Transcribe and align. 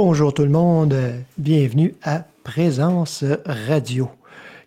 Bonjour 0.00 0.32
tout 0.32 0.44
le 0.44 0.48
monde, 0.48 0.94
bienvenue 1.38 1.96
à 2.04 2.24
Présence 2.44 3.24
Radio. 3.44 4.08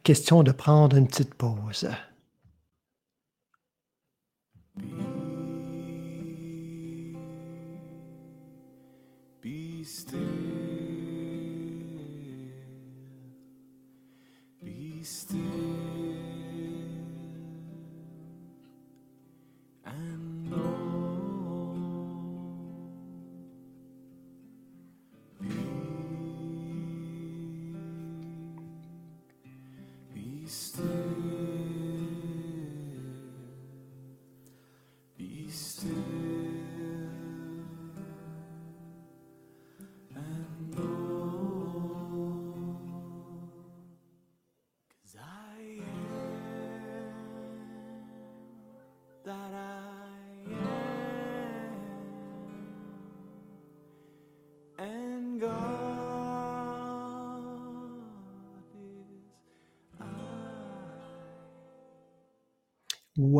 Question 0.03 0.43
de 0.43 0.51
prendre 0.51 0.97
une 0.97 1.07
petite 1.07 1.33
pause. 1.35 1.87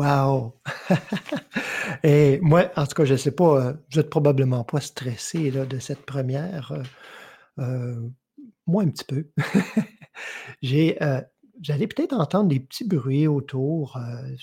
Wow! 0.02 0.54
Et 2.02 2.40
moi, 2.40 2.72
en 2.74 2.86
tout 2.86 2.94
cas, 2.94 3.04
je 3.04 3.12
ne 3.12 3.18
sais 3.18 3.30
pas, 3.30 3.66
euh, 3.68 3.72
vous 3.72 4.00
n'êtes 4.00 4.10
probablement 4.10 4.64
pas 4.64 4.80
stressé 4.80 5.52
là, 5.52 5.64
de 5.64 5.78
cette 5.78 6.04
première. 6.04 6.72
Euh, 6.72 6.82
euh, 7.60 8.08
moi, 8.66 8.82
un 8.82 8.88
petit 8.88 9.04
peu. 9.04 9.28
J'ai, 10.62 10.98
allez 11.00 11.86
peut-être 11.86 12.14
entendre 12.14 12.48
des 12.48 12.58
petits 12.58 12.84
bruits 12.84 13.28
autour. 13.28 13.96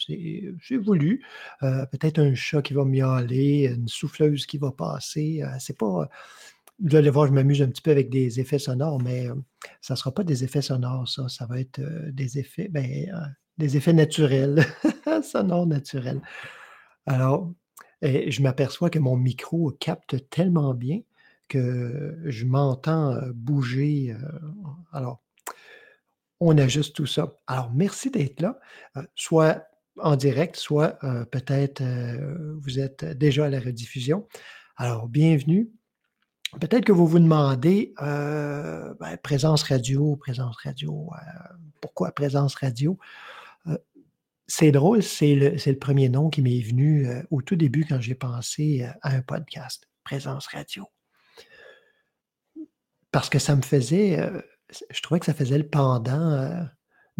j'ai 0.07 0.77
voulu. 0.77 1.25
peut-être 1.61 2.19
un 2.19 2.33
chat 2.35 2.61
qui 2.61 2.73
va 2.73 2.85
miauler, 2.85 3.73
une 3.75 3.89
souffleuse 3.89 4.45
qui 4.45 4.57
va 4.57 4.71
passer. 4.71 5.44
c'est 5.59 5.77
pas. 5.77 6.09
Vous 6.81 6.95
allez 6.95 7.09
voir, 7.09 7.27
je 7.27 7.33
m'amuse 7.33 7.61
un 7.61 7.67
petit 7.67 7.81
peu 7.81 7.91
avec 7.91 8.09
des 8.09 8.39
effets 8.39 8.59
sonores, 8.59 9.01
mais 9.01 9.27
ça 9.81 9.95
ne 9.95 9.97
sera 9.97 10.13
pas 10.13 10.23
des 10.23 10.44
effets 10.45 10.61
sonores, 10.61 11.09
ça. 11.09 11.27
Ça 11.27 11.45
va 11.45 11.59
être 11.59 11.81
des 12.11 12.39
effets. 12.39 12.69
Ben, 12.69 13.11
des 13.59 13.77
effets 13.77 13.93
naturels, 13.93 14.65
sonores 15.23 15.67
naturels. 15.67 16.21
Alors, 17.05 17.52
eh, 18.01 18.31
je 18.31 18.41
m'aperçois 18.41 18.89
que 18.89 18.99
mon 18.99 19.17
micro 19.17 19.71
capte 19.71 20.29
tellement 20.29 20.73
bien 20.73 21.01
que 21.49 22.17
je 22.25 22.45
m'entends 22.45 23.11
euh, 23.11 23.31
bouger. 23.33 24.11
Euh, 24.11 24.29
alors, 24.93 25.21
on 26.39 26.57
ajuste 26.57 26.95
tout 26.95 27.05
ça. 27.05 27.33
Alors, 27.47 27.71
merci 27.73 28.09
d'être 28.09 28.39
là, 28.39 28.59
euh, 28.95 29.03
soit 29.16 29.66
en 30.01 30.16
direct, 30.16 30.55
soit 30.55 30.97
peut-être 31.29 31.83
vous 32.61 32.79
êtes 32.79 33.03
déjà 33.03 33.47
à 33.47 33.49
la 33.49 33.59
rediffusion. 33.59 34.29
Alors, 34.77 35.09
bienvenue. 35.09 35.69
Peut-être 36.61 36.85
que 36.85 36.94
vous 36.94 37.05
vous 37.05 37.19
demandez, 37.19 37.94
ben, 37.97 39.17
présence 39.21 39.63
radio, 39.63 40.16
présence 40.16 40.55
radio, 40.63 41.09
pourquoi 41.81 42.13
présence 42.13 42.55
radio? 42.55 42.97
C'est 44.52 44.72
drôle, 44.72 45.03
c'est 45.03 45.35
le, 45.35 45.78
premier 45.78 46.09
nom 46.09 46.31
qui 46.31 46.41
m'est 46.41 46.59
venu 46.59 47.07
euh, 47.07 47.22
au 47.29 47.44
tout 47.44 47.56
début 47.56 47.85
quand 47.85 48.01
j'ai 48.01 48.16
pensé 48.16 48.81
euh, 48.81 48.90
à 49.03 49.16
un 49.16 49.22
podcast, 49.22 49.88
Présence 50.03 50.47
Radio. 50.47 50.88
Parce 53.12 53.29
que 53.29 53.38
ça 53.38 53.56
me 53.56 53.62
faisait, 53.62 54.19
euh, 54.19 54.41
je 54.90 55.01
trouvais 55.03 55.19
que 55.19 55.28
ça 55.28 55.35
faisait 55.35 55.59
le 55.59 55.69
pendant 55.69 56.68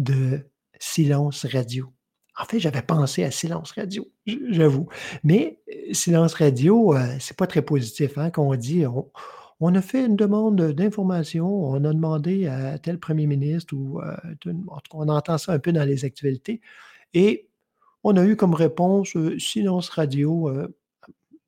de 0.00 0.50
Silence 0.80 1.46
Radio. 1.46 1.92
En 2.36 2.46
fait, 2.46 2.58
j'avais 2.58 2.82
pensé 2.82 3.22
à 3.22 3.30
Silence 3.30 3.70
Radio, 3.72 4.10
j'avoue. 4.26 4.88
Mais 5.22 5.60
Silence 5.92 6.34
Radio, 6.34 6.96
c'est 7.20 7.36
pas 7.36 7.46
très 7.46 7.62
positif 7.62 8.18
hein, 8.18 8.30
qu'on 8.30 8.56
dit. 8.56 8.84
On, 9.60 9.74
a 9.76 9.82
fait 9.82 10.04
une 10.04 10.16
demande 10.16 10.72
d'information, 10.72 11.46
on 11.46 11.84
a 11.84 11.92
demandé 11.92 12.48
à 12.48 12.78
tel 12.78 12.98
premier 12.98 13.26
ministre 13.26 13.74
ou 13.76 14.00
on 14.92 15.08
entend 15.08 15.38
ça 15.38 15.52
un 15.52 15.58
peu 15.60 15.72
dans 15.72 15.84
les 15.84 16.04
actualités. 16.04 16.60
Et 17.14 17.48
on 18.04 18.16
a 18.16 18.24
eu 18.24 18.36
comme 18.36 18.54
réponse 18.54 19.16
silence 19.38 19.88
radio. 19.90 20.50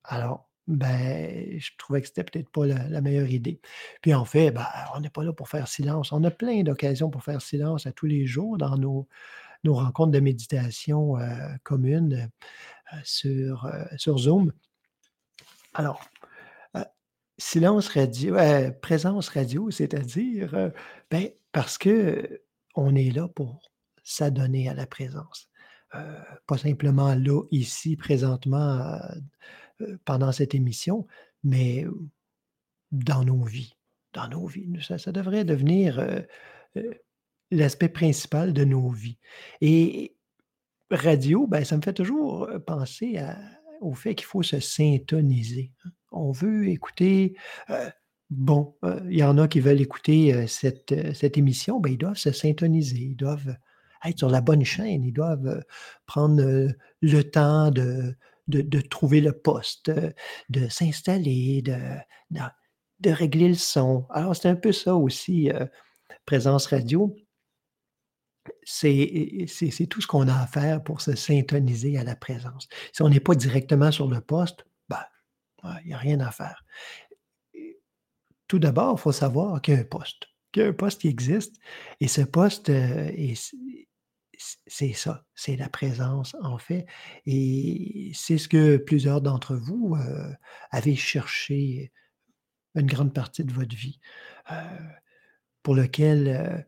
alors, 0.05 0.49
ben, 0.69 1.59
je 1.59 1.71
trouvais 1.79 2.01
que 2.01 2.07
c'était 2.07 2.25
peut-être 2.25 2.51
pas 2.51 2.67
la, 2.67 3.01
meilleure 3.01 3.29
idée. 3.29 3.61
Puis 4.01 4.15
en 4.15 4.25
fait, 4.25 4.51
ben, 4.53 4.67
on 4.95 5.01
n'est 5.01 5.11
pas 5.11 5.25
là 5.25 5.33
pour 5.33 5.49
faire 5.49 5.69
silence. 5.69 6.13
On 6.13 6.23
a 6.25 6.31
plein 6.31 6.63
d'occasions 6.63 7.11
pour 7.11 7.25
faire 7.25 7.43
silence 7.43 7.87
à 7.87 7.93
tous 7.93 8.07
les 8.07 8.27
jours 8.27 8.59
dans 8.59 8.77
nos, 8.77 9.09
rencontres 9.65 10.13
de 10.13 10.21
méditation 10.21 11.17
communes 11.65 12.31
sur, 13.05 13.71
sur 13.97 14.19
Zoom. 14.19 14.53
Alors, 15.75 16.05
silence 17.39 17.89
radio, 17.89 18.37
présence 18.81 19.29
radio, 19.29 19.71
c'est-à-dire, 19.71 20.73
ben, 21.11 21.31
parce 21.53 21.79
que 21.79 22.43
on 22.75 22.95
est 22.95 23.11
là 23.11 23.29
pour 23.29 23.73
s'adonner 24.05 24.69
à 24.69 24.75
la 24.75 24.87
présence. 24.87 25.49
Euh, 25.95 26.21
pas 26.47 26.59
simplement 26.59 27.15
là, 27.15 27.43
ici, 27.51 27.97
présentement, 27.97 28.79
euh, 28.79 28.99
euh, 29.83 29.99
pendant 30.05 30.33
cette 30.33 30.55
émission, 30.55 31.07
mais 31.45 31.87
dans 32.91 33.25
nos 33.25 33.43
vies. 33.43 33.75
Dans 34.13 34.29
nos 34.29 34.47
vies. 34.47 34.69
Ça, 34.81 35.13
devrait 35.13 35.45
devenir 35.45 36.05
l'aspect 37.51 37.89
principal 37.89 38.53
de 38.53 38.65
nos 38.65 38.91
vies. 38.91 39.19
Et 39.63 40.15
radio, 40.91 41.47
ben, 41.47 41.65
ça 41.65 41.77
me 41.77 41.83
fait 41.83 41.95
toujours 41.95 42.49
penser 42.67 43.19
au 43.81 43.95
fait 43.95 44.15
qu'il 44.15 44.27
faut 44.27 44.43
se 44.43 44.61
syntoniser. 44.61 45.73
Hein. 45.85 45.91
On 46.11 46.31
veut 46.31 46.69
écouter. 46.69 47.35
bon, 48.29 48.77
il 49.09 49.17
y 49.17 49.25
en 49.25 49.39
a 49.39 49.49
qui 49.49 49.61
veulent 49.61 49.81
écouter 49.81 50.47
cette, 50.47 51.15
cette 51.15 51.39
émission, 51.39 51.81
ben, 51.81 51.93
ils 51.93 51.99
doivent 51.99 52.19
se 52.19 52.33
syntoniser, 52.33 52.99
ils 52.99 53.17
doivent 53.17 53.57
être 54.05 54.19
sur 54.19 54.31
la 54.31 54.41
bonne 54.41 54.65
chaîne. 54.65 55.05
Ils 55.05 55.13
doivent 55.13 55.47
euh, 55.47 55.61
prendre 56.07 56.43
euh, 56.43 56.69
le 57.01 57.23
temps 57.23 57.71
de, 57.71 58.15
trouver 58.91 59.21
le 59.21 59.33
poste, 59.33 59.89
euh, 59.89 60.13
de 60.49 60.69
s'installer, 60.69 61.63
de, 61.63 63.11
régler 63.11 63.49
le 63.49 63.55
son. 63.55 64.07
Alors, 64.11 64.37
c'est 64.37 64.49
un 64.49 64.57
peu 64.57 64.73
ça 64.73 64.95
aussi, 64.95 65.51
présence 66.25 66.67
radio. 66.67 67.17
C'est 68.65 69.47
tout 69.91 70.01
ce 70.01 70.07
qu'on 70.07 70.29
a 70.29 70.35
à 70.35 70.47
faire 70.47 70.83
pour 70.83 71.01
se 71.01 71.17
syntoniser 71.17 71.99
à 71.99 72.05
la 72.05 72.15
présence. 72.15 72.69
Si 72.93 73.03
on 73.03 73.09
n'est 73.09 73.21
pas 73.21 73.35
directement 73.35 73.91
sur 73.91 74.09
le 74.09 74.21
poste, 74.21 74.65
ben, 74.89 75.03
il 75.83 75.89
n'y 75.89 75.95
a 75.95 75.99
rien 75.99 76.21
à 76.21 76.31
faire. 76.31 76.65
Tout 78.47 78.61
d'abord, 78.61 78.97
il 78.99 79.01
faut 79.01 79.13
savoir 79.13 79.61
qu'il 79.63 79.75
y 79.75 79.77
a 79.77 79.81
un 79.81 79.85
poste, 79.85 80.29
qu'il 80.53 80.63
y 80.63 80.67
a 80.67 80.69
un 80.69 80.73
poste 80.73 81.01
qui 81.01 81.09
existe, 81.09 81.57
et 82.01 82.07
ce 82.07 82.21
poste 82.21 82.71
c'est 84.67 84.93
ça, 84.93 85.25
c'est 85.35 85.57
la 85.57 85.69
présence, 85.69 86.37
en 86.43 86.59
fait. 86.59 86.87
Et 87.27 88.13
c'est 88.15 88.39
ce 88.39 88.49
que 88.49 88.77
plusieurs 88.77 89.21
d'entre 89.21 89.55
vous 89.57 89.97
avez 90.71 90.97
cherché 90.97 91.93
une 92.75 92.87
grande 92.87 93.13
partie 93.13 93.45
de 93.45 93.53
votre 93.53 93.77
vie, 93.77 94.01
pour 95.63 95.75
lequel, 95.75 96.67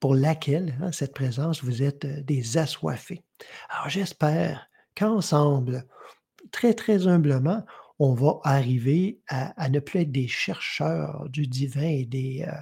pour 0.00 0.14
laquelle, 0.14 0.76
hein, 0.80 0.92
cette 0.92 1.14
présence, 1.14 1.62
vous 1.62 1.82
êtes 1.82 2.06
des 2.06 2.58
assoiffés. 2.58 3.22
Alors 3.68 3.88
j'espère 3.88 4.68
qu'ensemble, 4.94 5.86
très, 6.50 6.74
très 6.74 7.06
humblement, 7.06 7.64
on 7.98 8.14
va 8.14 8.40
arriver 8.42 9.20
à, 9.28 9.68
ne 9.68 9.78
plus 9.78 10.00
être 10.00 10.12
des 10.12 10.26
chercheurs 10.28 11.28
du 11.28 11.46
divin 11.46 11.86
et 11.86 12.04
des, 12.04 12.44
euh, 12.46 12.52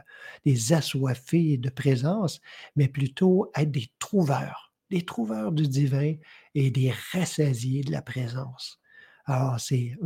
des 0.44 0.73
assoiffés 0.73 1.56
de 1.56 1.70
présence, 1.70 2.40
mais 2.76 2.88
plutôt 2.88 3.50
être 3.56 3.70
des 3.70 3.90
trouveurs, 3.99 4.75
des 4.90 5.05
trouveurs 5.05 5.52
du 5.52 5.67
divin 5.69 6.14
et 6.55 6.70
des 6.70 6.93
rassasiés 7.12 7.82
de 7.82 7.93
la 7.93 8.02
présence. 8.02 8.79
Alors, 9.25 9.58
c'est 9.58 9.96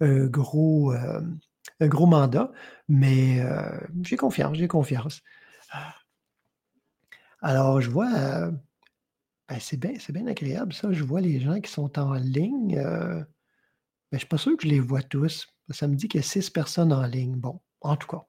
un, 0.00 0.26
gros, 0.26 0.92
euh, 0.92 1.22
un 1.80 1.88
gros 1.88 2.06
mandat, 2.06 2.52
mais 2.88 3.40
euh, 3.40 3.80
j'ai 4.02 4.16
confiance, 4.16 4.58
j'ai 4.58 4.68
confiance. 4.68 5.22
Alors, 7.40 7.80
je 7.80 7.90
vois, 7.90 8.50
ben, 9.48 9.58
c'est 9.60 9.76
bien, 9.78 9.94
c'est 9.98 10.12
bien 10.12 10.26
agréable 10.26 10.72
ça. 10.72 10.92
Je 10.92 11.04
vois 11.04 11.20
les 11.20 11.40
gens 11.40 11.60
qui 11.60 11.70
sont 11.70 11.98
en 11.98 12.14
ligne. 12.14 12.78
Ben, 14.14 14.18
je 14.20 14.26
ne 14.26 14.26
suis 14.26 14.28
pas 14.28 14.38
sûr 14.38 14.56
que 14.56 14.62
je 14.62 14.68
les 14.68 14.78
vois 14.80 15.02
tous. 15.02 15.48
Ça 15.70 15.88
me 15.88 15.96
dit 15.96 16.06
qu'il 16.06 16.20
y 16.20 16.24
a 16.24 16.26
6 16.26 16.48
personnes 16.48 16.92
en 16.92 17.04
ligne. 17.04 17.34
Bon, 17.34 17.60
en 17.80 17.96
tout 17.96 18.06
cas, 18.06 18.22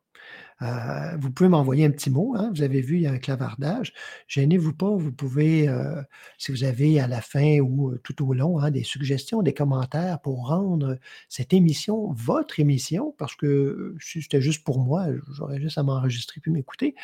heu, 0.64 1.18
vous 1.20 1.32
pouvez 1.32 1.50
m'envoyer 1.50 1.86
un 1.86 1.92
petit 1.92 2.10
mot, 2.12 2.36
hein. 2.38 2.52
Vous 2.56 2.64
avez 2.64 2.82
vu, 2.82 2.98
il 2.98 3.02
y 3.04 3.08
a 3.08 3.12
un 3.14 3.20
clavardage. 3.20 3.94
Gênez-vous 4.28 4.74
pas, 4.74 4.90
vous 4.90 5.12
pouvez, 5.14 5.68
heu, 5.70 6.04
si 6.40 6.52
vous 6.52 6.64
avez 6.66 7.00
à 7.02 7.08
la 7.08 7.22
fin 7.22 7.60
ou, 7.62 7.92
heu, 7.92 8.00
tout 8.04 8.28
au 8.28 8.34
long, 8.34 8.60
hein, 8.60 8.72
des 8.72 8.84
suggestions, 8.84 9.44
des 9.44 9.54
commentaires 9.54 10.22
pour 10.22 10.48
rendre 10.50 11.00
cette 11.30 11.54
émission 11.54 12.14
votre 12.14 12.60
émission, 12.60 13.16
parce 13.18 13.36
que, 13.36 13.96
si 14.02 14.22
c'était 14.24 14.42
juste 14.42 14.64
pour 14.66 14.80
moi, 14.80 15.08
j'aurais 15.34 15.62
juste 15.62 15.78
à 15.80 15.84
m'enregistrer 15.84 16.42
puis 16.42 16.52
m'écouter. 16.52 16.96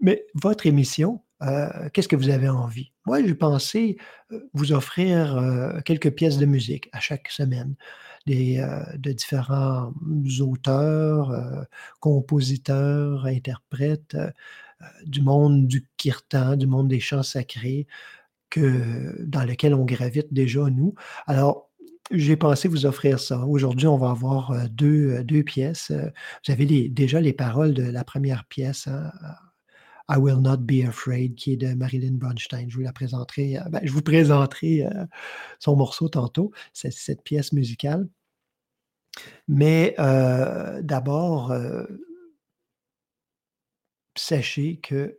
Mais 0.00 0.26
votre 0.34 0.66
émission, 0.66 1.22
heu, 1.42 1.68
qu'est-ce 1.92 2.08
que 2.08 2.16
vous 2.16 2.30
avez 2.30 2.48
envie? 2.48 2.92
Moi, 3.06 3.22
j'ai 3.24 3.34
pensé, 3.34 3.96
heu, 4.32 4.48
vous 4.54 4.72
offrir, 4.72 5.36
heu, 5.38 5.80
quelques 5.84 6.10
pièces 6.12 6.38
de 6.38 6.46
musique 6.46 6.88
à 6.92 7.00
chaque 7.00 7.28
semaine, 7.30 7.74
des, 8.26 8.64
de 8.98 9.12
différents 9.12 9.92
auteurs, 10.40 11.66
compositeurs, 12.00 13.26
interprètes, 13.26 14.16
du 15.06 15.22
monde 15.22 15.66
du 15.68 15.86
kirtan, 15.98 16.56
du 16.56 16.66
monde 16.68 16.88
des 16.88 17.00
chants 17.00 17.22
sacrés 17.24 17.86
que 18.50 19.16
dans 19.26 19.44
lequel 19.44 19.74
on 19.74 19.84
gravite 19.86 20.32
déjà 20.34 20.62
nous. 20.70 20.94
Alors, 21.26 21.70
j'ai 22.12 22.36
pensé 22.36 22.68
vous 22.68 22.86
offrir 22.86 23.20
ça. 23.20 23.46
Aujourd'hui, 23.46 23.86
on 23.88 23.98
va 23.98 24.10
avoir, 24.12 24.52
heu, 24.52 24.68
2, 24.70 25.18
heu, 25.20 25.24
2 25.24 25.42
pièces, 25.44 25.92
vous 25.92 26.52
avez 26.52 26.88
déjà 26.90 27.20
les 27.20 27.32
paroles 27.34 27.74
de 27.74 27.84
la 27.84 28.04
1re 28.04 28.44
pièce, 28.46 28.88
hein, 28.88 29.12
I 30.10 30.18
Will 30.18 30.40
Not 30.40 30.58
Be 30.58 30.84
Afraid 30.86 31.36
qui 31.36 31.52
est 31.52 31.56
de 31.56 31.72
Marilyn 31.74 32.14
Bronstein. 32.14 32.68
Je 32.68 32.76
vous 32.76 32.82
la 32.82 32.92
présenterai, 32.92 33.58
heu, 33.58 33.62
ben, 33.70 33.80
je 33.84 33.92
vous 33.92 34.02
présenterai, 34.02 34.84
heu, 34.84 35.06
son 35.60 35.76
morceau 35.76 36.08
tantôt, 36.08 36.52
cette 36.72 37.22
pièce 37.22 37.52
musicale. 37.52 38.08
Mais, 39.48 39.94
heu, 39.98 40.82
d'abord, 40.82 41.52
sachez 44.16 44.78
que, 44.80 45.18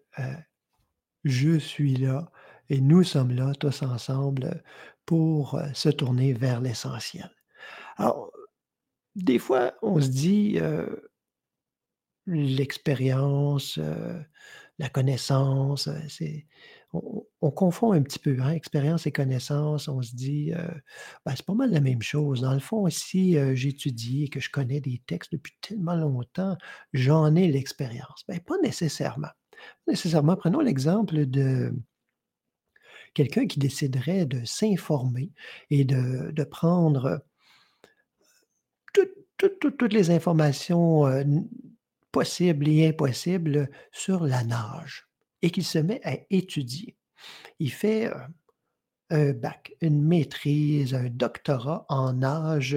je 1.23 1.59
suis 1.59 1.95
là 1.95 2.31
et 2.69 2.81
nous 2.81 3.03
sommes 3.03 3.31
là 3.31 3.53
tous 3.59 3.83
ensemble, 3.83 4.63
pour, 5.05 5.59
se 5.73 5.89
tourner 5.89 6.33
vers 6.33 6.61
l'essentiel. 6.61 7.29
Alors, 7.97 8.31
des 9.15 9.39
fois, 9.39 9.73
on 9.81 9.99
se 10.01 10.09
dit, 10.09 10.59
l'expérience, 12.27 13.79
la 14.79 14.89
connaissance, 14.89 15.89
c'est 16.09 16.47
on 16.93 17.01
on 17.03 17.25
on 17.43 17.51
confond 17.51 17.91
un 17.93 18.01
petit 18.03 18.19
peu, 18.19 18.37
hein, 18.41 18.51
expérience 18.51 19.07
et 19.07 19.11
connaissance. 19.11 19.87
On 19.87 20.01
se 20.01 20.15
dit, 20.15 20.51
ben, 21.25 21.33
c'est 21.35 21.45
pas 21.45 21.55
mal 21.55 21.71
la 21.71 21.81
même 21.81 22.01
chose. 22.01 22.41
Dans 22.41 22.53
le 22.53 22.59
fond, 22.59 22.87
si, 22.89 23.35
j'étudie 23.55 24.25
et 24.25 24.29
que 24.29 24.39
je 24.39 24.51
connais 24.51 24.79
des 24.79 25.01
textes 25.07 25.31
depuis 25.31 25.53
tellement 25.61 25.95
longtemps, 25.95 26.55
j'en 26.93 27.35
ai 27.35 27.47
l'expérience. 27.47 28.23
Ben, 28.27 28.39
pas 28.39 28.57
nécessairement. 28.61 29.29
Nécessairement. 29.87 30.35
Prenons 30.35 30.59
l'exemple 30.59 31.25
de 31.25 31.73
quelqu'un 33.15 33.47
qui 33.47 33.59
déciderait 33.59 34.25
de 34.25 34.45
s'informer 34.45 35.31
et 35.71 35.83
de 35.83 36.43
prendre, 36.43 37.23
toutes 39.37 39.93
les 39.93 40.11
informations, 40.11 41.05
possibles 42.11 42.67
et 42.69 42.87
impossibles 42.89 43.69
sur 43.91 44.25
la 44.25 44.43
nage 44.43 45.07
et 45.41 45.49
qu'il 45.51 45.65
se 45.65 45.79
met 45.79 46.01
à 46.05 46.17
étudier. 46.29 46.97
Il 47.59 47.71
fait, 47.71 48.07
heu, 48.07 48.13
un 49.09 49.33
bac, 49.33 49.73
une 49.81 50.01
maîtrise, 50.03 50.93
un 50.95 51.09
doctorat 51.09 51.85
en 51.89 52.13
nage, 52.13 52.75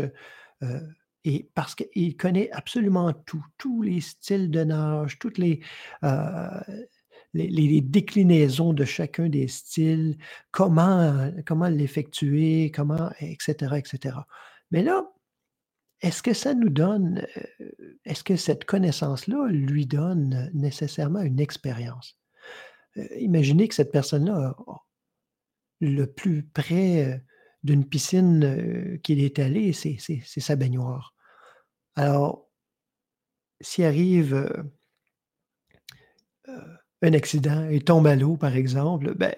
heu 0.63 0.81
et 1.27 1.51
parce 1.55 1.75
qu'il 1.75 2.17
connaît 2.19 2.51
absolument 2.53 3.13
tout, 3.13 3.45
tous 3.59 3.83
les 3.83 4.01
styles 4.03 4.51
de 4.51 4.63
nage, 4.65 5.19
toutes 5.19 5.39
les, 5.39 5.61
heu, 6.05 6.61
les 7.35 7.81
déclinaisons 7.81 8.73
de 8.75 8.85
chacun 8.85 9.29
des 9.29 9.49
styles, 9.49 10.19
comment 10.53 11.31
comment 11.47 11.69
l'effectuer, 11.69 12.71
comment 12.75 13.11
et 13.21 13.37
cetera 13.41 13.79
et 13.79 13.85
cetera. 13.87 14.27
Mais 14.71 14.83
là, 14.83 15.05
est-ce 16.05 16.23
que 16.23 16.35
ça 16.35 16.55
nous 16.55 16.69
donne, 16.69 17.27
heu, 17.61 17.75
est-ce 18.05 18.23
que 18.23 18.37
cette 18.37 18.67
connaissance-là 18.67 19.49
lui 19.49 19.87
donne 19.87 20.51
nécessairement 20.53 21.23
une 21.23 21.41
expérience? 21.41 22.19
Heu, 22.99 23.09
imaginez 23.21 23.69
que 23.69 23.75
cette 23.75 23.93
personne-là 23.93 24.55
le 25.81 26.06
plus 26.06 26.43
près, 26.45 27.15
heu, 27.15 27.21
d'une 27.62 27.87
piscine, 27.89 29.01
qu'il 29.03 29.21
est 29.21 29.39
allé, 29.39 29.73
c'est 29.73 29.99
sa 30.41 30.56
baignoire. 30.56 31.15
Alors 31.97 32.49
s'il 33.62 33.85
arrive, 33.85 34.47
un 37.03 37.12
accident, 37.15 37.69
il 37.71 37.85
tombe 37.85 38.06
à 38.06 38.17
l'eau, 38.17 38.37
par 38.37 38.55
exemple, 38.55 39.15
ben, 39.15 39.35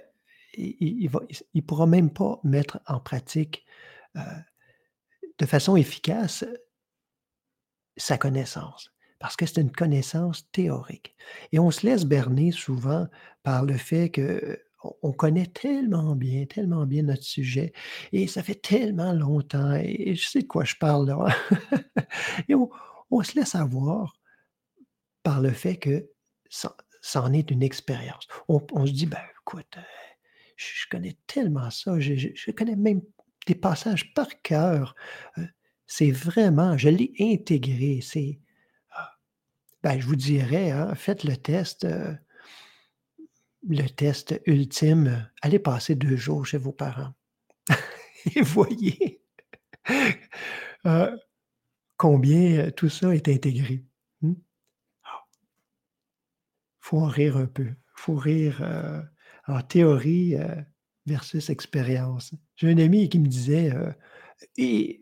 il 0.56 1.08
il 1.54 1.62
pourra 1.64 1.86
même 1.86 2.10
pas 2.10 2.40
mettre 2.42 2.80
en 2.86 2.98
pratique, 2.98 3.64
de 5.38 5.46
façon 5.46 5.76
efficace 5.76 6.44
sa 7.96 8.18
connaissance, 8.18 8.90
parce 9.18 9.36
que 9.36 9.46
c'est 9.46 9.60
une 9.60 9.72
connaissance 9.72 10.48
théorique. 10.52 11.16
Et 11.52 11.58
on 11.58 11.70
se 11.70 11.86
laisse 11.86 12.04
berner 12.04 12.52
souvent 12.52 13.06
par 13.42 13.64
le 13.64 13.76
fait 13.76 14.10
qu'on 14.10 14.92
on 15.02 15.12
connaît 15.12 15.46
tellement 15.46 16.14
bien, 16.14 16.44
tellement 16.46 16.84
bien 16.86 17.02
notre 17.02 17.22
sujet 17.24 17.72
et 18.12 18.26
ça 18.26 18.42
fait 18.42 18.54
tellement 18.60 19.12
longtemps 19.12 19.74
et 19.74 20.14
je 20.14 20.28
sais 20.28 20.42
de 20.42 20.46
quoi 20.46 20.64
je 20.64 20.76
parle 20.76 21.06
là. 21.08 21.26
Et 22.48 22.54
on 22.54 23.22
se 23.22 23.34
laisse 23.36 23.54
avoir 23.54 24.14
par 25.22 25.40
le 25.40 25.50
fait 25.50 25.76
que 25.76 26.08
ça 26.48 26.76
ça 27.02 27.22
en 27.22 27.32
est 27.32 27.50
une 27.52 27.62
expérience. 27.62 28.26
On 28.48 28.84
se 28.86 28.90
dit: 28.92 29.06
«Ben, 29.06 29.20
écoute, 29.42 29.76
heu, 29.76 29.80
je 30.56 30.86
connais 30.90 31.16
tellement 31.26 31.70
ça, 31.70 32.00
je 32.00 32.14
je 32.16 32.50
connais 32.50 32.76
même 32.76 33.02
des 33.46 33.54
passages 33.54 34.12
par 34.14 34.28
cœur, 34.42 34.94
heu, 35.38 35.48
c'est 35.86 36.10
vraiment 36.12 36.76
je 36.78 36.88
l'ai 36.90 37.12
intégré, 37.20 38.00
c'est» 38.02 38.40
ah, 38.92 39.12
ben, 39.84 40.00
je 40.00 40.06
vous 40.06 40.16
dirais, 40.16 40.70
hein, 40.72 40.94
faites 40.96 41.24
le 41.24 41.36
test, 41.38 41.84
heu 41.86 42.16
le 43.68 43.86
test 43.88 44.40
ultime, 44.46 45.28
allez 45.42 45.58
passer 45.58 45.94
2 45.94 46.16
jours 46.16 46.46
chez 46.46 46.58
vos 46.58 46.72
parents 46.72 47.14
et 48.36 48.42
voyez, 48.42 49.22
heu, 50.86 51.18
combien, 51.96 52.70
tout 52.72 52.88
ça 52.90 53.14
est 53.14 53.28
intégré. 53.28 53.84
Mmh. 54.22 54.34
Ah. 55.04 55.24
Faut 56.80 56.98
en 56.98 57.06
rire 57.08 57.36
un 57.36 57.46
peu. 57.46 57.68
Faut 57.94 58.14
rire, 58.16 58.62
en 59.46 59.60
théorie, 59.62 60.36
versus 61.06 61.50
expérience. 61.50 62.34
J'ai 62.56 62.70
un 62.72 62.78
ami 62.78 63.08
qui 63.08 63.18
me 63.18 63.26
disait, 63.28 63.70
heu 63.74 63.94
et 64.58 65.00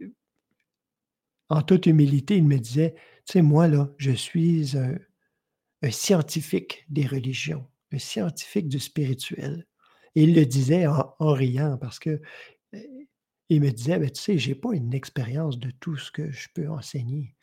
en 1.51 1.63
toute 1.63 1.87
humilité, 1.87 2.37
il 2.37 2.45
me 2.45 2.59
disait: 2.59 2.95
«Tu 3.27 3.33
sais, 3.35 3.43
moi, 3.43 3.69
là, 3.69 3.91
je 3.99 4.11
suis 4.13 4.73
un 5.83 5.91
scientifique 5.91 6.85
des 6.89 7.07
religions, 7.07 7.67
un 7.93 7.99
scientifique 7.99 8.69
du 8.69 8.81
spirituel» 8.81 9.67
et 10.17 10.25
il 10.25 10.35
le 10.35 10.47
disait 10.47 10.87
en 10.87 11.33
riant 11.33 11.77
parce 11.79 11.99
que, 11.99 12.21
heu, 12.75 12.83
il 13.51 13.61
me 13.63 13.71
disait: 13.73 13.99
«Ben, 13.99 14.11
tu 14.11 14.21
sais, 14.23 14.39
j'ai 14.39 14.55
pas 14.57 14.75
une 14.75 14.95
expérience 14.95 15.59
de 15.59 15.71
tout 15.81 15.97
ce 15.99 16.11
que 16.13 16.31
je 16.33 16.49
peux 16.55 16.69
enseigner. 16.71 17.35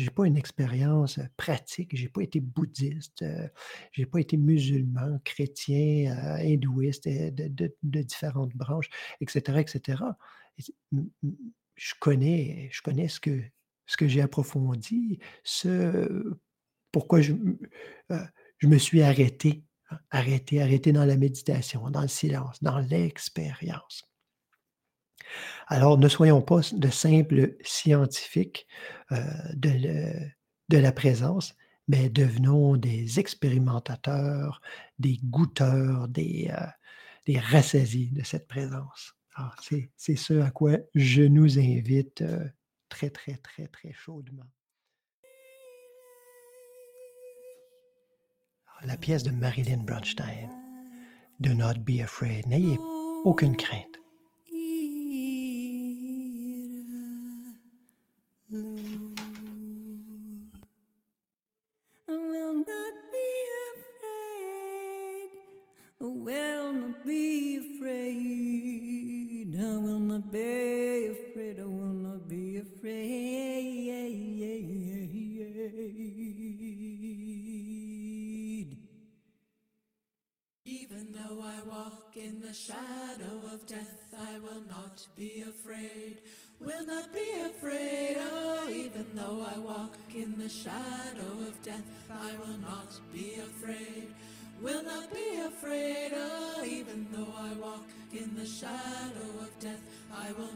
J'ai 0.00 0.10
pas 0.10 0.26
une 0.26 0.36
expérience, 0.38 1.18
pratique, 1.36 1.94
j'ai 1.96 2.08
pas 2.08 2.22
été 2.22 2.40
bouddhiste, 2.40 3.24
j'ai 3.92 4.06
pas 4.06 4.20
été 4.20 4.36
musulman, 4.38 5.18
chrétien, 5.24 6.16
hindouiste 6.40 7.08
de 7.08 8.02
différentes 8.02 8.54
branches 8.56 8.88
et 9.20 9.26
cetera 9.28 9.60
et 9.60 9.66
cetera 9.66 10.16
et 10.58 10.62
c 10.62 10.72
mmh 10.92 11.00
mh, 11.24 11.30
je 11.76 11.94
connais 12.00 12.68
je 12.72 12.82
connais 12.82 13.08
ce 13.08 13.20
que 13.20 13.42
ce 13.86 13.96
que 13.96 14.08
j'ai 14.08 14.22
approfondi, 14.22 15.18
ce 15.44 16.38
pourquoi 16.92 17.20
je 17.22 17.34
je 18.58 18.66
me 18.68 18.78
suis 18.78 19.02
arrêté, 19.02 19.64
hein, 19.90 19.98
arrêté 20.10 20.62
arrêté 20.62 20.92
dans 20.92 21.04
la 21.06 21.16
méditation, 21.16 21.90
dans 21.90 22.02
le 22.02 22.08
silence, 22.08 22.62
dans 22.62 22.78
l'expérience». 22.80 24.09
Alors 25.68 25.98
ne 25.98 26.08
soyons 26.08 26.42
pas 26.42 26.60
de 26.72 26.88
simples 26.88 27.56
scientifiques, 27.62 28.66
heu, 29.12 29.16
de 29.54 30.76
la 30.78 30.92
présence, 30.92 31.54
mais 31.88 32.08
devenons 32.08 32.76
des 32.76 33.18
expérimentateurs, 33.18 34.60
des 34.98 35.18
goûteurs, 35.24 36.08
des, 36.08 36.52
des 37.26 37.38
rassasiés 37.38 38.10
de 38.12 38.24
cette 38.24 38.48
présence. 38.48 39.14
C'est 39.96 40.16
ce 40.16 40.40
à 40.40 40.50
quoi 40.50 40.76
je 40.94 41.22
nous 41.22 41.58
invite, 41.58 42.22
heu, 42.22 42.50
très, 42.88 43.10
très, 43.10 43.36
très, 43.36 43.66
très 43.68 43.92
chaudement. 43.92 44.50
La 48.84 48.96
pièce 48.96 49.22
de 49.22 49.30
Marilyn 49.30 49.84
Bronstein, 49.84 50.48
Do 51.38 51.54
Not 51.54 51.74
Be 51.80 52.00
Afraid, 52.02 52.46
n'ayez 52.46 52.78
aucune 53.24 53.56
crainte. 53.56 53.99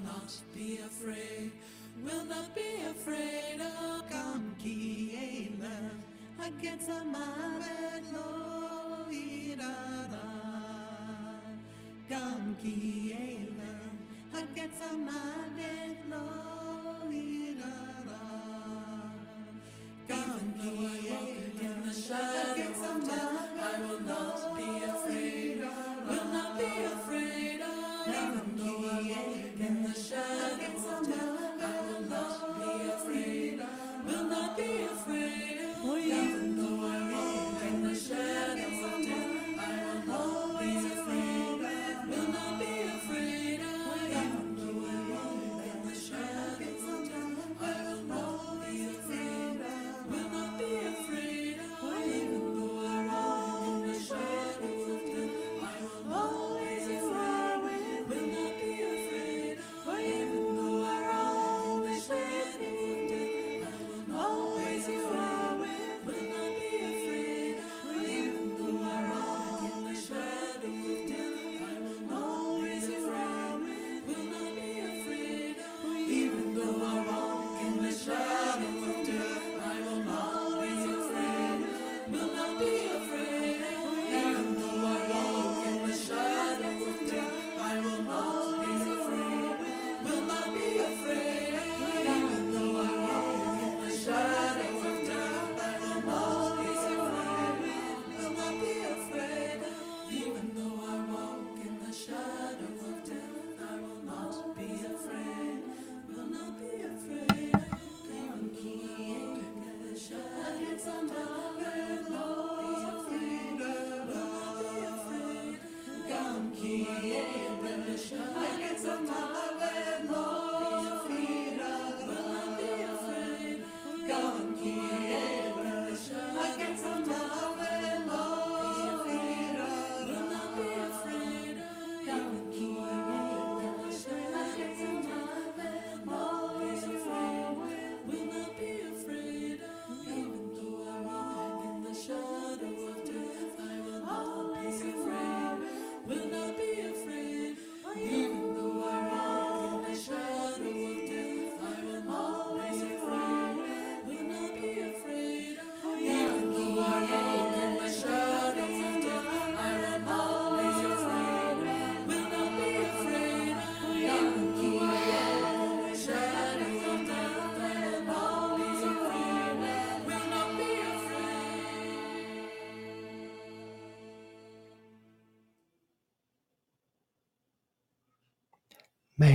Not 0.05 0.33
be 0.55 0.79
afraid. 0.79 1.53
Will 2.05 2.25
not 2.27 2.55
be 2.55 2.69
afraid. 2.91 3.61
Oh, 3.61 4.03
come, 4.11 4.55
Kiela. 4.63 5.91
Against 6.47 6.89
the 6.89 7.05
mountain, 7.05 8.05
Come, 12.11 12.57
Kiela. 12.63 13.73
Against 14.35 14.81
the 14.83 14.97
mountain, 14.97 15.97
Come, 20.09 20.55
Kiela. 20.61 21.63
In 21.63 21.83
the 21.87 21.95
shadow 21.95 22.75
I 23.61 23.81
will 23.83 24.01
not 24.01 24.57
be 24.57 24.85
afraid. 24.85 25.61
Will 26.09 26.25
not 26.33 26.59
be 26.59 26.65
afraid. 26.67 27.04
shine. 30.15 31.34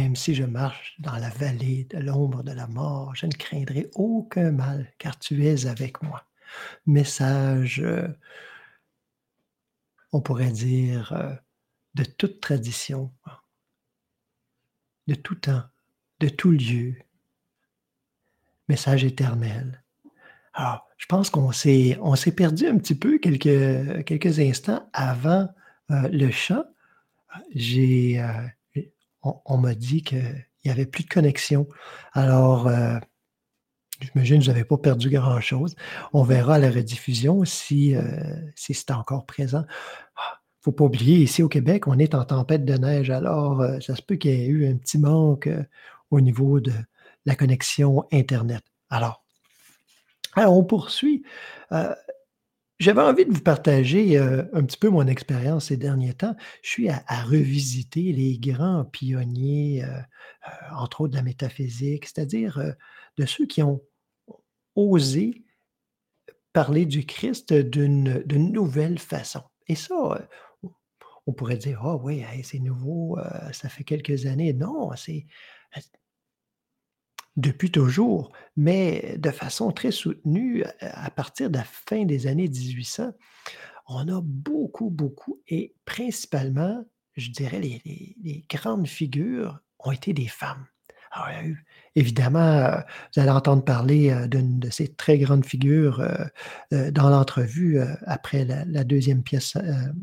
Même 0.10 0.16
si 0.16 0.34
je 0.34 0.44
marche 0.44 0.96
dans 0.98 1.18
la 1.18 1.30
vallée 1.30 1.84
de 1.92 2.00
l'ombre 2.00 2.42
de 2.42 2.51
la 2.51 2.66
mort, 2.66 3.13
je 3.13 3.28
ne 3.28 3.32
craindrai 3.32 3.92
aucun 3.94 4.50
mal, 4.50 4.92
car 4.98 5.20
tu 5.20 5.46
es 5.46 5.68
avec 5.68 6.01
moi. 6.01 6.25
Message, 6.88 7.80
heu 7.82 8.16
on 10.12 10.20
pourrait 10.22 10.50
dire, 10.50 11.13
heu, 11.13 11.38
de 11.94 12.04
toute 12.04 12.42
tradition, 12.42 13.13
de 15.06 15.13
tout 15.13 15.36
temps, 15.36 15.62
de 16.22 16.30
tout 16.30 16.50
lieu. 16.50 16.96
Message 18.68 19.04
éternel. 19.04 19.84
Alors, 20.56 20.88
je 20.98 21.06
pense 21.06 21.30
qu'on 21.30 21.51
s'est 21.51 22.00
on 22.01 22.16
s'est 22.16 22.34
perdu 22.36 22.66
un 22.66 22.80
petit 22.80 22.96
peu 22.96 23.20
quelques 23.20 24.06
quelques 24.06 24.39
instants 24.39 24.89
avant, 24.92 25.50
heu, 25.92 26.08
le 26.12 26.32
chant. 26.32 26.66
J'ai, 27.54 28.20
on 29.23 29.57
m'a 29.57 29.75
dit 29.75 30.01
qu'il 30.03 30.45
y 30.65 30.69
avait 30.69 30.85
plus 30.85 31.03
de 31.03 31.09
connexion. 31.09 31.67
Alors, 32.13 32.67
heu, 32.67 32.99
j'imagine 34.01 34.39
que 34.39 34.45
vous 34.45 34.49
avez 34.49 34.63
pas 34.63 34.77
perdu 34.77 35.09
grand-chose. 35.09 35.75
On 36.13 36.23
verra 36.23 36.55
à 36.55 36.59
la 36.59 36.71
rediffusion 36.71 37.43
si, 37.45 37.95
si 38.55 38.73
c'est 38.73 38.91
encore 38.91 39.25
présent. 39.25 39.65
Ah, 40.15 40.39
faut 40.61 40.71
pas 40.71 40.85
oublier, 40.85 41.17
ici 41.17 41.43
au 41.43 41.49
Québec, 41.49 41.88
on 41.88 41.99
est 41.99 42.15
en 42.15 42.25
tempête 42.25 42.65
de 42.65 42.73
neige, 42.73 43.09
alors, 43.09 43.61
heu, 43.61 43.79
ça 43.81 43.95
se 43.95 44.01
peut 44.01 44.15
qu'il 44.15 44.31
y 44.31 44.43
ait 44.43 44.47
eu 44.47 44.69
un 44.69 44.75
petit 44.75 44.97
manque, 44.97 45.49
au 46.11 46.21
niveau 46.21 46.59
de 46.59 46.73
la 47.25 47.35
connexion 47.35 48.05
internet. 48.11 48.63
Alors 48.89 49.23
on 50.57 50.63
poursuit. 50.63 51.23
J'avais 52.79 53.01
envie 53.01 53.25
de 53.25 53.33
vous 53.33 53.41
partager, 53.41 54.17
heu, 54.17 54.50
un 54.53 54.63
petit 54.63 54.77
peu 54.77 54.88
mon 54.89 55.05
expérience 55.05 55.65
ces 55.65 55.75
derniers 55.77 56.13
temps. 56.13 56.36
Je 56.63 56.69
suis 56.69 56.89
à 56.89 57.01
revisiter 57.25 58.13
les 58.13 58.38
grands 58.39 58.86
pionniers, 58.86 59.83
heu 59.83 59.88
heu, 59.88 60.75
entre 60.77 61.01
autres 61.01 61.12
de 61.12 61.17
la 61.17 61.24
métaphysique, 61.24 62.05
c'est-à-dire, 62.05 62.62
de 63.17 63.25
ceux 63.25 63.45
qui 63.48 63.62
ont 63.63 63.81
osé 64.75 65.43
parler 66.53 66.86
du 66.88 67.05
Christ 67.05 67.53
d'une 67.53 68.24
nouvelle 68.51 68.98
façon. 68.98 69.41
Et 69.67 69.75
ça, 69.75 70.27
on 71.27 71.33
pourrait 71.33 71.57
dire: 71.57 71.81
«Ah 71.83 71.95
oui, 71.98 72.24
c'est 72.43 72.59
nouveau, 72.59 73.17
ça 73.53 73.69
fait 73.69 73.83
quelques 73.83 74.25
années». 74.25 74.53
Non, 74.53 74.91
c'est 74.95 75.27
depuis 77.39 77.72
toujours, 77.72 78.31
mais 78.58 79.15
de 79.19 79.31
façon 79.31 79.72
très 79.72 79.91
soutenue, 79.91 80.63
à 80.81 81.05
à 81.05 81.10
partir 81.12 81.50
de 81.50 81.58
la 81.58 81.63
fin 81.65 82.05
des 82.05 82.27
années 82.27 82.48
1800, 82.50 83.12
on 83.88 84.08
a 84.10 84.22
beaucoup, 84.24 84.89
beaucoup 84.91 85.41
et 85.48 85.75
principalement, 85.86 86.86
je 87.17 87.31
dirais 87.31 87.60
les 87.62 88.46
grandes 88.50 88.88
figures 88.88 89.60
ont 89.79 89.91
été 89.91 90.13
des 90.13 90.27
femmes. 90.27 90.65
Alors 91.12 91.29
il 91.31 91.36
y 91.36 91.39
a 91.39 91.43
eu 91.46 91.65
évidemment, 91.96 92.39
heu, 92.67 92.84
vous 93.15 93.22
allez 93.22 93.31
entendre 93.31 93.63
parler, 93.65 94.12
heu, 94.12 94.27
d'une 94.27 94.60
de 94.60 94.69
ces 94.69 94.89
très 94.96 95.17
grandes 95.19 95.46
figures, 95.46 96.03
dans 96.72 97.10
l'entrevue, 97.10 97.79
après 98.05 98.46
la 98.46 98.84
2e 98.84 99.24
pièce, 99.24 99.58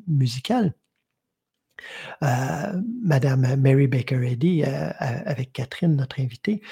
musicale. 0.08 0.74
Madame 3.02 3.56
Mary 3.56 3.86
Baker 3.86 4.22
Eddy, 4.26 4.64
avec 4.64 5.52
Catherine, 5.52 5.96
notre 5.96 6.20
invitée 6.20 6.62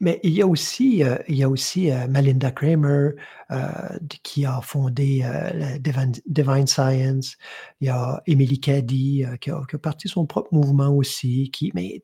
mais 0.00 0.20
il 0.22 0.32
y 0.32 0.42
a 0.42 0.46
aussi, 0.46 1.02
heu, 1.02 1.18
il 1.28 1.36
y 1.36 1.42
a 1.42 1.48
aussi, 1.48 1.90
heu, 1.90 2.06
Malinda 2.08 2.50
Cramer, 2.50 3.12
heu, 3.50 3.56
d 4.02 4.16
qui 4.22 4.44
a 4.44 4.60
fondé, 4.60 5.22
Divine 6.26 6.66
Science. 6.66 7.36
Il 7.80 7.86
y 7.86 7.90
a 7.90 8.22
Emily 8.26 8.60
Cady, 8.60 9.24
qui 9.40 9.50
a 9.50 9.62
qui 9.70 9.78
parti 9.78 10.08
son 10.08 10.26
propre 10.26 10.52
mouvement 10.54 10.90
aussi, 10.94 11.50
qui 11.50 11.72
mais 11.74 12.02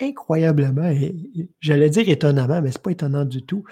incroyablement 0.00 0.92
j'allais 1.60 1.88
dire 1.90 2.08
étonnamment, 2.08 2.60
mais 2.62 2.70
c'est 2.72 2.82
pas 2.82 2.90
étonnant 2.92 3.24
du 3.24 3.44
tout, 3.46 3.64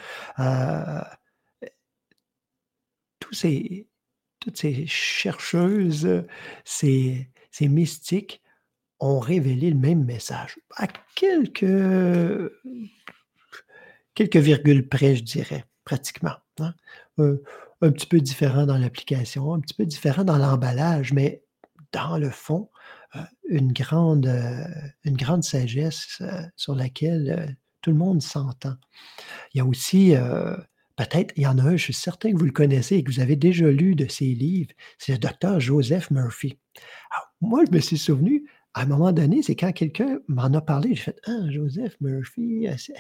toutes 4.40 4.58
ces 4.58 4.86
chercheuses, 4.86 6.24
ces 6.64 7.28
mystiques 7.68 8.42
ont 9.00 9.18
révélé 9.20 9.70
le 9.70 9.76
même 9.78 10.04
message, 10.04 10.58
à 10.76 10.86
quelques 11.14 11.64
quelques 14.14 14.36
virgules 14.36 14.88
près, 14.88 15.16
je 15.16 15.22
dirais, 15.24 15.64
pratiquement, 15.84 16.36
hein. 16.60 16.74
Un 17.82 17.92
petit 17.92 18.06
peu 18.06 18.20
différent 18.20 18.64
dans 18.64 18.78
l'application, 18.78 19.52
un 19.52 19.60
petit 19.60 19.74
peu 19.74 19.84
différent 19.84 20.24
dans 20.24 20.38
l'emballage, 20.38 21.12
mais 21.12 21.42
dans 21.92 22.16
le 22.16 22.30
fond, 22.30 22.70
heu, 23.14 23.20
une 23.48 23.72
grande, 23.72 24.26
heu, 24.26 24.64
une 25.04 25.16
grande 25.16 25.44
sagesse, 25.44 26.18
heu, 26.22 26.30
sur 26.56 26.74
laquelle, 26.74 27.56
tout 27.82 27.90
le 27.90 27.96
monde 27.98 28.22
s'entend. 28.22 28.74
Il 29.54 29.58
y 29.58 29.60
a 29.62 29.66
aussi, 29.66 30.14
peut-être 30.96 31.32
il 31.36 31.44
y 31.44 31.46
en 31.46 31.58
a 31.58 31.62
un, 31.64 31.76
je 31.76 31.84
suis 31.84 31.94
certain 31.94 32.32
que 32.32 32.38
vous 32.38 32.46
le 32.46 32.52
connaissez 32.52 32.96
et 32.96 33.04
que 33.04 33.12
vous 33.12 33.20
avez 33.20 33.36
déjà 33.36 33.70
lu 33.70 33.94
de 33.96 34.08
ses 34.08 34.26
livres, 34.26 34.72
c'est 34.98 35.12
le 35.12 35.18
docteur 35.18 35.60
Joseph 35.60 36.10
Murphy. 36.10 36.58
Moi, 37.40 37.64
je 37.70 37.74
me 37.76 37.80
suis 37.80 37.98
souvenu, 37.98 38.46
à 38.74 38.82
un 38.82 38.86
moment 38.86 39.12
donné, 39.12 39.42
c'est 39.42 39.56
quand 39.56 39.72
quelqu'un 39.72 40.18
m'en 40.28 40.44
a 40.54 40.60
parlé, 40.60 40.90
j'ai 40.94 41.02
fait: 41.02 41.16
«Ah, 41.26 41.50
Joseph 41.50 41.96
Murphy, 42.00 42.66
est-ce 42.66 42.92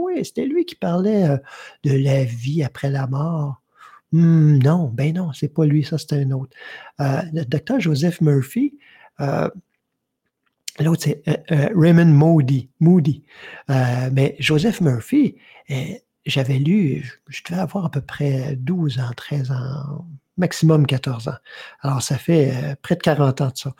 oui, 0.00 0.24
c'était 0.24 0.46
lui 0.46 0.64
qui 0.66 0.74
parlait, 0.76 1.28
heu, 1.28 1.40
de 1.84 1.92
la 1.96 2.24
vie 2.24 2.62
après 2.64 2.90
la 2.90 3.06
mort? 3.06 3.62
Mmh, 4.12 4.58
non, 4.64 4.88
ben 4.88 5.14
non, 5.14 5.32
c'est 5.32 5.48
pas 5.54 5.66
lui, 5.66 5.84
ça 5.84 5.98
c'est 5.98 6.14
un 6.14 6.30
autre». 6.32 6.56
Heu, 7.00 7.04
le 7.34 7.44
docteur 7.44 7.80
Joseph 7.80 8.20
Murphy, 8.22 8.78
heu 9.20 9.50
l'autre 10.78 11.02
c'est, 11.04 11.22
heu, 11.28 11.68
Raymond 11.74 12.06
Moody 12.06 12.70
Moody, 12.80 13.24
mais 13.68 14.36
Joseph 14.38 14.80
Murphy, 14.80 15.36
j'avais 16.26 16.58
lu, 16.58 17.20
je 17.28 17.40
devais 17.48 17.60
avoir 17.60 17.86
à 17.86 17.90
peu 17.90 18.00
près 18.00 18.56
12 18.56 18.98
ans, 18.98 19.10
13 19.16 19.50
ans, 19.50 20.06
maximum 20.36 20.86
14 20.86 21.28
ans. 21.28 21.34
Alors 21.82 22.02
ça 22.02 22.16
fait, 22.18 22.76
près 22.82 22.94
de 22.96 23.00
40 23.02 23.40
ans 23.40 23.50
de 23.50 23.56
ça. 23.58 23.74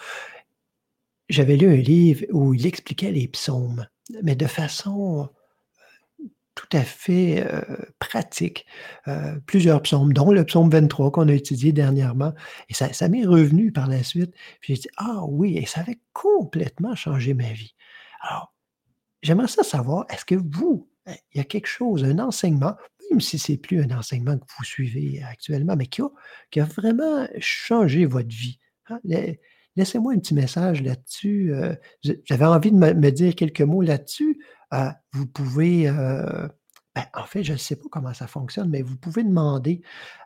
J'avais 1.30 1.56
lu 1.56 1.66
un 1.72 1.76
livre 1.76 2.26
où 2.30 2.52
il 2.52 2.66
expliquait 2.66 3.10
les 3.10 3.26
psaumes, 3.26 3.86
mais 4.22 4.36
de 4.36 4.46
façon, 4.46 5.24
heu, 5.24 5.28
tout 6.54 6.68
à 6.76 6.82
fait, 6.82 7.42
heu, 7.46 7.62
pratique. 7.98 8.66
Heu, 9.08 9.40
plusieurs 9.46 9.82
psaumes, 9.82 10.12
dont 10.12 10.32
le 10.32 10.44
psaume 10.44 10.70
23 10.70 11.10
qu'on 11.10 11.28
a 11.28 11.32
étudié 11.34 11.72
dernièrement 11.72 12.34
et 12.68 12.74
ça 12.74 13.08
m'est 13.08 13.24
revenu 13.24 13.72
par 13.72 13.86
la 13.88 14.02
suite. 14.02 14.34
J'ai 14.60 14.74
dit: 14.74 14.88
«Ah 14.96 15.24
oui» 15.28 15.56
et 15.58 15.66
ça 15.66 15.80
avait 15.80 16.00
complètement 16.12 16.94
changé 16.94 17.34
ma 17.34 17.52
vie. 17.52 17.74
Alors, 18.22 18.54
j'aimerais 19.22 19.48
ça 19.48 19.64
savoir, 19.64 20.06
est-ce 20.10 20.24
que 20.26 20.36
vous, 20.36 20.88
heu, 21.08 21.12
il 21.34 21.38
y 21.38 21.40
a 21.40 21.44
quelque 21.44 21.68
chose, 21.68 22.04
un 22.04 22.18
enseignement, 22.20 22.76
même 23.10 23.20
si 23.20 23.38
c'est 23.38 23.58
plus 23.58 23.82
un 23.82 23.90
enseignement 23.98 24.38
que 24.38 24.46
vous 24.58 24.64
suivez 24.64 25.22
actuellement, 25.24 25.76
mais 25.76 25.86
qui 25.88 26.02
a 26.60 26.64
vraiment 26.64 27.26
changé 27.40 28.06
votre 28.06 28.28
vie, 28.30 28.58
hein? 28.88 29.00
Laissez-moi 29.76 30.12
un 30.14 30.18
petit 30.18 30.34
message 30.34 30.82
là-dessus, 30.82 31.52
je 32.04 32.12
j'avais 32.24 32.44
envie 32.46 32.72
de 32.72 32.76
me 32.76 33.10
dire 33.10 33.34
quelques 33.34 33.60
mots 33.62 33.82
là-dessus. 33.82 34.38
Heu, 34.74 34.88
vous 35.12 35.26
pouvez, 35.26 35.88
heu, 35.88 36.48
ben, 36.94 37.04
en 37.14 37.24
fait, 37.24 37.44
je 37.44 37.54
sais 37.56 37.76
pas 37.76 37.88
comment 37.90 38.14
ça 38.14 38.26
fonctionne, 38.28 38.70
mais 38.70 38.82
vous 38.82 38.96
pouvez 38.96 39.24
demander 39.24 39.82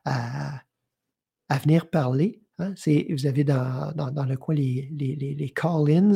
à 0.07 0.61
venir 1.63 1.89
parler, 1.91 2.43
hein. 2.59 2.75
Vous 3.11 3.27
avez 3.27 3.45
dans 3.45 3.93
le 4.29 4.37
coin 4.37 4.55
les 4.57 5.53
call-ins, 5.57 6.15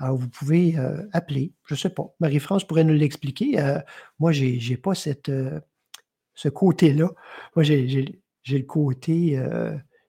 vous 0.00 0.28
pouvez, 0.28 0.76
appeler, 1.12 1.54
je 1.66 1.74
sais 1.76 1.90
pas. 1.90 2.14
Marie-France 2.20 2.64
pourrait 2.66 2.84
nous 2.84 2.94
l'expliquer, 2.94 3.58
moi 4.18 4.32
j'ai 4.32 4.60
j'ai 4.60 4.76
pas 4.78 4.94
ce 4.94 5.10
côté-là. 6.50 7.10
Moi 7.56 7.64
j'ai 7.64 7.86
le 8.48 8.62
côté, 8.64 9.38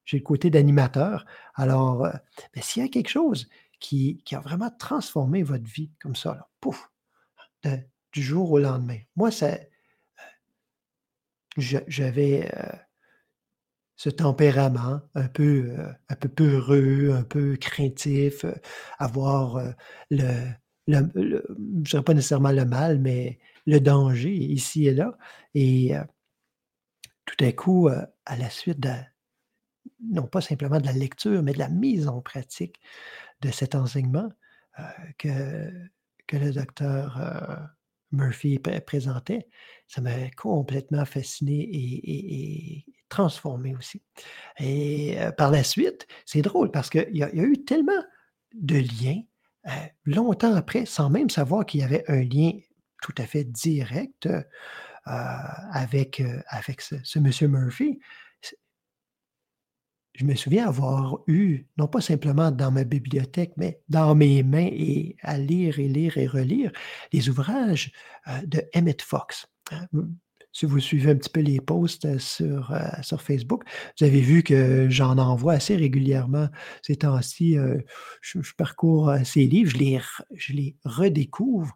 j'ai 0.06 0.18
le 0.18 0.24
côté 0.24 0.50
d'animateur. 0.50 1.26
Alors, 1.56 2.06
heu, 2.06 2.12
mais 2.56 2.62
s'il 2.62 2.84
y 2.84 2.86
a 2.86 2.90
quelque 2.90 3.10
chose 3.10 3.50
qui 3.80 4.18
qui 4.26 4.36
a 4.36 4.40
vraiment 4.40 4.72
transformé 4.80 5.44
votre 5.44 5.66
vie 5.66 5.92
comme 6.02 6.16
ça 6.16 6.36
là, 6.36 6.50
pouf, 6.62 6.92
du 8.14 8.24
jour 8.24 8.52
au 8.54 8.60
lendemain. 8.60 9.00
Moi 9.18 9.32
ça, 9.32 9.58
je 11.58 11.78
j'avais, 11.88 12.50
heu 12.54 12.86
ce 13.98 14.10
tempérament 14.10 15.02
un 15.16 15.28
peu, 15.30 15.72
un 16.10 16.16
peu 16.16 16.28
peureux, 16.30 17.12
un 17.14 17.24
peu 17.24 17.56
craintif, 17.56 18.46
avoir, 19.00 19.60
le 20.10 20.28
le 20.88 21.10
je 21.84 21.92
dirais 21.92 22.04
pas 22.04 22.14
nécessairement 22.14 22.52
le 22.52 22.66
mal, 22.66 23.00
mais 23.00 23.40
le 23.66 23.80
danger 23.80 24.34
ici 24.36 24.86
et 24.88 24.94
là 24.94 25.18
et 25.56 25.94
tout 27.26 27.44
à 27.44 27.52
coup, 27.52 27.90
à 27.90 28.36
la 28.38 28.50
suite 28.50 28.80
de 28.80 28.90
non 30.10 30.28
pas 30.28 30.42
simplement 30.42 30.80
de 30.80 30.86
la 30.86 30.94
lecture, 30.94 31.44
mais 31.44 31.54
de 31.54 31.60
la 31.60 31.70
mise 31.70 32.08
en 32.08 32.22
pratique 32.22 32.80
de 33.42 33.52
cet 33.52 33.76
enseignement, 33.76 34.30
heu, 34.80 34.84
que 35.18 35.72
que 36.28 36.38
le 36.38 36.52
docteur, 36.54 37.18
heu, 37.20 37.58
Murphy 38.12 38.60
pré 38.60 38.82
présentait, 38.82 39.48
ça 39.88 40.02
m'avait 40.02 40.32
complètement 40.32 41.06
fasciné 41.06 41.70
et 41.72 42.86
transformé 43.10 43.76
aussi 43.76 44.02
et 44.60 45.18
heu, 45.20 45.32
par 45.38 45.52
la 45.52 45.64
suite, 45.64 46.08
c'est 46.26 46.42
drôle 46.44 46.72
parce 46.72 46.90
qu'il 46.90 47.08
y 47.14 47.20
y 47.20 47.24
a 47.24 47.34
eu 47.34 47.66
tellement 47.66 48.04
de 48.56 48.78
liens, 48.78 49.22
longtemps 50.06 50.56
après, 50.56 50.86
sans 50.86 51.10
même 51.10 51.30
savoir 51.30 51.66
qu'il 51.66 51.82
y 51.82 51.84
avait 51.84 52.06
un 52.10 52.24
lien 52.24 52.52
tout 53.02 53.14
à 53.18 53.26
fait 53.26 53.44
direct, 53.46 54.28
avec, 55.06 56.22
avec 56.50 56.82
ce 56.82 56.96
ce 57.04 57.20
monsieur 57.20 57.48
Murphy. 57.48 58.00
Je 60.16 60.24
me 60.26 60.36
souviens 60.36 60.68
avoir 60.68 61.20
eu, 61.28 61.66
non 61.78 61.88
pas 61.88 62.02
simplement 62.02 62.52
dans 62.52 62.72
ma 62.72 62.84
bibliothèque, 62.86 63.54
mais 63.58 63.82
dans 63.90 64.16
mes 64.16 64.44
mains 64.44 64.70
et 64.72 65.18
à 65.22 65.38
lire 65.38 65.80
et 65.80 65.88
lire 65.90 66.18
et 66.18 66.28
relire, 66.28 66.72
les 67.12 67.30
ouvrages, 67.30 67.92
heu, 68.28 68.48
de 68.48 68.62
Emmett 68.76 69.02
Fox, 69.02 69.48
hein. 69.72 69.88
Si 70.58 70.66
vous 70.66 70.80
suivez 70.80 71.12
un 71.12 71.16
petit 71.18 71.30
peu 71.30 71.42
les 71.42 71.60
posts 71.60 72.18
sur, 72.18 72.72
heu, 72.72 72.80
sur 73.04 73.22
Facebook, 73.22 73.64
vous 74.00 74.06
avez 74.06 74.22
vu 74.22 74.42
que 74.42 74.88
j'en 74.90 75.18
envoie 75.18 75.54
assez 75.54 75.76
régulièrement 75.76 76.48
ces 76.82 76.96
temps-ci, 76.96 77.58
je 78.22 78.40
je 78.42 78.54
parcours, 78.56 79.14
ses 79.26 79.46
livres, 79.48 79.72
je 79.72 79.78
les 79.78 80.00
je 80.36 80.54
les 80.54 80.78
redécouvre, 80.86 81.76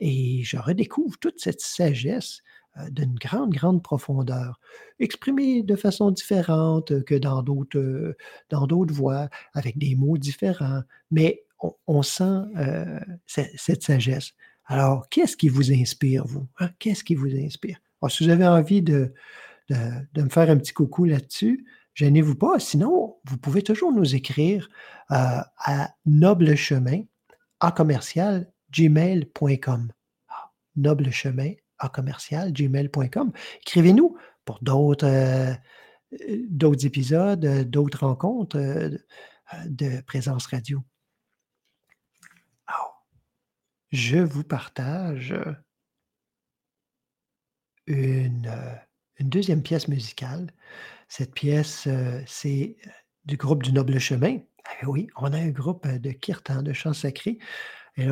et 0.00 0.42
je 0.44 0.56
redécouvre 0.56 1.18
toute 1.18 1.40
cette 1.40 1.60
sagesse, 1.60 2.42
d'une 2.90 3.14
grande, 3.14 3.52
grande 3.52 3.82
profondeur, 3.82 4.60
exprimée 4.98 5.62
de 5.62 5.76
façon 5.76 6.10
différente 6.10 7.02
que 7.04 7.14
dans 7.14 7.42
d'autres, 7.42 7.78
heu, 7.78 8.16
dans 8.50 8.66
d'autres 8.66 8.94
voies, 8.94 9.28
avec 9.54 9.78
des 9.78 9.94
mots 9.94 10.18
différents, 10.18 10.82
mais 11.10 11.44
on 11.86 12.02
sent, 12.02 12.42
cette 13.26 13.82
sagesse. 13.82 14.32
Alors, 14.66 15.08
qu'est-ce 15.08 15.36
qui 15.36 15.48
vous 15.48 15.72
inspire 15.72 16.26
vous, 16.26 16.46
hein? 16.58 16.70
Qu'est-ce 16.78 17.04
qui 17.04 17.14
vous 17.14 17.34
inspire? 17.34 17.78
Alors 18.02 18.10
si 18.10 18.24
vous 18.24 18.30
avez 18.30 18.46
envie 18.46 18.82
de 18.82 19.14
de 19.68 20.22
me 20.22 20.28
faire 20.28 20.48
un 20.50 20.58
petit 20.58 20.72
coucou 20.72 21.06
là-dessus, 21.06 21.66
gênez-vous 21.94 22.36
pas, 22.36 22.60
sinon 22.60 23.16
vous 23.24 23.36
pouvez 23.38 23.62
toujours 23.62 23.92
nous 23.92 24.14
écrire, 24.14 24.68
à 25.08 25.94
noblechemin 26.04 27.02
à 27.60 27.72
commercial 27.72 28.50
gmail.com. 28.70 29.92
Ah, 31.78 31.90
noblechemin@gmail.com. 31.96 33.32
Écrivez-nous 33.60 34.16
pour 34.44 34.58
d'autres, 34.62 35.06
heu, 35.06 35.56
d'autres 36.48 36.86
épisodes, 36.86 37.44
heu, 37.44 37.64
d'autres 37.64 38.06
rencontres, 38.06 38.58
de 39.66 40.00
Présence 40.02 40.46
Radio. 40.46 40.82
Je 43.92 44.18
vous 44.18 44.42
partage 44.42 45.34
une, 47.86 48.52
2e 49.20 49.62
pièce 49.62 49.88
musicale. 49.88 50.50
Cette 51.08 51.34
pièce, 51.34 51.88
c'est, 52.26 52.76
du 53.24 53.36
groupe 53.36 53.62
du 53.62 53.72
Noble 53.72 53.98
Chemin. 53.98 54.38
Eh 54.82 54.86
oui, 54.86 55.08
on 55.16 55.32
a 55.32 55.38
un 55.38 55.50
groupe, 55.50 55.86
de 55.86 56.10
kirtan, 56.10 56.62
de 56.62 56.72
chants 56.72 56.92
sacrés 56.92 57.38
et 57.96 58.08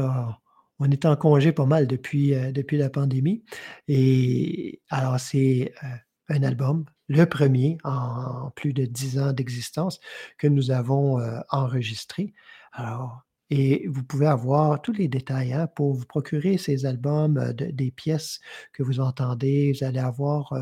on 0.84 0.90
est 0.90 1.06
en 1.06 1.16
congé 1.16 1.52
pas 1.52 1.66
mal 1.66 1.86
depuis, 1.88 2.32
depuis 2.52 2.76
la 2.78 2.90
pandémie 2.90 3.44
et 3.88 4.82
alors 4.90 5.18
c'est, 5.20 5.72
heu, 5.84 5.88
un 6.30 6.42
album, 6.42 6.84
le 7.08 7.24
1er 7.26 7.78
en 7.84 8.50
plus 8.56 8.72
de 8.74 8.84
10 8.86 9.18
ans 9.18 9.32
d'existence 9.32 10.00
que 10.38 10.46
nous 10.48 10.70
avons, 10.70 11.20
heu, 11.20 11.40
enregistré. 11.50 12.34
Alors 12.72 13.22
et 13.50 13.86
vous 13.88 14.02
pouvez 14.04 14.26
avoir 14.26 14.82
tous 14.82 14.92
les 14.94 15.08
détails, 15.08 15.52
hein, 15.52 15.68
pour 15.76 15.94
vous 15.94 16.06
procurer 16.06 16.58
ces 16.58 16.86
albums, 16.86 17.52
des 17.54 17.90
pièces 17.92 18.40
que 18.72 18.82
vous 18.82 19.00
entendez. 19.00 19.72
Vous 19.72 19.84
allez 19.86 20.00
avoir, 20.00 20.52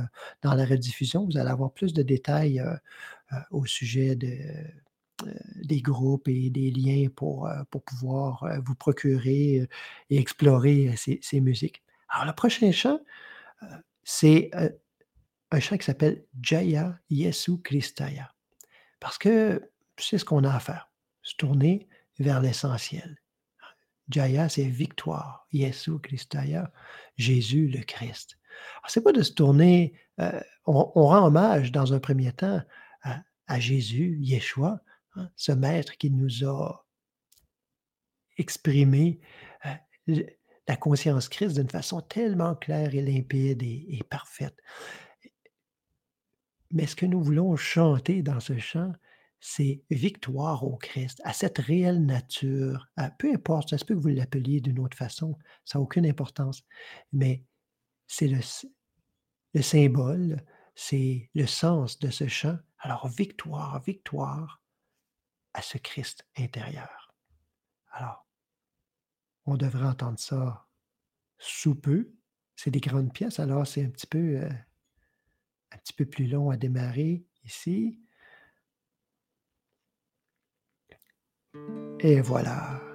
dans 0.43 0.55
la 0.55 0.65
rediffusion, 0.67 1.25
vous 1.27 1.39
allez 1.39 1.51
avoir 1.51 1.73
plus 1.73 1.95
de 1.95 2.03
détails, 2.03 2.63
au 3.53 3.67
sujet 3.67 4.17
de, 4.17 4.29
des 5.63 5.81
groupes 5.81 6.29
et 6.29 6.51
des 6.51 6.71
liens 6.71 7.09
pour, 7.15 7.47
heu, 7.47 7.65
pour 7.71 7.83
pouvoir, 7.83 8.45
heu, 8.45 8.61
vous 8.65 8.75
procurer, 8.75 9.69
et 10.11 10.19
explorer 10.19 10.95
ces 10.97 11.41
musiques. 11.41 11.83
Alors 12.09 12.27
le 12.27 12.33
prochain 12.33 12.73
chant, 12.73 13.01
c'est, 14.05 14.51
un 15.51 15.61
chant 15.61 15.77
qui 15.77 15.85
s'appelle 15.85 16.25
Jaya 16.41 16.99
Jesu 17.11 17.59
Christaya. 17.63 18.33
Parce 19.01 19.19
que 19.19 19.71
c'est 19.99 20.19
ce 20.19 20.25
qu'on 20.25 20.45
a 20.45 20.55
à 20.55 20.61
faire, 20.61 20.91
se 21.23 21.35
tourner 21.37 21.89
vers 22.19 22.41
l'essentiel. 22.41 23.19
Jaya, 24.09 24.49
c'est 24.49 24.65
victoire, 24.65 25.47
Jesu 25.53 25.99
Christaya, 26.01 26.73
Jésus 27.17 27.69
le 27.69 27.83
Christ. 27.83 28.39
C'est 28.87 29.03
pas 29.03 29.13
de 29.13 29.23
se 29.23 29.33
tourner, 29.33 29.95
on 30.67 31.07
rend 31.07 31.27
hommage 31.27 31.73
dans 31.73 31.95
un 31.95 31.99
1er 31.99 32.33
temps 32.33 32.63
à 33.53 33.61
Jésus, 33.61 34.19
Yeshua, 34.21 34.81
hein, 35.15 35.31
ce 35.37 35.53
maître 35.53 35.97
qui 35.97 36.11
nous 36.11 36.45
a 36.45 36.87
exprimé, 38.39 39.21
le 40.07 40.27
la 40.69 40.77
conscience 40.77 41.29
Christ 41.29 41.57
d'une 41.57 41.69
façon 41.69 42.01
tellement 42.01 42.55
claire 42.55 42.95
et 42.95 43.03
limpide 43.03 43.63
et 43.63 44.01
parfaite. 44.09 44.57
Mais 46.71 46.87
ce 46.87 46.97
que 46.97 47.07
nous 47.07 47.23
voulons 47.23 47.57
chanter 47.57 48.23
dans 48.23 48.41
ce 48.41 48.57
chant, 48.59 48.93
c'est 49.41 49.83
victoire 49.91 50.63
au 50.65 50.77
Christ, 50.77 51.21
à 51.25 51.33
cette 51.33 51.59
réelle 51.59 52.07
nature, 52.07 52.89
peu 53.19 53.33
importe, 53.35 53.71
ça 53.71 53.79
se 53.79 53.85
peut 53.85 53.95
que 53.95 54.01
vous 54.01 54.09
l'appeliez 54.09 54.61
d'une 54.61 54.79
autre 54.79 54.97
façon, 54.97 55.37
ça 55.65 55.79
a 55.79 55.83
aucune 55.83 56.07
importance, 56.07 56.63
mais 57.13 57.45
c'est 58.07 58.29
le 58.29 59.63
symbole, 59.63 60.41
c'est 60.77 61.29
le 61.35 61.47
sens 61.47 61.99
de 61.99 62.11
ce 62.11 62.29
chant. 62.29 62.57
Alors 62.79 63.09
victoire, 63.09 63.83
victoire 63.83 64.62
à 65.55 65.63
ce 65.63 65.79
Christ 65.79 66.27
intérieur. 66.39 67.15
Alors 67.91 68.27
on 69.47 69.57
devrait 69.57 69.87
entendre 69.87 70.19
ça 70.19 70.67
sous 71.39 71.75
peu. 71.75 72.13
C'est 72.57 72.71
des 72.71 72.81
grandes 72.81 73.13
pièces, 73.13 73.41
alors 73.41 73.67
c'est 73.67 73.85
un 73.85 73.91
petit 73.91 74.07
peu, 74.07 74.19
heu 74.19 74.49
un 75.73 75.79
petit 75.79 75.95
peu 75.95 76.05
plus 76.05 76.27
long 76.27 76.51
à 76.51 76.57
démarrer 76.57 77.25
ici. 77.45 77.99
Et 82.01 82.21
voilà. 82.21 82.92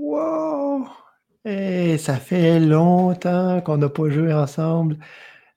Wow! 0.00 0.88
Et 1.44 1.98
ça 1.98 2.16
fait 2.18 2.58
longtemps 2.60 3.60
qu'on 3.60 3.76
n'a 3.78 3.88
pas 3.90 4.08
joué 4.10 4.32
ensemble. 4.32 4.98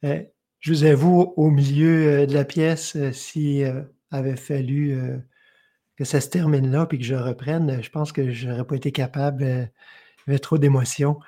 Euh, 0.06 0.24
je 0.60 0.72
vous 0.74 0.84
avoue, 0.86 1.34
au 1.38 1.50
milieu 1.50 2.24
euh, 2.24 2.26
de 2.28 2.34
la 2.34 2.46
pièce, 2.46 2.96
euh, 2.98 3.12
si 3.14 3.64
euh, 3.64 3.84
avait 4.12 4.36
fallu 4.38 4.94
euh, 4.94 5.18
que 5.98 6.06
ça 6.06 6.22
se 6.22 6.30
termine 6.30 6.72
là 6.72 6.86
puis 6.88 7.00
que 7.00 7.06
je 7.06 7.16
reprenne, 7.16 7.82
je 7.84 7.90
pense 7.90 8.12
que 8.12 8.32
j'aurais 8.32 8.66
pas 8.66 8.76
été 8.76 8.92
capable. 8.92 9.44
euh, 9.44 9.66
avait 10.28 10.40
trop 10.40 10.58
d'émotions. 10.58 11.20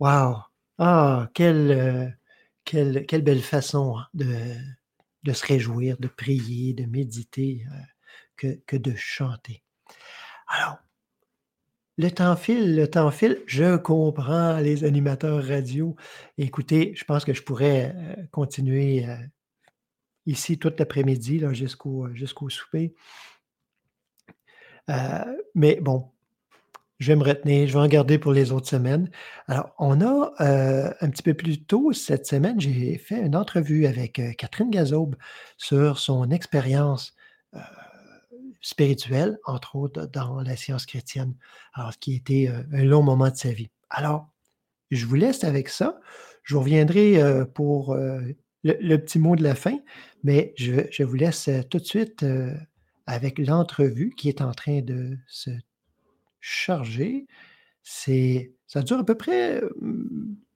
Wow! 0.00 0.38
Ah, 0.78 1.28
quelle, 1.34 2.18
quelle, 2.64 3.22
belle 3.22 3.42
façon 3.42 3.96
hein, 3.98 4.06
de, 4.14 4.34
de 5.24 5.32
se 5.32 5.46
réjouir, 5.46 5.96
de 6.00 6.08
prier, 6.08 6.74
de 6.74 6.86
méditer, 6.86 7.66
que, 8.36 8.58
que 8.66 8.76
de 8.76 8.94
chanter. 8.96 9.62
Alors, 10.48 10.78
le 11.98 12.10
temps 12.10 12.36
file, 12.36 12.76
le 12.76 12.88
temps 12.88 13.10
file. 13.10 13.40
Je 13.46 13.76
comprends 13.76 14.58
les 14.58 14.84
animateurs 14.84 15.44
radio. 15.44 15.96
Écoutez, 16.38 16.92
je 16.96 17.04
pense 17.04 17.24
que 17.24 17.34
je 17.34 17.42
pourrais 17.42 17.94
euh, 17.94 18.14
continuer 18.30 19.06
euh, 19.06 19.16
ici 20.26 20.58
toute 20.58 20.78
l'après-midi 20.78 21.38
là, 21.38 21.52
jusqu'au 21.52 22.48
souper. 22.48 22.94
Euh, 24.88 25.36
mais 25.54 25.78
bon, 25.80 26.10
je 27.00 27.06
vais 27.08 27.16
me 27.16 27.24
retenir, 27.24 27.66
je 27.66 27.72
vais 27.72 27.78
en 27.78 27.88
garder 27.88 28.18
pour 28.18 28.32
les 28.32 28.52
autres 28.52 28.68
semaines. 28.68 29.10
Alors, 29.48 29.74
on 29.78 30.00
a 30.02 30.32
euh, 30.40 30.92
un 31.00 31.10
petit 31.10 31.22
peu 31.22 31.34
plus 31.34 31.64
tôt 31.64 31.92
cette 31.92 32.26
semaine, 32.26 32.60
j'ai 32.60 32.98
fait 32.98 33.20
une 33.20 33.34
entrevue 33.34 33.86
avec 33.86 34.18
euh, 34.18 34.32
Catherine 34.32 34.70
Gazobe 34.70 35.16
sur 35.56 35.98
son 35.98 36.30
expérience 36.30 37.14
euh, 37.14 37.19
spirituelle, 38.60 39.38
entre 39.44 39.76
autres 39.76 40.06
dans 40.06 40.40
la 40.42 40.56
science 40.56 40.86
chrétienne, 40.86 41.34
alors 41.74 41.92
ce 41.92 41.98
qui 41.98 42.14
était 42.14 42.48
euh, 42.48 42.62
un 42.72 42.84
long 42.84 43.02
moment 43.02 43.30
de 43.30 43.36
sa 43.36 43.50
vie. 43.50 43.70
Alors, 43.88 44.28
je 44.90 45.06
vous 45.06 45.14
laisse 45.14 45.44
avec 45.44 45.68
ça. 45.68 46.00
Je 46.42 46.54
vous 46.54 46.60
reviendrai 46.60 47.22
euh, 47.22 47.44
pour 47.44 47.92
euh, 47.92 48.20
le, 48.64 48.76
le 48.80 48.98
petit 48.98 49.18
mot 49.18 49.36
de 49.36 49.42
la 49.42 49.54
fin, 49.54 49.78
mais 50.22 50.54
je, 50.56 50.82
je 50.90 51.02
vous 51.02 51.14
laisse 51.14 51.48
tout 51.70 51.78
de 51.78 51.84
suite 51.84 52.24
avec 53.06 53.38
l'entrevue 53.38 54.12
qui 54.16 54.28
est 54.28 54.42
en 54.42 54.52
train 54.52 54.82
de 54.82 55.16
se 55.26 55.50
charger. 56.40 57.26
Ça 57.82 58.82
dure 58.82 58.98
à 58.98 59.04
peu 59.04 59.16
près 59.16 59.62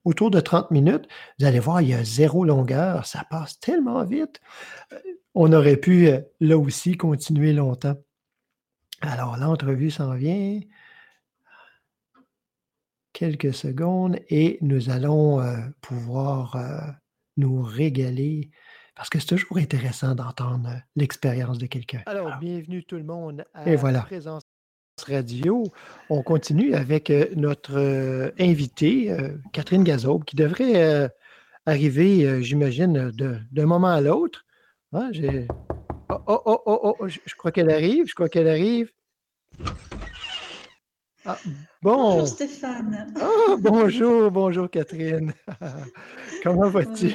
autour 0.05 0.31
de 0.31 0.40
30 0.40 0.71
minutes. 0.71 1.09
Vous 1.38 1.47
allez 1.47 1.59
voir, 1.59 1.81
il 1.81 1.88
y 1.88 1.95
a 1.95 2.05
zéro 2.05 2.45
longueur. 2.45 3.07
Ça 3.07 3.25
passe 3.29 3.59
tellement 3.59 4.05
vite. 4.05 4.40
On 5.35 5.53
aurait 5.53 5.77
pu, 5.77 6.09
euh, 6.09 6.20
là 6.40 6.57
aussi, 6.57 6.97
continuer 6.97 7.53
longtemps. 7.53 7.97
Alors, 9.01 9.37
l'entrevue 9.37 9.90
s'en 9.90 10.14
vient. 10.14 10.61
Quelques 13.12 13.55
secondes 13.55 14.18
et 14.29 14.59
nous 14.61 14.90
allons 14.90 15.40
euh, 15.40 15.57
pouvoir 15.81 16.57
euh, 16.57 16.79
nous 17.37 17.62
régaler 17.62 18.51
parce 18.97 19.09
que 19.09 19.18
c'est 19.18 19.27
toujours 19.27 19.59
intéressant 19.59 20.14
d'entendre 20.14 20.70
l'expérience 20.97 21.59
de 21.59 21.66
quelqu'un. 21.66 22.03
Alors, 22.07 22.29
Alors, 22.29 22.38
bienvenue 22.38 22.85
tout 22.85 22.97
le 22.97 23.05
monde 23.05 23.44
et 23.66 23.73
à 23.73 23.77
voilà. 23.77 24.03
Présence 24.03 24.42
Radio. 25.07 25.64
On 26.11 26.23
continue 26.23 26.75
avec 26.75 27.11
notre 27.37 27.77
euh, 27.77 28.31
invitée, 28.38 29.16
Catherine 29.53 29.85
Gazobe, 29.85 30.25
qui 30.25 30.37
devrait 30.37 31.11
arriver, 31.66 32.42
j'imagine, 32.42 33.11
d'un 33.11 33.66
moment 33.66 33.88
à 33.88 34.01
l'autre. 34.01 34.43
J'ai- 35.12 35.46
oh, 36.09 36.18
oh, 36.26 36.40
oh, 36.46 36.61
oh, 36.66 36.96
oh, 37.00 37.09
je 37.09 37.35
crois 37.37 37.50
qu'elle 37.50 37.70
arrive, 37.70 38.07
je 38.09 38.14
crois 38.14 38.28
qu'elle 38.28 38.48
arrive. 38.48 38.90
Ah, 41.26 41.38
Bonjour 41.83 42.18
bon. 42.18 42.26
Stéphane. 42.26 43.12
Ah, 43.18 43.57
bonjour, 43.59 44.30
bonjour 44.30 44.68
Catherine. 44.70 45.33
Comment 46.42 46.68
vas-tu? 46.68 47.14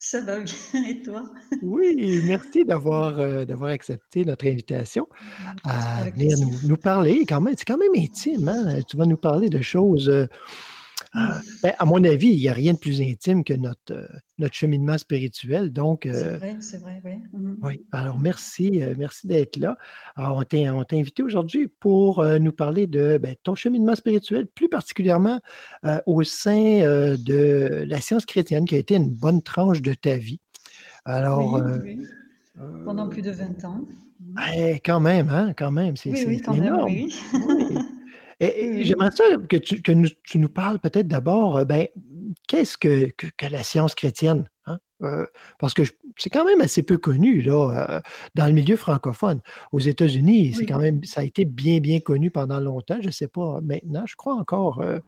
Ça 0.00 0.20
va 0.22 0.40
bien 0.40 0.84
et 0.88 1.00
toi? 1.02 1.22
Oui, 1.62 2.20
merci 2.26 2.64
d'avoir 2.64 3.18
euh, 3.20 3.44
d'avoir 3.44 3.70
accepté 3.70 4.24
notre 4.24 4.46
invitation 4.46 5.06
à 5.64 6.04
venir 6.10 6.36
nous, 6.40 6.68
nous 6.68 6.76
parler. 6.76 7.24
Quand 7.24 7.40
même, 7.40 7.54
c'est 7.56 7.64
quand 7.66 7.78
même 7.78 7.94
intime, 7.96 8.48
hein? 8.48 8.80
Tu 8.88 8.96
vas 8.96 9.06
nous 9.06 9.16
parler 9.16 9.48
de 9.48 9.60
choses. 9.62 10.08
euh, 10.08 10.26
ben, 11.14 11.72
à 11.78 11.84
mon 11.84 12.02
avis, 12.04 12.28
il 12.28 12.36
n'y 12.38 12.48
a 12.48 12.52
rien 12.52 12.74
de 12.74 12.78
plus 12.78 13.00
intime 13.02 13.42
que 13.44 13.54
notre, 13.54 13.92
euh, 13.92 14.06
notre 14.38 14.54
cheminement 14.54 14.96
spirituel. 14.98 15.72
Donc, 15.72 16.02
C'est 16.04 16.10
euh, 16.26 16.36
vrai, 16.38 16.56
c'est 16.60 16.78
vrai, 16.78 17.00
oui. 17.04 17.12
Mhm. 17.32 17.58
oui, 17.62 17.84
alors 17.92 18.18
merci, 18.18 18.82
euh, 18.82 18.94
merci 18.96 19.26
d'être 19.26 19.56
là. 19.56 19.76
Alors, 20.16 20.36
on 20.38 20.44
t'a 20.84 20.96
invité 20.96 21.22
aujourd'hui 21.22 21.68
pour 21.68 22.20
euh, 22.20 22.38
nous 22.38 22.52
parler 22.52 22.86
de 22.86 23.18
ben, 23.18 23.34
ton 23.42 23.54
cheminement 23.54 23.94
spirituel, 23.96 24.46
plus 24.46 24.68
particulièrement 24.68 25.40
euh, 25.84 26.00
au 26.06 26.22
sein 26.22 26.80
euh, 26.82 27.16
de 27.16 27.84
la 27.88 28.00
science 28.00 28.24
chrétienne, 28.24 28.64
qui 28.64 28.76
a 28.76 28.78
été 28.78 28.94
une 28.94 29.10
bonne 29.10 29.42
tranche 29.42 29.82
de 29.82 29.94
ta 29.94 30.16
vie. 30.16 30.40
Alors, 31.04 31.54
Oui, 31.54 31.60
euh, 31.60 31.78
oui. 31.82 32.06
Pendant 32.84 33.08
plus 33.08 33.22
de 33.22 33.30
20 33.30 33.64
ans. 33.64 33.80
Eh, 34.54 34.80
quand 34.84 35.00
même, 35.00 35.30
hein, 35.30 35.54
quand 35.56 35.70
même, 35.70 35.96
c'est 35.96 36.10
Oui, 36.10 36.18
c'est- 36.18 36.26
oui, 36.26 36.42
même, 36.46 36.62
énorme. 36.62 36.84
Oui. 36.92 37.08
oui. 37.32 37.76
Et, 38.40 38.46
Oui, 38.46 38.52
et 38.66 38.70
oui. 38.76 38.84
j'aimerais 38.84 39.10
ça 39.10 39.24
que 39.48 39.56
tu, 39.56 39.82
que 39.82 39.92
nous, 39.92 40.08
tu 40.24 40.38
nous 40.38 40.48
parles 40.48 40.78
peut-être 40.78 41.08
d'abord, 41.08 41.58
euh, 41.58 41.64
ben, 41.64 41.86
qu'est-ce 42.48 42.76
que, 42.78 43.10
que, 43.16 43.26
que 43.36 43.46
la 43.46 43.62
science 43.62 43.94
chrétienne? 43.94 44.48
hein? 44.66 44.78
Euh, 45.02 45.26
parce 45.58 45.72
que 45.72 45.82
c'est 46.16 46.28
quand 46.30 46.44
même 46.44 46.60
assez 46.60 46.82
peu 46.82 46.98
connu 46.98 47.40
là, 47.40 47.86
euh, 47.90 48.00
dans 48.34 48.46
le 48.46 48.52
milieu 48.52 48.76
francophone. 48.76 49.40
Aux 49.72 49.78
États-Unis, 49.78 50.52
c'est 50.54 50.66
quand 50.66 50.78
même, 50.78 51.02
ça 51.04 51.22
a 51.22 51.24
été 51.24 51.46
bien, 51.46 51.80
bien 51.80 52.00
connu 52.00 52.30
pendant 52.30 52.60
longtemps. 52.60 52.98
Je 53.00 53.06
ne 53.06 53.12
sais 53.12 53.28
pas 53.28 53.60
maintenant, 53.62 54.04
je 54.06 54.16
crois 54.16 54.34
encore 54.34 54.80
euh, 54.82 54.98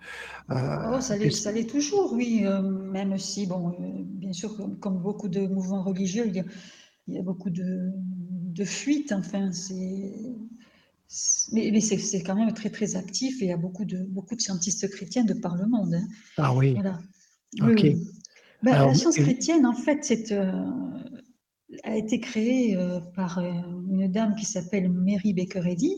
Oh, 0.51 1.01
ça 1.01 1.17
l'est, 1.17 1.67
toujours, 1.67 2.13
oui. 2.13 2.45
même 2.93 3.19
si, 3.19 3.47
bon, 3.47 3.75
bien 4.05 4.33
sûr, 4.33 4.57
comme, 4.57 4.79
comme 4.79 4.99
beaucoup 4.99 5.29
de 5.29 5.47
mouvements 5.47 5.83
religieux, 5.83 6.25
il 6.27 6.37
y 6.37 6.41
a, 6.41 6.45
il 7.09 7.15
y 7.15 7.19
a 7.19 7.23
beaucoup 7.23 7.51
de, 7.51 7.91
de 7.95 8.65
fuites. 8.65 9.13
Enfin, 9.13 9.53
c'est- 9.53 10.13
mais, 11.53 11.71
mais 11.73 11.81
c'est, 11.81 12.23
quand 12.23 12.35
même 12.35 12.53
très, 12.55 12.71
très 12.71 12.97
actif 12.97 13.43
et 13.43 13.47
il 13.47 13.49
y 13.49 13.53
a 13.53 13.57
beaucoup 13.57 13.85
de, 13.85 14.05
beaucoup 14.05 14.37
de 14.37 14.41
scientistes 14.41 14.89
chrétiens 14.91 15.25
de 15.25 15.35
par 15.35 15.57
le 15.57 15.67
monde. 15.67 15.95
hein. 15.95 16.07
Ah 16.37 16.55
oui, 16.55 16.75
Voilà. 16.75 17.01
OK. 17.63 17.87
Ben, 18.63 18.75
Alors, 18.75 18.89
la 18.89 18.95
science 18.95 19.17
chrétienne, 19.17 19.67
en 19.67 19.75
fait, 19.75 20.05
c'est, 20.05 20.31
euh, 20.31 20.53
a 21.85 21.97
été 21.97 22.21
créée 22.21 22.77
euh, 22.77 23.01
par 23.15 23.39
euh, 23.39 23.51
une 23.91 24.11
dame 24.11 24.35
qui 24.35 24.45
s'appelle 24.45 24.91
Mary 24.91 25.33
Baker 25.33 25.63
Eddy 25.67 25.95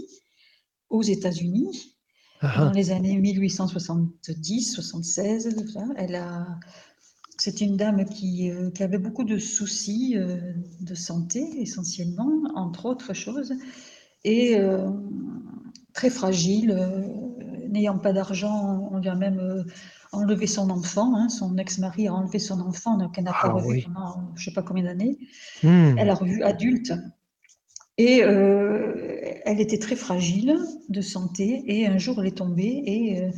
aux 0.90 1.02
États-Unis 1.02 1.96
ah, 2.40 2.58
dans 2.58 2.68
ah, 2.68 2.72
les 2.72 2.90
années 2.90 3.18
1870-76. 3.20 5.94
Elle 5.96 6.14
a, 6.14 6.46
c'est 7.38 7.60
une 7.60 7.76
dame 7.76 8.04
qui, 8.04 8.50
euh, 8.50 8.70
qui 8.70 8.82
avait 8.82 8.98
beaucoup 8.98 9.24
de 9.24 9.38
soucis 9.38 10.16
de 10.80 10.94
santé, 10.94 11.40
essentiellement, 11.60 12.30
entre 12.54 12.86
autres 12.86 13.14
choses, 13.14 13.52
et 14.24 14.58
euh, 14.58 14.90
très 15.92 16.10
fragile. 16.10 16.70
euh, 16.72 17.02
N'ayant 17.70 17.98
pas 17.98 18.12
d'argent, 18.12 18.88
on 18.92 18.98
lui 18.98 19.08
a 19.08 19.16
même 19.16 19.40
euh, 19.40 19.64
enlevé 20.12 20.46
son 20.46 20.70
enfant. 20.70 21.16
hein, 21.16 21.28
son 21.28 21.58
ex-mari 21.58 22.06
a 22.06 22.14
enlevé 22.14 22.38
son 22.38 22.60
enfant, 22.60 22.96
donc 22.96 23.18
elle 23.18 23.24
n'a 23.24 23.32
pas 23.32 23.48
ah 23.48 23.52
revu 23.52 23.66
oui. 23.68 23.82
pendant 23.82 24.30
je 24.36 24.40
ne 24.42 24.44
sais 24.44 24.52
pas 24.52 24.62
combien 24.62 24.84
d'années. 24.84 25.18
Hmm. 25.64 25.96
Elle 25.98 26.08
a 26.10 26.14
revu 26.14 26.42
adulte. 26.44 26.92
Et 27.98 28.22
euh, 28.24 28.94
elle 29.44 29.60
était 29.60 29.78
très 29.78 29.96
fragile 29.96 30.56
de 30.88 31.00
santé. 31.00 31.62
Et 31.66 31.86
un 31.86 31.98
jour, 31.98 32.20
elle 32.20 32.26
est 32.28 32.36
tombée 32.38 32.82
et 32.86 33.22
euh, 33.22 33.30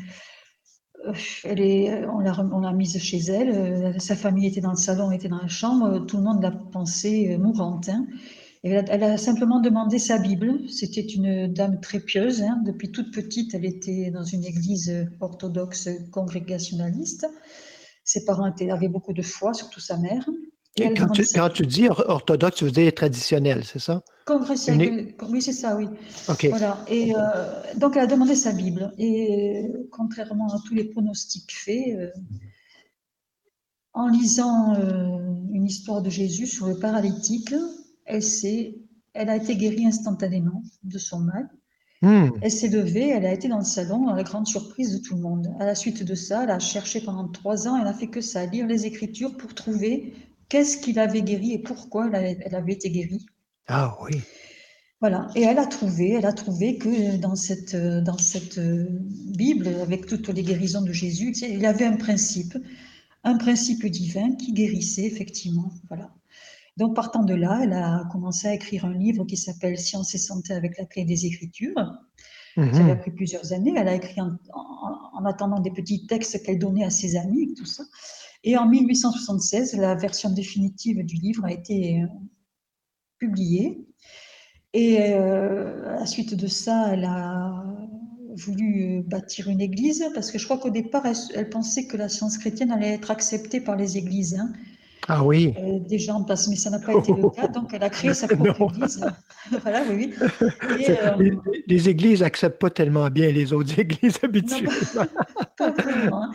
elle 1.45 1.61
est, 1.61 2.05
on 2.07 2.21
l'a 2.61 2.73
mise 2.73 2.99
chez 2.99 3.19
elle. 3.19 3.51
euh, 3.51 3.99
Sa 3.99 4.17
famille 4.17 4.47
était 4.47 4.61
dans 4.61 4.71
le 4.71 4.77
salon, 4.77 5.11
était 5.13 5.29
dans 5.29 5.41
la 5.41 5.49
chambre. 5.49 6.05
Tout 6.07 6.17
le 6.19 6.23
monde 6.25 6.43
l'a 6.43 6.51
pensée 6.51 7.37
mourante. 7.39 7.89
hein. 7.89 8.07
Elle, 8.69 8.79
a, 8.79 8.85
elle 8.89 9.03
a 9.05 9.17
simplement 9.17 9.61
demandé 9.61 9.99
sa 10.01 10.19
Bible. 10.19 10.69
C'était 10.69 11.01
une 11.03 11.53
dame 11.53 11.81
très 11.81 12.01
pieuse. 12.01 12.43
hein. 12.43 12.61
Depuis 12.65 12.91
toute 12.91 13.13
petite, 13.13 13.55
elle 13.55 13.65
était 13.65 14.11
dans 14.11 14.25
une 14.25 14.45
église 14.45 14.93
orthodoxe 15.21 15.89
congrégationaliste. 16.11 17.27
Ses 18.05 18.25
parents 18.25 18.47
étaient, 18.49 18.71
avaient 18.71 18.89
beaucoup 18.89 19.13
de 19.13 19.23
foi, 19.23 19.55
surtout 19.55 19.79
sa 19.81 19.97
mère. 19.99 20.29
Et 20.79 20.93
Quand 20.95 21.09
tu, 21.09 21.25
quand 21.35 21.49
dis 21.63 21.89
or- 21.89 22.05
orthodoxe, 22.09 22.57
tu 22.57 22.65
veux 22.65 22.71
dire 22.73 22.93
traditionnel, 22.93 23.63
c'est 23.65 23.79
ça? 23.79 24.03
Congrès- 24.27 24.57
Une 24.75 25.13
Oui, 25.31 25.41
c'est 25.41 25.53
ça, 25.53 25.77
oui. 25.77 25.87
Voilà. 26.51 26.85
Et 26.89 27.15
euh, 27.15 27.19
donc, 27.77 27.97
elle 27.97 28.03
a 28.03 28.07
demandé 28.07 28.35
sa 28.35 28.53
Bible. 28.53 28.93
Et 28.99 29.65
euh, 29.65 29.89
contrairement 29.93 30.49
à 30.49 30.59
tous 30.67 30.75
les 30.75 30.85
pronostics 30.85 31.51
faits, 31.53 31.95
euh, 31.97 32.11
en 33.95 34.09
lisant 34.09 34.75
une 35.53 35.65
histoire 35.65 36.03
de 36.03 36.11
Jésus 36.11 36.47
sur 36.47 36.67
le 36.67 36.79
paralytique, 36.79 37.55
elle 38.07 38.23
elle 39.15 39.31
a 39.31 39.37
été 39.37 39.57
guérie 39.57 39.87
instantanément 39.87 40.63
de 40.83 40.99
son 40.99 41.21
mal. 41.21 41.49
Hmm. 42.03 42.29
Elle 42.43 42.51
s'est 42.51 42.69
levée, 42.69 43.09
elle 43.09 43.25
a 43.25 43.33
été 43.33 43.49
dans 43.49 43.59
le 43.59 43.65
salon, 43.65 44.09
à 44.09 44.15
la 44.15 44.23
grande 44.23 44.47
surprise 44.47 44.93
de 44.93 44.99
tout 44.99 45.15
le 45.15 45.23
monde. 45.23 45.49
À 45.59 45.65
la 45.65 45.75
suite 45.75 46.03
de 46.03 46.15
ça, 46.15 46.45
elle 46.45 46.51
a 46.51 46.59
cherché 46.59 47.01
pendant 47.01 47.27
trois 47.29 47.67
ans, 47.67 47.79
elle 47.81 47.87
a 47.87 47.95
fait 47.95 48.09
que 48.09 48.21
ça, 48.21 48.45
lire 48.45 48.67
les 48.67 48.85
Écritures 48.85 49.37
pour 49.37 49.55
trouver 49.55 50.15
qu'est-ce 50.49 50.77
qui 50.77 50.93
l'avait 50.93 51.23
guérie 51.23 51.53
et 51.53 51.59
pourquoi 51.59 52.09
elle 52.09 52.15
avait, 52.15 52.55
avait 52.55 52.73
été 52.73 52.91
guérie. 52.91 53.25
Ah 53.67 53.97
oui. 54.03 54.21
Voilà, 55.01 55.29
et 55.35 55.43
elle 55.43 55.59
a 55.59 55.67
trouvé, 55.67 56.13
elle 56.13 56.27
a 56.27 56.33
trouvé 56.33 56.79
que 56.79 57.17
dans 57.17 57.35
cette, 57.35 57.77
dans 57.77 58.17
cette 58.19 58.59
Bible, 58.59 59.69
avec 59.83 60.07
toutes 60.07 60.29
les 60.29 60.43
guérisons 60.43 60.83
de 60.83 60.93
Jésus, 60.93 61.33
il 61.43 61.67
avait 61.67 61.85
un 61.85 61.97
principe, 61.97 62.57
un 63.25 63.37
principe 63.37 63.85
divin 63.87 64.33
qui 64.37 64.53
guérissait 64.53 65.05
effectivement. 65.05 65.71
Voilà. 65.89 66.11
Donc 66.77 66.95
partant 66.95 67.23
de 67.25 67.35
là, 67.35 67.61
elle 67.63 67.73
a 67.73 68.05
commencé 68.13 68.49
à 68.49 68.55
écrire 68.55 68.85
un 68.85 68.93
livre 68.95 69.25
qui 69.25 69.37
s'appelle 69.37 69.79
Science 69.79 70.15
et 70.15 70.19
santé 70.19 70.53
avec 70.55 70.77
la 70.79 70.85
clé 70.85 71.05
des 71.05 71.25
Écritures. 71.27 71.75
Ça 72.57 72.83
lui 72.83 72.91
a 72.91 72.95
Mhm. 72.95 73.01
pris 73.01 73.11
plusieurs 73.11 73.53
années. 73.53 73.75
Elle 73.77 73.89
a 73.89 73.95
écrit 73.95 74.21
en, 74.21 74.31
en- 74.55 74.99
en 75.19 75.25
attendant 75.27 75.61
des 75.61 75.71
petits 75.71 76.07
textes 76.07 76.43
qu'elle 76.43 76.59
donnait 76.59 76.85
à 76.85 76.91
ses 76.91 77.17
amis, 77.17 77.55
tout 77.55 77.67
ça. 77.67 77.85
Et 78.45 78.57
en 78.57 78.67
1876, 78.69 79.75
la 79.77 79.95
version 79.95 80.31
définitive 80.31 81.05
du 81.05 81.17
livre 81.17 81.45
a 81.45 81.53
été 81.53 82.03
euh, 82.03 82.07
publiée. 83.19 83.87
Et 84.73 84.99
euh, 85.13 85.97
à 85.97 86.01
la 86.01 86.07
suite 86.07 86.35
de 86.35 86.47
ça, 86.47 86.91
elle 86.93 87.05
a 87.05 87.65
voulu 88.37 88.99
euh, 88.99 89.03
bâtir 89.03 89.49
une 89.49 89.61
église 89.61 90.05
parce 90.15 90.31
que 90.31 90.39
je 90.39 90.45
crois 90.45 90.59
qu'au 90.59 90.71
départ, 90.71 91.07
elle, 91.07 91.17
elle 91.35 91.49
pensait 91.49 91.87
que 91.87 91.97
la 91.97 92.09
science 92.09 92.37
chrétienne 92.39 92.71
allait 92.71 92.93
être 92.93 93.11
acceptée 93.11 93.61
par 93.61 93.77
les 93.77 93.97
églises. 93.97 94.35
hein. 94.35 94.53
Ah 95.09 95.25
oui. 95.25 95.55
Euh, 95.59 95.79
des 95.89 95.99
gens 95.99 96.23
passent, 96.25 96.49
mais 96.49 96.57
ça 96.57 96.71
n'a 96.71 96.79
pas 96.81 96.95
été 96.95 97.13
le 97.13 97.31
cas. 97.31 97.47
Donc, 97.49 97.71
elle 97.73 97.83
a 97.85 97.91
créé 97.91 98.13
sa 98.13 98.27
propre 98.55 98.75
église. 98.75 99.01
voilà, 99.63 99.83
oui, 99.89 100.13
oui. 100.21 100.47
Et, 100.81 100.85
C'est- 100.85 101.01
euh, 101.03 101.17
Les, 101.19 101.33
les 101.67 101.89
églises 101.89 102.23
acceptent 102.23 102.59
pas 102.61 102.71
tellement 102.71 103.09
bien 103.09 103.31
les 103.31 103.53
autres 103.53 103.79
églises 103.79 104.19
Non, 104.23 104.29
habituellement. 104.29 104.71
pas 105.57 105.71
vraiment, 105.71 106.23
hein. 106.25 106.31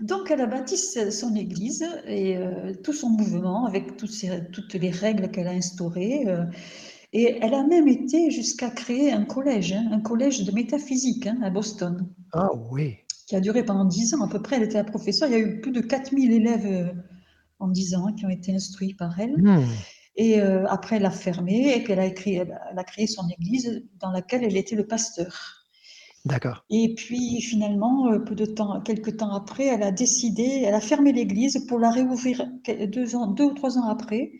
Donc, 0.00 0.30
elle 0.30 0.40
a 0.40 0.46
bâti 0.46 0.76
son 0.76 1.34
église 1.34 1.84
et 2.06 2.36
euh, 2.36 2.72
tout 2.84 2.92
son 2.92 3.08
mouvement 3.10 3.66
avec 3.66 3.96
toutes, 3.96 4.74
les 4.74 4.90
règles 4.90 5.28
qu'elle 5.30 5.48
a 5.48 5.52
instaurées. 5.52 6.24
et 7.12 7.38
elle 7.42 7.54
a 7.54 7.64
même 7.66 7.88
été 7.88 8.30
jusqu'à 8.30 8.70
créer 8.70 9.12
un 9.12 9.24
collège, 9.24 9.72
hein, 9.72 9.88
un 9.90 10.00
collège 10.00 10.44
de 10.44 10.52
métaphysique 10.52 11.26
hein, 11.26 11.38
à 11.42 11.50
Boston, 11.50 12.06
Ah 12.32 12.50
oui. 12.70 12.98
qui 13.26 13.34
a 13.36 13.40
duré 13.40 13.64
pendant 13.64 13.84
10 13.84 14.14
ans 14.14 14.22
à 14.24 14.28
peu 14.28 14.40
près. 14.40 14.56
Elle 14.56 14.62
était 14.64 14.78
la 14.78 14.84
professeure. 14.84 15.28
Il 15.28 15.32
y 15.32 15.36
a 15.36 15.40
eu 15.40 15.60
plus 15.60 15.72
de 15.72 15.80
4000 15.80 16.32
élèves 16.32 16.94
en 17.62 17.68
10 17.68 17.94
ans 17.94 18.12
qui 18.12 18.26
ont 18.26 18.30
été 18.30 18.54
instruits 18.54 18.94
par 18.94 19.18
elle. 19.18 19.36
Hmm. 19.36 19.64
Et 20.16 20.40
euh, 20.40 20.66
après, 20.68 20.96
elle 20.96 21.06
a 21.06 21.10
fermé 21.10 21.74
et 21.74 21.82
puis 21.82 21.92
elle 21.94 22.00
a, 22.00 22.06
écrit, 22.06 22.34
elle 22.34 22.52
a- 22.52 22.60
elle 22.70 22.78
a 22.78 22.84
créé 22.84 23.06
son 23.06 23.26
église 23.28 23.82
dans 24.00 24.10
laquelle 24.10 24.44
elle 24.44 24.56
était 24.56 24.76
le 24.76 24.86
pasteur. 24.86 25.62
D'accord. 26.24 26.64
Et 26.70 26.94
puis 26.94 27.40
finalement, 27.40 28.12
euh, 28.12 28.18
peu 28.18 28.34
de 28.34 28.44
temps, 28.44 28.80
quelques 28.82 29.16
temps 29.16 29.34
après, 29.34 29.66
elle 29.66 29.82
a 29.82 29.90
décidé, 29.90 30.62
elle 30.64 30.74
a 30.74 30.80
fermé 30.80 31.12
l'église 31.12 31.66
pour 31.66 31.78
la 31.78 31.90
réouvrir 31.90 32.46
deux, 32.88 33.16
ans, 33.16 33.26
deux 33.26 33.44
ou 33.44 33.54
trois 33.54 33.78
ans 33.78 33.88
après, 33.88 34.32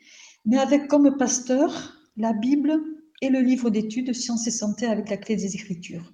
mais 0.44 0.58
avec 0.58 0.86
comme 0.86 1.16
pasteur 1.16 1.94
la 2.16 2.32
Bible 2.32 2.74
et 3.20 3.30
le 3.30 3.40
livre 3.40 3.70
d'études 3.70 4.12
Sciences 4.12 4.46
et 4.46 4.52
Santé 4.52 4.86
avec 4.86 5.08
la 5.10 5.16
clé 5.16 5.34
des 5.36 5.54
Écritures, 5.54 6.12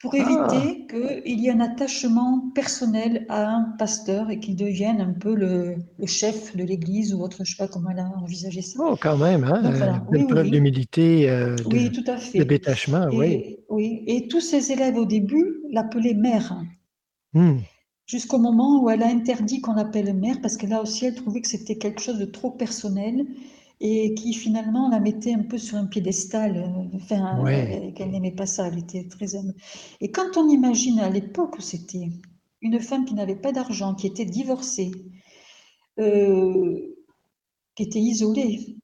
pour 0.00 0.14
Ah. 0.14 0.18
éviter 0.18 0.86
qu'il 0.86 1.38
y 1.40 1.48
ait 1.48 1.50
un 1.50 1.60
attachement 1.60 2.50
personnel 2.54 3.26
à 3.28 3.46
un 3.54 3.64
pasteur 3.78 4.30
et 4.30 4.40
qu'il 4.40 4.56
devienne 4.56 5.00
un 5.00 5.12
peu 5.12 5.34
le, 5.34 5.76
le 5.98 6.06
chef 6.06 6.56
de 6.56 6.64
l'église 6.64 7.12
ou 7.14 7.20
autre, 7.22 7.36
je 7.38 7.42
ne 7.42 7.46
sais 7.46 7.56
pas 7.58 7.68
comment 7.68 7.90
elle 7.90 7.98
a 8.00 8.08
envisagé 8.22 8.62
ça. 8.62 8.80
Oh, 8.82 8.96
quand 9.00 9.18
même, 9.18 9.44
hein? 9.44 9.60
Donc 9.62 9.74
euh, 9.74 9.76
voilà, 9.76 9.98
belle 9.98 10.08
oui, 10.08 10.18
oui, 10.20 10.26
preuve 10.26 10.44
oui. 10.46 10.50
d'humilité, 10.52 11.28
euh, 11.28 11.54
de, 11.56 11.76
Oui, 11.76 11.92
tout 11.92 12.04
à 12.10 12.16
de 12.16 12.20
fait. 12.20 12.44
détachement, 12.46 13.08
oui. 13.12 13.26
Et, 13.26 13.64
oui, 13.68 14.02
et 14.06 14.26
tous 14.28 14.40
ses 14.40 14.72
élèves 14.72 14.96
au 14.96 15.04
début 15.04 15.60
l'appelaient 15.70 16.14
mère. 16.14 16.56
Hmm. 17.34 17.58
Jusqu'au 18.06 18.38
moment 18.38 18.82
où 18.82 18.90
elle 18.90 19.02
a 19.02 19.06
interdit 19.08 19.60
qu'on 19.60 19.74
l'appelle 19.74 20.12
mère, 20.14 20.40
parce 20.40 20.56
que 20.56 20.66
là 20.66 20.82
aussi, 20.82 21.04
elle 21.06 21.14
trouvait 21.14 21.42
que 21.42 21.48
c'était 21.48 21.76
quelque 21.76 22.00
chose 22.00 22.18
de 22.18 22.24
trop 22.24 22.50
personnel 22.50 23.26
et 23.80 24.14
qui 24.14 24.34
finalement 24.34 24.88
la 24.90 25.00
mettait 25.00 25.34
un 25.34 25.42
peu 25.42 25.58
sur 25.58 25.76
un 25.78 25.86
piédestal, 25.86 26.56
euh, 26.58 26.96
enfin, 26.96 27.40
Ouais. 27.42 27.90
euh, 27.90 27.92
qu'elle 27.92 28.10
n'aimait 28.10 28.34
pas 28.34 28.46
ça, 28.46 28.68
elle 28.68 28.78
était 28.78 29.08
très 29.08 29.34
humble. 29.36 29.54
Et 30.00 30.10
quand 30.10 30.36
on 30.36 30.48
imagine 30.48 31.00
à 31.00 31.10
l'époque 31.10 31.56
où 31.58 31.62
c'était 31.62 32.08
une 32.62 32.80
femme 32.80 33.04
qui 33.06 33.14
n'avait 33.14 33.36
pas 33.36 33.52
d'argent, 33.52 33.94
qui 33.94 34.06
était 34.06 34.26
divorcée, 34.26 34.90
euh, 35.98 36.96
qui 37.76 37.82
était 37.84 38.00
isolée, 38.00 38.76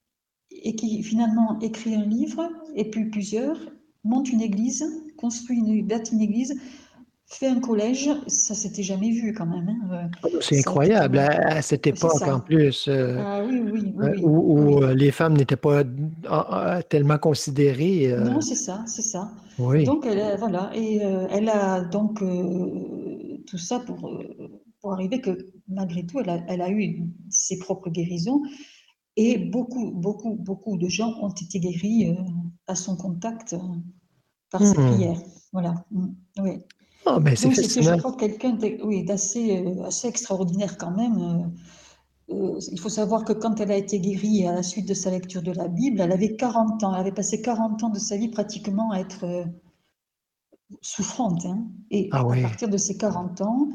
et 0.51 0.77
qui 0.77 1.03
finalement 1.03 1.59
écrit 1.61 1.95
un 1.95 2.05
livre, 2.07 2.49
et 2.77 2.91
puis 2.91 3.11
plusieurs, 3.11 3.59
monte 4.05 4.31
une 4.31 4.41
église, 4.43 4.85
construit 5.17 5.59
une, 5.59 5.87
bâtit 5.87 6.15
une 6.15 6.23
église, 6.23 6.61
fait 7.29 7.49
un 7.49 7.61
collège, 7.61 8.09
ça 8.29 8.55
s'était 8.55 8.83
jamais 8.83 9.11
vu 9.11 9.33
quand 9.35 9.47
même. 9.47 9.69
hein, 9.69 9.89
euh, 9.93 10.29
Oh, 10.33 10.41
C'est 10.41 10.59
incroyable. 10.61 11.17
même- 11.17 11.31
À, 11.31 11.57
à 11.57 11.63
cette 11.63 11.87
époque, 11.87 12.23
en 12.23 12.41
plus, 12.41 12.87
euh, 12.89 13.17
Ah 13.19 13.43
oui, 13.45 13.59
oui, 13.61 13.71
oui, 13.73 13.95
euh, 14.01 14.13
oui, 14.15 14.23
où, 14.25 14.81
les 14.95 15.11
femmes 15.11 15.37
n'étaient 15.37 15.57
pas 15.57 15.83
ah, 16.29 16.47
ah, 16.77 16.83
tellement 16.83 17.19
considérées. 17.19 18.13
euh, 18.13 18.25
Non, 18.25 18.41
c'est 18.41 18.55
ça, 18.55 18.85
c'est 18.87 19.03
ça. 19.03 19.31
Donc, 19.59 20.07
elle, 20.07 20.39
voilà, 20.39 20.71
et 20.75 21.05
euh, 21.05 21.27
elle 21.31 21.49
a 21.49 21.81
donc 21.81 22.21
tout 23.47 23.59
ça 23.59 23.81
pour, 23.81 23.99
pour 24.81 24.93
arriver 24.93 25.21
que 25.21 25.37
malgré 25.69 26.05
tout, 26.07 26.21
elle 26.21 26.31
a, 26.31 26.39
elle 26.49 26.61
a 26.63 26.71
eu 26.71 27.03
ses 27.31 27.59
propres 27.59 27.91
guérisons 27.91 28.43
et 29.17 29.39
beaucoup, 29.39 29.91
beaucoup, 29.93 30.35
beaucoup 30.35 30.77
de 30.77 30.89
gens 30.89 31.13
ont 31.23 31.31
été 31.31 31.59
guéris 31.59 32.15
à 32.67 32.75
son 32.75 32.97
contact 32.97 33.57
par 34.51 34.63
ses 34.63 34.79
Hmm. 34.79 34.87
prières. 34.93 35.21
Voilà. 35.53 35.75
Mm, 35.91 36.07
Oui. 36.41 36.59
Oh, 37.43 37.51
c'est 37.55 37.83
je 37.83 37.93
crois, 37.95 38.15
quelqu'un 38.17 38.59
oui, 38.85 39.05
d'assez 39.05 39.57
euh, 39.65 39.85
assez 39.85 40.09
extraordinaire 40.09 40.77
quand 40.79 40.91
même. 40.91 41.19
euh, 41.19 41.49
Euh, 42.31 42.59
il 42.73 42.81
faut 42.81 42.89
savoir 42.91 43.25
que 43.25 43.33
quand 43.35 43.61
elle 43.61 43.73
a 43.73 43.77
été 43.77 44.01
guérie 44.01 44.47
à 44.47 44.53
la 44.55 44.63
suite 44.63 44.89
de 44.89 44.95
sa 44.95 45.11
lecture 45.11 45.43
de 45.43 45.53
la 45.53 45.69
Bible, 45.69 46.01
elle 46.01 46.13
avait 46.13 46.37
40 46.37 46.85
ans. 46.85 46.95
Elle 46.95 47.01
avait 47.01 47.13
passé 47.13 47.43
40 47.43 47.83
ans 47.85 47.91
de 47.91 47.99
sa 48.01 48.17
vie 48.17 48.29
pratiquement 48.31 48.93
à 48.93 49.01
être 49.01 49.25
euh, 49.25 49.45
souffrante. 50.81 51.45
hein. 51.47 51.67
Et 51.91 52.09
Ah 52.11 52.23
à 52.23 52.25
oui. 52.25 52.43
partir 52.43 52.69
de 52.69 52.77
ses 52.79 52.97
40 52.97 53.41
ans, 53.43 53.69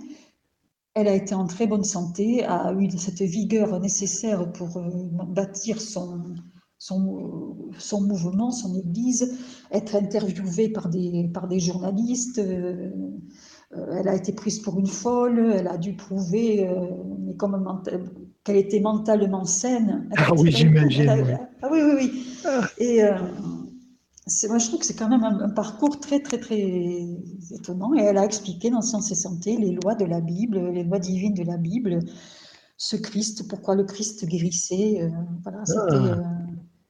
elle 0.94 1.10
a 1.10 1.16
été 1.16 1.36
en 1.36 1.48
très 1.48 1.68
bonne 1.68 1.84
santé, 1.84 2.46
a 2.46 2.74
eu 2.74 2.90
cette 2.92 3.22
vigueur 3.22 3.78
nécessaire 3.82 4.52
pour 4.54 4.78
euh, 4.78 4.90
bâtir 5.28 5.82
son, 5.82 6.34
son, 6.82 7.70
son 7.78 8.02
mouvement, 8.02 8.50
son 8.50 8.74
église, 8.74 9.38
être 9.72 9.96
interviewée 9.96 10.70
par 10.70 10.90
des, 10.90 11.30
par 11.32 11.48
des 11.48 11.60
journalistes. 11.60 12.40
euh, 12.40 12.90
euh, 13.78 13.98
elle 14.00 14.08
a 14.08 14.16
été 14.16 14.34
prise 14.34 14.60
pour 14.60 14.80
une 14.80 14.88
folle, 14.88 15.54
elle 15.56 15.68
a 15.68 15.78
dû 15.78 15.94
prouver 15.96 16.68
euh, 16.68 16.88
mais 17.20 17.36
comme 17.36 17.56
mental- 17.62 18.10
qu'elle 18.44 18.58
était 18.58 18.80
mentalement 18.80 19.46
saine. 19.46 20.10
Ah 20.18 20.32
oui, 20.36 20.52
j'imagine. 20.52 21.38
Ah 21.62 21.70
oui, 21.72 21.80
oui, 21.84 21.94
oui. 22.00 22.24
Ah. 22.46 22.68
Et 22.80 23.04
euh, 23.04 23.14
moi, 24.50 24.58
je 24.58 24.68
trouve 24.68 24.80
que 24.80 24.86
c'est 24.88 24.96
quand 24.96 25.10
même 25.10 25.24
un, 25.24 25.40
un 25.40 25.50
parcours 25.50 26.00
très, 26.00 26.20
très, 26.20 26.40
très 26.40 26.62
étonnant. 27.52 27.94
Et 27.94 28.02
elle 28.02 28.18
a 28.18 28.26
expliqué 28.26 28.72
dans 28.72 28.82
Sciences 28.82 29.12
et 29.12 29.16
Santé 29.16 29.56
les 29.56 29.72
lois 29.84 29.94
de 29.94 30.06
la 30.06 30.20
Bible, 30.20 30.72
les 30.72 30.84
lois 30.84 31.00
divines 31.00 31.36
de 31.36 31.44
la 31.44 31.58
Bible, 31.58 32.00
ce 32.78 32.96
Christ, 32.96 33.48
pourquoi 33.48 33.76
le 33.76 33.84
Christ 33.84 34.26
guérissait. 34.26 35.12
voilà, 35.44 35.64
c'était. 35.66 36.10
Ah. 36.16 36.41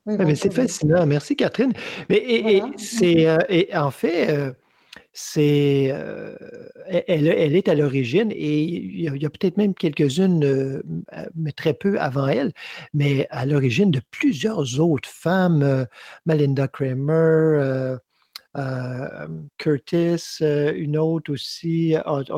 Oui, 0.05 0.15
Ah, 0.19 0.35
c'est 0.35 0.53
fascinant. 0.53 1.05
Merci, 1.05 1.35
Catherine. 1.35 1.73
Mais 2.09 2.17
et, 2.17 2.63
c'est 2.77 3.27
euh, 3.27 3.37
et 3.49 3.75
en 3.75 3.91
fait, 3.91 4.29
euh, 4.31 4.51
c'est 5.13 5.89
euh, 5.91 6.35
elle, 6.87 7.27
elle 7.27 7.55
est 7.55 7.69
à 7.69 7.75
l'origine 7.75 8.31
et 8.31 8.63
il 8.63 9.01
y 9.01 9.25
a, 9.25 9.29
peut-être 9.29 9.57
même 9.57 9.73
quelques-unes, 9.73 10.81
mais 11.35 11.51
très 11.51 11.73
peu 11.73 11.99
avant 11.99 12.27
elle, 12.27 12.51
mais 12.93 13.27
à 13.29 13.45
l'origine 13.45 13.91
de 13.91 14.01
plusieurs 14.09 14.79
autres 14.79 15.09
femmes, 15.09 15.85
Melinda 16.25 16.67
Kramer, 16.67 17.97
Curtis, 19.57 20.37
euh, 20.41 20.73
une 20.75 20.97
autre 20.97 21.31
aussi, 21.31 21.95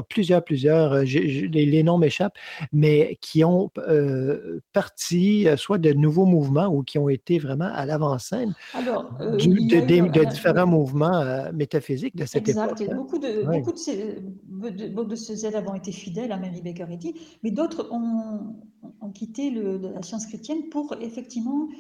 plusieurs, 0.10 0.44
plusieurs, 0.44 0.94
euh, 0.94 1.04
les, 1.04 1.66
les 1.66 1.84
noms 1.84 1.98
m'échappent, 1.98 2.38
mais 2.72 3.18
qui 3.22 3.44
ont 3.44 3.72
euh, 3.78 4.60
parti 4.74 5.48
euh, 5.48 5.58
soit 5.58 5.78
de 5.78 5.94
nouveaux 5.94 6.26
mouvements 6.26 6.68
ou 6.68 6.84
qui 6.84 6.98
ont 7.00 7.10
été 7.10 7.40
vraiment 7.40 7.70
à 7.74 7.86
l'avant-scène 7.86 8.54
euh, 8.76 9.38
de, 9.38 10.26
différents 10.26 10.68
mouvements 10.68 11.20
euh, 11.22 11.52
métaphysiques 11.54 12.16
de 12.16 12.26
cette 12.26 12.48
Exact. 12.48 12.82
époque. 12.82 12.96
Beaucoup 12.96 13.20
de, 13.20 13.48
Ouais. 13.48 13.60
beaucoup 13.60 13.72
de 13.74 13.78
ces, 13.78 14.18
de, 14.22 15.16
ces 15.16 15.46
élèves 15.46 15.68
ont 15.68 15.76
été 15.76 15.92
fidèles 15.92 16.32
à 16.32 16.38
Mary 16.38 16.62
Baker 16.62 16.86
Eddy, 16.92 17.16
mais 17.44 17.52
d'autres 17.52 17.90
ont, 17.92 18.56
ont 19.02 19.12
quitté 19.12 19.50
le- 19.50 19.78
la 19.78 20.02
science 20.02 20.26
chrétienne 20.28 20.70
pour 20.70 20.96
effectivement 21.02 21.68
euh, 21.72 21.76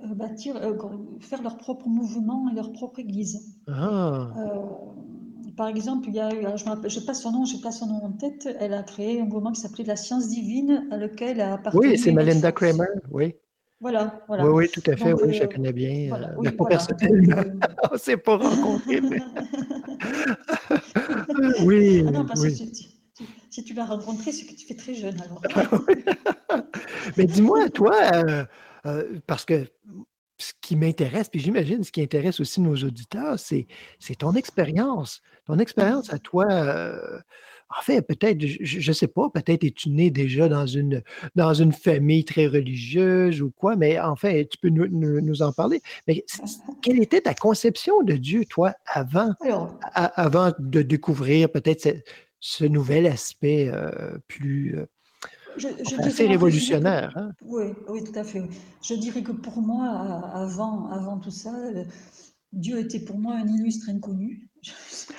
bâtir, 0.00 0.56
euh, 0.56 0.76
faire 1.20 1.42
leur 1.42 1.56
propre 1.56 1.88
mouvement 1.88 2.48
et 2.50 2.54
leur 2.54 2.72
propre 2.72 2.98
église. 3.00 3.56
Ah, 3.66 4.28
Euh, 4.36 5.50
par 5.56 5.68
exemple, 5.68 6.08
il 6.08 6.14
y 6.14 6.20
a 6.20 6.32
eu, 6.32 6.42
je 6.56 6.64
ne 6.70 7.06
pas 7.06 7.14
son 7.14 7.32
nom, 7.32 7.44
je 7.44 7.56
n'ai 7.56 7.62
pas 7.62 7.72
son 7.72 7.86
nom 7.86 8.04
en 8.04 8.12
tête, 8.12 8.48
elle 8.60 8.74
a 8.74 8.82
créé 8.82 9.20
un 9.20 9.24
mouvement 9.24 9.52
qui 9.52 9.60
s'appelait 9.60 9.84
la 9.84 9.96
science 9.96 10.28
divine, 10.28 10.86
à 10.92 10.96
lequel 10.96 11.40
a 11.40 11.54
appartenu 11.54 11.88
oui, 11.88 11.98
c'est 11.98 12.12
Melinda. 12.12 12.52
Kramer, 12.52 12.84
oui. 13.10 13.34
Voilà, 13.80 14.22
voilà. 14.26 14.44
Oui, 14.46 14.52
oui, 14.52 14.68
tout 14.72 14.82
à 14.90 14.96
fait, 14.96 15.10
Donc, 15.12 15.20
oui, 15.22 15.32
je 15.34 15.40
la 15.40 15.44
euh, 15.46 15.48
connais 15.48 15.72
bien. 15.72 16.08
voilà, 16.10 16.28
euh, 16.30 16.34
oui, 16.38 16.50
pas 16.52 16.64
voilà. 16.64 16.86
euh, 17.02 17.52
on 17.90 17.94
ne 17.94 17.98
s'est 17.98 18.16
pas 18.16 18.36
rencontrés. 18.36 19.00
mais- 19.00 19.18
oui, 21.64 22.04
Ah 22.06 22.10
non, 22.10 22.26
parce 22.26 22.40
oui. 22.40 22.58
que 22.58 22.64
si, 23.50 23.64
tu 23.64 23.74
l'as 23.74 23.86
rencontré, 23.86 24.32
c'est 24.32 24.46
que 24.46 24.54
tu 24.54 24.66
fais 24.66 24.74
très 24.74 24.94
jeune 24.94 25.20
alors. 25.20 25.42
Mais 27.16 27.26
dis-moi, 27.26 27.68
toi, 27.70 27.94
euh, 28.14 28.44
euh, 28.86 29.18
parce 29.26 29.44
que 29.44 29.66
ce 30.38 30.52
qui 30.60 30.76
m'intéresse, 30.76 31.28
puis 31.28 31.40
j'imagine 31.40 31.82
ce 31.82 31.90
qui 31.90 32.00
intéresse 32.00 32.38
aussi 32.40 32.60
nos 32.60 32.76
auditeurs, 32.76 33.38
c'est 33.38 33.66
ton 34.18 34.34
expérience. 34.34 35.20
Ton 35.46 35.58
expérience 35.58 36.12
à 36.12 36.18
toi, 36.18 36.46
heu, 36.48 37.20
en 37.76 37.82
fait, 37.82 38.02
peut-être, 38.02 38.40
je 38.40 38.88
ne 38.88 38.94
sais 38.94 39.08
pas, 39.08 39.28
peut-être 39.30 39.64
es-tu 39.64 39.90
né 39.90 40.10
déjà 40.10 40.48
dans 40.48 40.66
une 40.66 41.02
dans 41.34 41.54
une 41.54 41.72
famille 41.72 42.24
très 42.24 42.46
religieuse 42.46 43.42
ou 43.42 43.50
quoi, 43.50 43.76
mais 43.76 43.98
en 43.98 44.16
fait, 44.16 44.46
tu 44.46 44.58
peux 44.58 44.68
nous 44.68 44.86
nous 44.88 45.20
nous 45.20 45.42
en 45.42 45.52
parler. 45.52 45.82
Mais 46.06 46.24
quelle 46.82 47.02
était 47.02 47.22
ta 47.22 47.34
conception 47.34 48.02
de 48.02 48.14
Dieu, 48.14 48.44
toi, 48.46 48.74
avant 48.86 49.32
Alors 49.40 49.78
a 49.82 50.04
avant 50.22 50.52
de 50.58 50.82
découvrir 50.82 51.50
peut-être 51.50 51.82
ce 51.82 51.90
ce 52.40 52.64
nouvel 52.64 53.06
aspect, 53.06 53.68
heu, 53.68 54.20
plus, 54.28 54.76
heu, 54.76 54.86
Je 55.58 55.68
je 55.68 55.94
enfin 55.96 56.08
que 56.08 56.28
révolutionnaire, 56.28 57.12
hein? 57.16 57.32
oui, 57.42 57.66
oui, 57.88 58.04
tout 58.04 58.18
à 58.18 58.24
fait. 58.24 58.42
Je 58.82 58.94
dirais 58.94 59.22
que 59.22 59.32
pour 59.32 59.60
moi, 59.60 59.86
avant 60.34 60.88
avant 60.90 61.18
tout 61.18 61.30
ça, 61.30 61.52
Dieu 62.52 62.78
était 62.78 63.00
pour 63.00 63.18
moi 63.18 63.34
un 63.34 63.46
illustre 63.46 63.88
inconnu. 63.90 64.48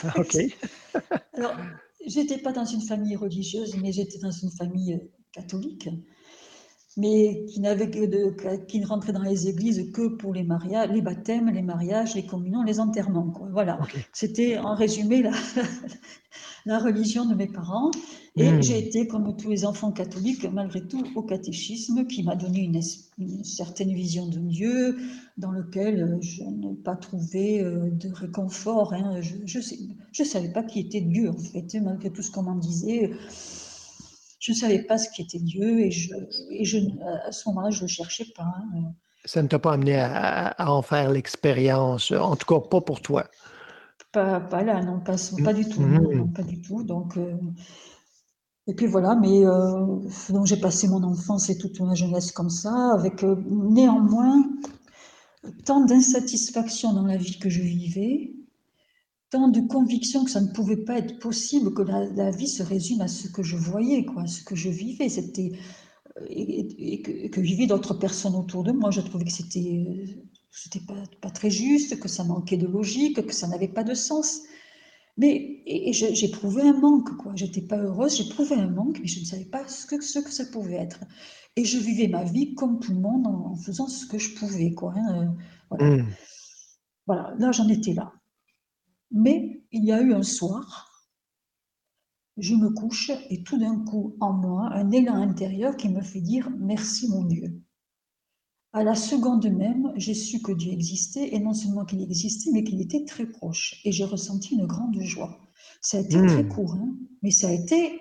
Ah 0.04 0.14
OK. 0.18 0.38
alors, 1.34 1.56
j'étais 2.06 2.38
pas 2.38 2.52
dans 2.52 2.66
une 2.66 2.82
famille 2.82 3.16
religieuse, 3.16 3.76
mais 3.82 3.92
j'étais 3.92 4.20
dans 4.20 4.32
une 4.32 4.52
famille, 4.52 4.96
heu, 4.96 5.12
catholique, 5.32 5.90
mais 7.00 7.45
qui 7.47 7.60
de 7.62 8.36
qui 8.68 8.80
ne 8.80 8.86
rentrait 8.88 9.14
dans 9.14 9.24
les 9.24 9.47
églises 9.47 9.91
que 9.93 10.08
pour 10.18 10.34
les 10.34 10.43
maria 10.43 10.86
les 10.88 11.02
baptêmes, 11.02 11.50
les 11.50 11.62
mariages, 11.64 12.16
les 12.16 12.26
communions, 12.26 12.64
les 12.64 12.80
enterrements, 12.80 13.32
quoi, 13.32 13.50
voilà. 13.52 13.80
C'était 14.14 14.58
en 14.58 14.76
résumé 14.76 15.22
la 15.22 15.32
la 16.66 16.80
religion 16.80 17.26
de 17.26 17.36
mes 17.36 17.47
parents 17.47 17.91
et 18.36 18.62
j'ai 18.62 18.78
Mmh. 18.78 18.88
été 18.88 19.08
comme 19.08 19.36
tous 19.36 19.50
les 19.50 19.66
enfants 19.66 19.91
catholiques 19.91 20.45
malgré 20.52 20.86
tout 20.88 21.04
au 21.16 21.24
catéchisme 21.24 22.06
qui 22.08 22.24
m'a 22.24 22.36
donné 22.36 22.62
une 23.18 23.43
certaine 23.43 23.93
vision 23.93 24.28
de 24.28 24.39
Dieu 24.39 24.97
dans 25.38 25.52
lequel, 25.52 26.02
heu, 26.02 26.18
je 26.22 26.43
n'ai 26.43 26.76
pas 26.76 26.95
trouvé, 26.95 27.62
heu, 27.62 27.89
de 27.91 28.10
réconfort, 28.14 28.93
hein. 28.93 29.20
Je 29.22 29.36
je 30.12 30.24
savais 30.24 30.50
pas 30.52 30.64
qui 30.64 30.80
était 30.80 31.02
Dieu 31.02 31.30
en 31.30 31.38
fait, 31.38 31.76
malgré 31.82 32.12
tout 32.12 32.22
ce 32.22 32.32
qu'on 32.32 32.43
m'en 32.43 32.56
disait, 32.56 33.12
je 34.40 34.54
savais 34.54 34.84
pas 34.84 34.98
ce 34.98 35.10
qu'était 35.16 35.40
Dieu 35.40 35.80
et 35.82 35.92
je 35.92 36.14
et 36.52 36.66
je 36.66 36.78
n 36.80 37.00
à 37.28 37.32
ce 37.32 37.48
moment-là, 37.50 37.70
je 37.72 37.82
le 37.82 37.88
cherchais 37.88 38.26
pas, 38.36 38.44
hein, 38.76 38.94
Ça 39.24 39.42
ne 39.42 39.48
t'a 39.48 39.60
pas 39.60 39.72
amené 39.74 39.96
à 39.98 40.54
en 40.74 40.82
faire 40.82 41.10
l'expérience, 41.12 42.12
en 42.12 42.36
tout 42.36 42.46
cas 42.46 42.60
pas 42.68 42.82
pour 42.82 43.02
toi? 43.02 43.26
Pas 44.12 44.40
pas 44.40 44.64
là, 44.64 44.82
non, 44.84 45.00
pas 45.00 45.18
ce 45.18 45.36
Mmh. 45.36 45.44
pas 45.44 45.54
du 45.54 45.68
tout, 45.70 45.82
Mmh 45.82 45.98
non, 45.98 46.12
non, 46.14 46.28
pas 46.28 46.44
du 46.44 46.62
tout, 46.62 46.84
donc 46.84 47.16
heu 47.18 47.38
et 48.68 48.74
puis 48.76 48.86
voilà, 48.86 49.16
mais 49.16 49.44
heu, 49.46 50.02
donc 50.30 50.46
j'ai 50.46 50.58
passé 50.58 50.88
mon 50.88 51.04
enfance 51.04 51.50
et 51.50 51.58
toute 51.58 51.80
ma 51.82 51.96
jeunesse 51.96 52.32
comme 52.32 52.50
ça 52.50 52.92
avec, 52.94 53.24
néanmoins, 53.24 54.44
tant 55.66 55.86
d'insatisfaction 55.86 56.94
dans 56.94 57.06
la 57.06 57.18
vie 57.18 57.40
que 57.40 57.50
je 57.50 57.62
vivais, 57.62 58.34
tant 59.32 59.47
de 59.49 59.61
conviction 59.61 60.23
que 60.25 60.32
ça 60.32 60.41
ne 60.41 60.47
pouvait 60.53 60.77
pas 60.77 60.97
être 60.99 61.19
possible 61.19 61.73
que 61.73 61.82
la 61.84 62.05
la 62.13 62.32
vie 62.32 62.47
se 62.47 62.63
résume 62.63 63.01
à 63.01 63.07
ce 63.07 63.27
que 63.30 63.43
je 63.43 63.57
voyais, 63.57 64.05
quoi, 64.05 64.23
à 64.23 64.27
ce 64.27 64.43
que 64.43 64.55
je 64.55 64.69
vivais. 64.69 65.09
C'était, 65.09 65.51
heu 66.21 66.25
et 66.30 66.61
et 66.61 66.93
et 66.95 67.01
que 67.03 67.11
et 67.11 67.30
que 67.32 67.41
vivaient 67.41 67.67
d'autres 67.67 67.95
personnes 67.95 68.36
autour 68.36 68.63
de 68.63 68.71
moi. 68.73 68.91
Je 68.91 69.01
trouvais 69.01 69.25
que 69.25 69.32
c'était, 69.34 69.86
heu, 69.88 70.23
c'était 70.51 70.82
pas 70.86 71.03
pas 71.21 71.32
très 71.32 71.51
juste, 71.51 71.99
que 71.99 72.09
ça 72.09 72.23
manquait 72.25 72.57
de 72.57 72.67
logique, 72.67 73.25
que 73.27 73.34
ça 73.36 73.47
n'avait 73.49 73.67
pas 73.69 73.84
de 73.86 73.93
sens. 73.95 74.41
Mais 75.17 75.61
et 75.67 75.93
j'éprouvais 75.93 76.63
un 76.63 76.73
manque, 76.80 77.15
quoi. 77.17 77.34
J'étais 77.36 77.61
pas 77.61 77.77
heureuse, 77.77 78.17
j'éprouvais 78.17 78.55
un 78.55 78.69
manque, 78.69 78.99
mais 79.01 79.07
je 79.07 79.19
ne 79.21 79.25
savais 79.25 79.45
pas 79.45 79.67
ce 79.67 79.86
que 79.88 80.01
ce 80.01 80.19
que 80.19 80.32
ça 80.32 80.45
pouvait 80.47 80.75
être. 80.75 81.01
Et 81.57 81.65
je 81.65 81.77
vivais 81.80 82.07
ma 82.09 82.23
vie 82.23 82.55
comme 82.55 82.80
tout 82.80 82.93
le 82.93 82.99
monde 83.01 83.27
en 83.27 83.51
en 83.53 83.55
faisant 83.57 83.88
ce 83.88 84.05
que 84.07 84.17
je 84.19 84.36
pouvais, 84.36 84.73
quoi, 84.73 84.93
hein, 84.97 85.23
heu, 85.25 85.30
voilà. 85.71 85.88
Mmh. 85.89 86.03
Voilà, 87.07 87.34
là, 87.39 87.51
j'en 87.51 87.67
étais 87.67 87.93
là. 87.93 88.13
Mais 89.12 89.64
il 89.72 89.86
y 89.86 89.91
a 89.91 90.01
eu 90.01 90.14
un 90.14 90.24
soir 90.24 90.89
je 92.39 92.55
me 92.55 92.70
couche 92.70 93.12
et 93.30 93.43
tout 93.43 93.57
d'un 93.57 93.80
coup, 93.84 94.16
en 94.20 94.34
moi, 94.34 94.70
un 94.74 94.91
élan 94.91 95.16
intérieur 95.16 95.76
qui 95.76 95.89
me 95.89 96.01
fait 96.01 96.22
dire: 96.22 96.49
«Merci 96.57 97.10
mon 97.10 97.26
Dieu». 97.26 97.62
À 98.72 98.84
la 98.84 98.95
seconde 98.95 99.49
même, 99.49 99.91
j'ai 99.95 100.14
su 100.14 100.41
que 100.41 100.51
Dieu 100.51 100.72
existait 100.72 101.34
et 101.34 101.39
non 101.39 101.53
seulement 101.53 101.86
qu'il 101.86 102.01
existait, 102.01 102.51
mais 102.51 102.64
qu'il 102.64 102.82
était 102.82 103.03
très 103.03 103.26
proche 103.26 103.82
et 103.84 103.91
j'ai 103.91 104.05
ressenti 104.05 104.53
une 104.55 104.68
grande 104.68 105.01
joie. 105.01 105.39
Ça 105.82 105.97
a 105.97 106.01
été 106.01 106.24
très 106.26 106.43
Mmh. 106.43 106.49
court, 106.49 106.76
hein, 106.76 106.95
mais 107.24 107.32
ça 107.32 107.47
a 107.47 107.51
été 107.51 107.99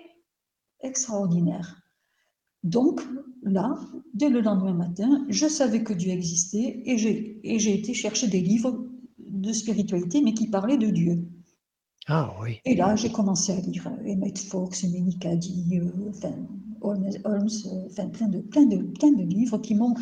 extraordinaire. 0.81 1.81
Donc 2.63 3.01
là, 3.41 3.75
dès 4.13 4.29
le 4.29 4.41
lendemain 4.41 4.73
matin, 4.73 5.25
je 5.27 5.47
savais 5.47 5.83
que 5.83 5.93
Dieu 5.93 6.11
existait 6.11 6.83
et 6.85 6.97
j'ai 6.97 7.73
été 7.73 7.93
chercher 7.93 8.27
des 8.27 8.41
livres 8.41 8.88
de 9.29 9.53
spiritualité, 9.53 10.21
mais 10.21 10.33
qui 10.33 10.47
parlaient 10.47 10.77
de 10.77 10.89
Dieu. 10.89 11.25
Ah 12.07 12.35
oui. 12.41 12.61
Et 12.65 12.75
là, 12.75 12.95
j'ai 12.95 13.11
commencé 13.11 13.51
à 13.51 13.59
lire, 13.59 13.87
heu, 13.87 14.09
Emmett 14.09 14.37
Fox, 14.39 14.83
Ménie 14.85 15.17
Cady, 15.19 15.77
heu, 15.77 15.93
enfin 16.09 16.33
Holmes 16.81 17.09
Holmes, 17.25 17.49
heu, 17.65 17.87
enfin 17.89 18.07
plein 18.07 18.27
de 18.29 18.39
plein 18.39 18.65
de 18.65 18.77
plein 18.77 19.11
de 19.11 19.23
livres 19.23 19.57
qui 19.57 19.75
m'ont 19.75 19.93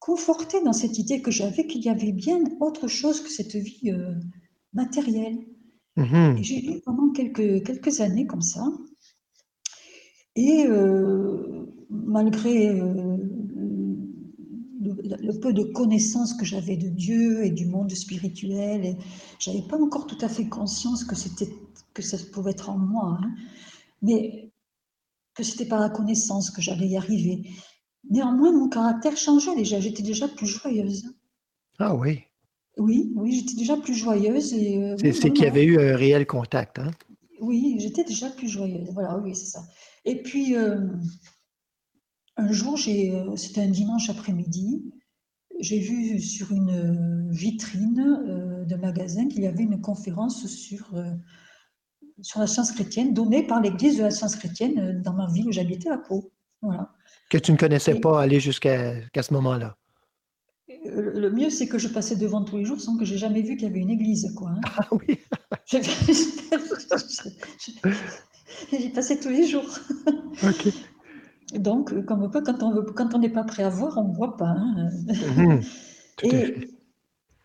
confortée 0.00 0.62
dans 0.64 0.72
cette 0.74 0.98
idée 0.98 1.22
que 1.22 1.30
j'avais 1.30 1.66
qu'il 1.66 1.82
y 1.84 1.88
avait 1.90 2.12
bien 2.12 2.40
autre 2.60 2.88
chose 2.88 3.20
que 3.22 3.30
cette 3.30 3.56
vie, 3.56 3.92
matérielle. 4.74 5.38
Mmh 5.96 6.12
Et 6.36 6.42
mh. 6.42 6.44
j'ai 6.44 6.60
lu 6.60 6.80
pendant 6.84 7.10
quelques 7.12 7.64
quelques 7.64 8.00
années 8.00 8.26
comme 8.26 8.42
ça 8.42 8.64
et 10.36 10.66
malgré, 11.90 12.72
le 15.22 15.38
peu 15.38 15.52
de 15.52 15.62
connaissances 15.62 16.34
que 16.34 16.44
j'avais 16.44 16.76
de 16.76 16.88
Dieu 16.88 17.44
et 17.44 17.50
du 17.50 17.66
monde 17.66 17.90
spirituel 17.94 18.84
et 18.84 18.96
j'avais 19.38 19.62
pas 19.62 19.80
encore 19.80 20.06
tout 20.06 20.18
à 20.20 20.28
fait 20.28 20.46
conscience 20.48 21.04
que 21.04 21.14
c'était 21.14 21.48
que 21.94 22.02
ça 22.02 22.16
pouvait 22.32 22.50
être 22.50 22.70
en 22.70 22.78
moi, 22.78 23.18
hein, 23.20 23.30
mais 24.02 24.50
que 25.34 25.42
c'était 25.42 25.66
par 25.66 25.80
la 25.80 25.90
connaissance 25.90 26.50
que 26.50 26.60
j'allais 26.60 26.88
y 26.88 26.96
arriver. 26.96 27.50
Néanmoins, 28.10 28.52
mon 28.52 28.68
caractère 28.68 29.16
changeait 29.16 29.54
déjà, 29.54 29.78
j'étais 29.78 30.02
déjà 30.02 30.26
plus 30.28 30.46
joyeuse. 30.46 31.14
Ah 31.78 31.94
oui. 31.94 32.24
Oui, 32.78 33.12
oui, 33.14 33.32
j'étais 33.32 33.54
déjà 33.54 33.76
plus 33.76 33.94
joyeuse 33.94 34.54
et 34.54 34.78
heu, 34.78 34.96
C'est 34.98 35.30
qu'il 35.30 35.44
y 35.44 35.48
avait 35.48 35.64
eu 35.64 35.78
un 35.78 35.96
réel 35.96 36.26
contact, 36.26 36.78
hein? 36.78 36.90
Oui, 37.40 37.76
j'étais 37.78 38.04
déjà 38.04 38.30
plus 38.30 38.48
joyeuse, 38.48 38.90
voilà, 38.92 39.18
oui, 39.18 39.34
c'est 39.36 39.46
ça. 39.46 39.62
Et 40.04 40.22
puis, 40.22 40.54
hem, 40.54 41.00
un 42.36 42.50
jour, 42.52 42.76
j'ai, 42.76 43.10
heu, 43.14 43.36
c'était 43.36 43.60
un 43.60 43.68
dimanche 43.68 44.08
après-midi, 44.10 44.82
j'ai 45.62 45.78
vu 45.78 46.20
sur 46.20 46.52
une, 46.52 47.30
vitrine, 47.30 48.00
heu, 48.28 48.66
de 48.66 48.76
magasin 48.76 49.28
qu'il 49.28 49.42
y 49.42 49.46
avait 49.46 49.62
une 49.62 49.80
conférence 49.80 50.46
sur, 50.46 50.94
heu, 50.96 51.04
sur 52.20 52.40
la 52.40 52.46
science 52.46 52.72
chrétienne 52.72 53.14
donnée 53.14 53.46
par 53.46 53.60
l'église 53.60 53.98
de 53.98 54.02
la 54.02 54.10
science 54.10 54.36
chrétienne, 54.36 54.78
heu, 54.78 55.00
dans 55.00 55.14
ma 55.14 55.30
ville 55.32 55.48
où 55.48 55.52
j'habitais 55.52 55.88
à 55.88 55.98
Pau. 55.98 56.30
Voilà. 56.60 56.90
Que 57.30 57.38
tu 57.38 57.52
ne 57.52 57.56
connaissais 57.56 57.96
Et 57.96 58.00
pas 58.00 58.20
aller 58.20 58.40
jusqu'à 58.40 59.00
qu'à 59.12 59.22
ce 59.22 59.32
moment-là? 59.34 59.76
le 60.84 61.30
mieux, 61.30 61.50
c'est 61.50 61.68
que 61.68 61.78
je 61.78 61.88
passais 61.88 62.16
devant 62.16 62.44
tous 62.44 62.56
les 62.56 62.64
jours 62.64 62.80
sans 62.80 62.96
que 62.96 63.04
j'ai 63.04 63.18
jamais 63.18 63.42
vu 63.42 63.56
qu'il 63.56 63.68
y 63.68 63.70
avait 63.70 63.80
une 63.80 63.90
église, 63.90 64.32
quoi, 64.36 64.50
hein. 64.50 64.60
Ah 64.76 64.88
oui. 64.92 65.18
J'y 68.72 68.88
passais 68.90 69.18
tous 69.18 69.28
les 69.28 69.46
jours. 69.46 69.78
Donc, 71.54 71.92
comme 72.06 72.30
quoi 72.30 72.42
quand 72.42 72.62
on 72.62 72.72
veut 72.72 72.82
quand 72.82 73.14
on 73.14 73.18
n'est 73.18 73.28
pas 73.28 73.44
prêt 73.44 73.62
à 73.62 73.68
voir, 73.68 73.98
on 73.98 74.08
ne 74.08 74.14
voit 74.14 74.36
pas, 74.36 74.46
hein, 74.48 74.74
heu. 74.78 75.14
Mmh 75.20 75.42
mh. 75.58 75.60
Tout 76.16 76.28
à 76.36 76.40
fait. 76.40 76.52
Et 76.52 76.68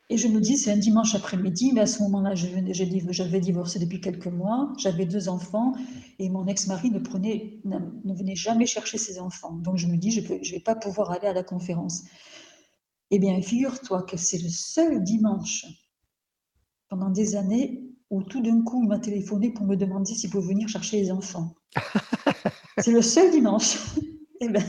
et 0.09 0.17
je 0.17 0.27
me 0.27 0.41
dis: 0.41 0.57
«C'est 0.57 0.71
un 0.71 0.77
dimanche 0.77 1.15
après-midi», 1.15 1.71
mais 1.73 1.81
à 1.81 1.87
ce 1.87 2.03
moment-là, 2.03 2.35
j'avais 2.35 3.39
divorcé 3.41 3.79
depuis 3.79 4.01
quelques 4.01 4.27
mois, 4.27 4.73
j'avais 4.77 5.05
2 5.05 5.29
enfants 5.29 5.73
et 6.19 6.29
mon 6.29 6.47
ex-mari 6.47 6.91
ne 6.91 6.99
prenait 6.99 7.59
ne 7.65 7.77
ne 8.05 8.13
venait 8.15 8.35
jamais 8.35 8.65
chercher 8.67 8.97
ses 8.99 9.19
enfants. 9.19 9.53
Donc 9.53 9.77
je 9.77 9.87
me 9.87 9.97
dis: 9.97 10.11
«Je 10.11 10.21
je 10.43 10.51
vais 10.53 10.59
pas 10.61 10.75
pouvoir 10.75 11.11
aller 11.11 11.27
à 11.27 11.33
la 11.33 11.43
conférence». 11.43 12.03
Eh 13.11 13.19
bien, 13.19 13.41
figure-toi 13.41 14.03
que 14.03 14.17
c'est 14.17 14.37
le 14.41 14.49
seul 14.49 15.03
dimanche 15.03 15.65
pendant 16.89 17.09
des 17.09 17.35
années 17.35 17.83
où 18.09 18.23
tout 18.23 18.41
d'un 18.41 18.61
coup, 18.63 18.81
il 18.83 18.87
m'a 18.87 18.99
téléphoné 18.99 19.51
pour 19.51 19.65
me 19.65 19.75
demander 19.75 20.13
s'il 20.13 20.29
pouvait 20.29 20.47
venir 20.53 20.69
chercher 20.69 21.01
les 21.01 21.11
enfants. 21.11 21.53
C'est 22.77 22.91
le 22.91 23.01
seul 23.01 23.31
dimanche. 23.31 23.77
Et 24.41 24.49
ben, 24.49 24.63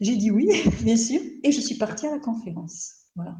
j'ai 0.00 0.16
dit: 0.16 0.30
«Oui, 0.30 0.48
bien 0.82 0.96
sûr» 0.96 1.20
et 1.42 1.52
je 1.52 1.60
suis 1.60 1.76
partie 1.76 2.06
à 2.06 2.12
la 2.12 2.18
conférence. 2.18 2.92
Voilà. 3.16 3.36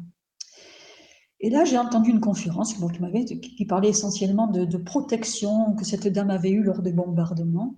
Et 1.39 1.49
là, 1.49 1.65
j'ai 1.65 1.77
entendu 1.77 2.09
une 2.09 2.19
conférence, 2.19 2.79
bon, 2.79 2.87
qui 2.87 2.99
m'avait 2.99 3.23
qui 3.23 3.39
qui 3.39 3.65
parlait 3.65 3.89
essentiellement 3.89 4.47
de 4.47 4.65
de 4.65 4.77
protection 4.77 5.75
que 5.75 5.85
cette 5.85 6.07
dame 6.07 6.29
avait 6.29 6.51
eue 6.51 6.63
lors 6.63 6.81
des 6.81 6.91
bombardements. 6.91 7.77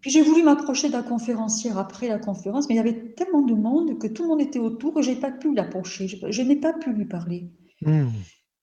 Puis 0.00 0.10
j'ai 0.10 0.22
voulu 0.22 0.44
m'approcher 0.44 0.88
de 0.88 0.92
la 0.92 1.02
conférencière 1.02 1.76
après 1.76 2.08
la 2.08 2.18
conférence, 2.18 2.68
mais 2.68 2.76
il 2.76 2.78
y 2.78 2.80
avait 2.80 3.14
tellement 3.14 3.42
de 3.42 3.54
monde 3.54 3.98
que 3.98 4.06
tout 4.06 4.22
le 4.22 4.28
monde 4.28 4.40
était 4.40 4.60
autour 4.60 4.98
et 4.98 5.02
j'ai 5.02 5.16
pas 5.16 5.32
pu 5.32 5.52
l'approcher. 5.54 6.06
Je 6.06 6.16
je 6.30 6.42
n'ai 6.42 6.56
pas 6.56 6.72
pu 6.72 6.92
lui 6.92 7.06
parler. 7.06 7.50
Mmh. 7.82 8.08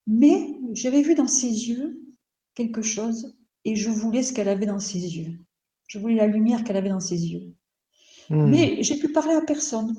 Mais 0.08 0.60
j'avais 0.74 1.02
vu 1.02 1.16
dans 1.16 1.28
ses 1.28 1.50
yeux 1.50 2.02
quelque 2.54 2.82
chose 2.82 3.38
et 3.66 3.76
je 3.76 3.90
voulais 3.90 4.24
ce 4.24 4.32
qu'elle 4.32 4.48
avait 4.48 4.66
dans 4.66 4.80
ses 4.80 5.00
yeux. 5.00 5.40
Je 5.88 6.00
voulais 6.00 6.16
la 6.16 6.28
lumière 6.28 6.64
qu'elle 6.64 6.78
avait 6.78 6.90
dans 6.90 7.00
ses 7.00 7.28
yeux. 7.28 7.54
Mmh. 8.30 8.46
Mais 8.50 8.84
j'ai 8.84 8.98
pu 8.98 9.12
parler 9.12 9.34
à 9.36 9.42
personne. 9.42 9.96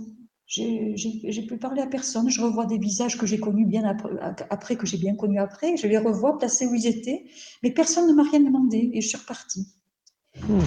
j'ai 0.47 1.47
pu 1.49 1.57
parler 1.59 1.83
à 1.83 1.87
personne. 1.87 2.29
Je 2.29 2.41
revois 2.41 2.67
des 2.67 2.79
visages 2.79 3.17
que 3.19 3.27
j'ai 3.27 3.39
connus 3.39 3.67
bien 3.67 3.85
après, 3.85 4.11
après 4.51 4.77
que 4.77 4.87
j'ai 4.87 4.99
bien 4.99 5.15
connus 5.15 5.39
après. 5.39 5.77
Je 5.77 5.87
les 5.87 5.99
revois 5.99 6.39
placés 6.39 6.67
où 6.67 6.75
ils 6.75 6.87
étaient, 6.87 7.27
mais 7.63 7.71
personne 7.71 8.09
ne 8.09 8.15
m'a 8.15 8.25
rien 8.25 8.41
demandé 8.41 8.91
et 8.93 9.01
je 9.01 9.09
suis 9.09 9.19
repartie. 9.19 9.67
Hmm. 10.49 10.61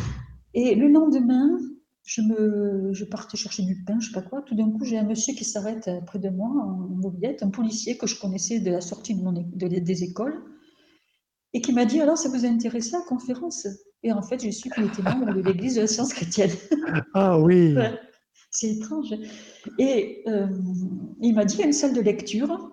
Et 0.54 0.76
le 0.76 0.88
lendemain, 0.88 1.60
je, 2.04 2.22
me, 2.22 2.94
je 2.94 3.06
partais 3.06 3.38
chercher 3.38 3.64
du 3.64 3.84
pain, 3.84 4.00
je 4.00 4.08
sais 4.08 4.14
pas 4.14 4.24
quoi. 4.24 4.42
Tout 4.42 4.56
d'un 4.56 4.72
coup, 4.72 4.84
j'ai 4.84 4.98
un 4.98 5.04
monsieur 5.04 5.34
qui 5.36 5.46
s'arrête 5.46 5.90
près 6.08 6.18
de 6.18 6.30
moi 6.30 6.48
en 6.48 6.88
mobilette, 6.90 7.44
un 7.44 7.50
policier 7.52 7.98
que 7.98 8.08
je 8.08 8.20
connaissais 8.20 8.60
de 8.60 8.72
la 8.72 8.82
sortie 8.82 9.14
de 9.14 9.22
mon, 9.22 9.32
de, 9.32 9.68
des 9.68 10.04
écoles, 10.04 10.42
et 11.54 11.62
qui 11.62 11.72
m'a 11.72 11.86
dit 11.86 12.02
Alors, 12.02 12.18
ça 12.18 12.30
vous 12.30 12.46
a 12.46 12.48
intéressé 12.48 12.94
la 12.94 13.02
conférence? 13.02 13.68
Et 14.04 14.12
en 14.12 14.22
fait, 14.22 14.42
j'ai 14.42 14.52
su 14.52 14.70
qu'il 14.70 14.86
était 14.86 15.02
membre 15.02 15.34
de 15.34 15.42
l'Église 15.42 15.76
de 15.76 15.82
la 15.82 15.88
science 15.88 16.14
chrétienne. 16.14 16.52
Ah 17.14 17.40
oui 17.40 17.76
c'est 18.52 18.72
étrange. 18.72 19.14
Et 19.78 20.24
euh, 20.28 20.48
il 21.22 21.36
m'a 21.36 21.46
dit, 21.46 21.56
il 21.56 21.60
y 21.60 21.64
a 21.64 21.68
une 21.68 21.74
salle 21.74 21.94
de 21.94 22.02
lecture. 22.02 22.72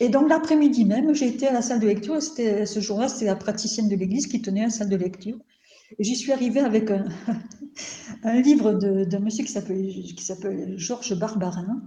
Et 0.00 0.08
donc 0.08 0.28
l'après-midi 0.28 0.84
même, 0.84 1.14
j'ai 1.14 1.28
été 1.28 1.48
à 1.48 1.52
la 1.52 1.62
salle 1.62 1.80
de 1.80 1.86
lecture. 1.86 2.20
C'était, 2.22 2.66
ce 2.66 2.80
jour-là, 2.80 3.08
c'était 3.08 3.26
la 3.26 3.36
praticienne 3.36 3.88
de 3.88 3.96
l'église 3.96 4.26
qui 4.26 4.40
tenait 4.40 4.62
la 4.62 4.70
salle 4.70 4.88
de 4.88 4.96
lecture. 4.96 5.38
Et 5.98 6.04
j'y 6.04 6.16
suis 6.16 6.32
arrivée 6.32 6.60
avec 6.60 6.90
un, 6.90 7.04
livre 8.42 8.72
d'un 8.72 9.20
monsieur 9.20 9.44
qui 9.44 9.52
s'appelle 9.52 10.74
Georges 10.78 11.18
Barbarin. 11.18 11.82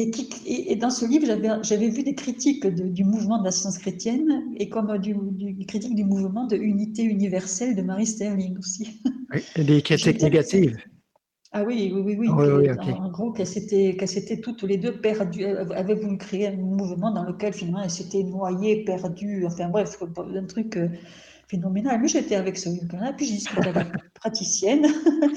Et, 0.00 0.10
qui, 0.10 0.28
et, 0.46 0.76
dans 0.76 0.90
ce 0.90 1.04
livre, 1.04 1.26
j'avais, 1.62 1.88
vu 1.88 2.04
des 2.04 2.14
critiques 2.14 2.64
du 2.68 3.02
mouvement 3.02 3.40
de 3.40 3.44
la 3.44 3.50
science 3.50 3.78
chrétienne 3.78 4.44
et 4.56 4.68
comme 4.68 4.96
du, 4.98 5.12
du 5.32 5.66
critique 5.66 5.96
du 5.96 6.04
mouvement 6.04 6.46
de 6.46 6.54
unité 6.54 7.02
universelle 7.02 7.74
de 7.74 7.82
Marie 7.82 8.06
Sterling 8.06 8.56
aussi. 8.58 9.00
Oui, 9.34 9.64
des 9.64 9.82
critiques 9.82 10.22
négatives. 10.22 10.78
Ah 11.52 11.64
oui, 11.64 11.92
oui, 11.92 12.16
oui, 12.16 12.16
oui. 12.16 12.28
En 12.30 13.10
gros, 13.10 13.32
qu'elles 13.32 13.46
s'étaient 13.46 14.40
toutes 14.40 14.62
les 14.62 14.76
deux 14.76 15.00
perdues, 15.00 15.44
avaient 15.44 15.96
voulu 15.96 16.16
créer 16.16 16.46
un 16.46 16.56
mouvement 16.56 17.10
dans 17.10 17.24
lequel 17.24 17.52
finalement 17.52 17.82
elles 17.82 17.90
s'étaient 17.90 18.22
noyées, 18.22 18.84
perdues, 18.84 19.44
enfin 19.46 19.68
bref, 19.68 19.98
un 20.00 20.44
truc 20.44 20.76
euh, 20.76 20.88
phénoménal. 21.48 22.00
Mais 22.00 22.08
j'étais 22.08 22.36
avec 22.36 22.56
ce 22.56 22.68
là 22.68 23.12
puis 23.16 23.26
j'ai 23.26 23.34
discuté 23.34 23.68
avec 23.68 23.92
la 23.92 24.00
praticienne. 24.14 24.86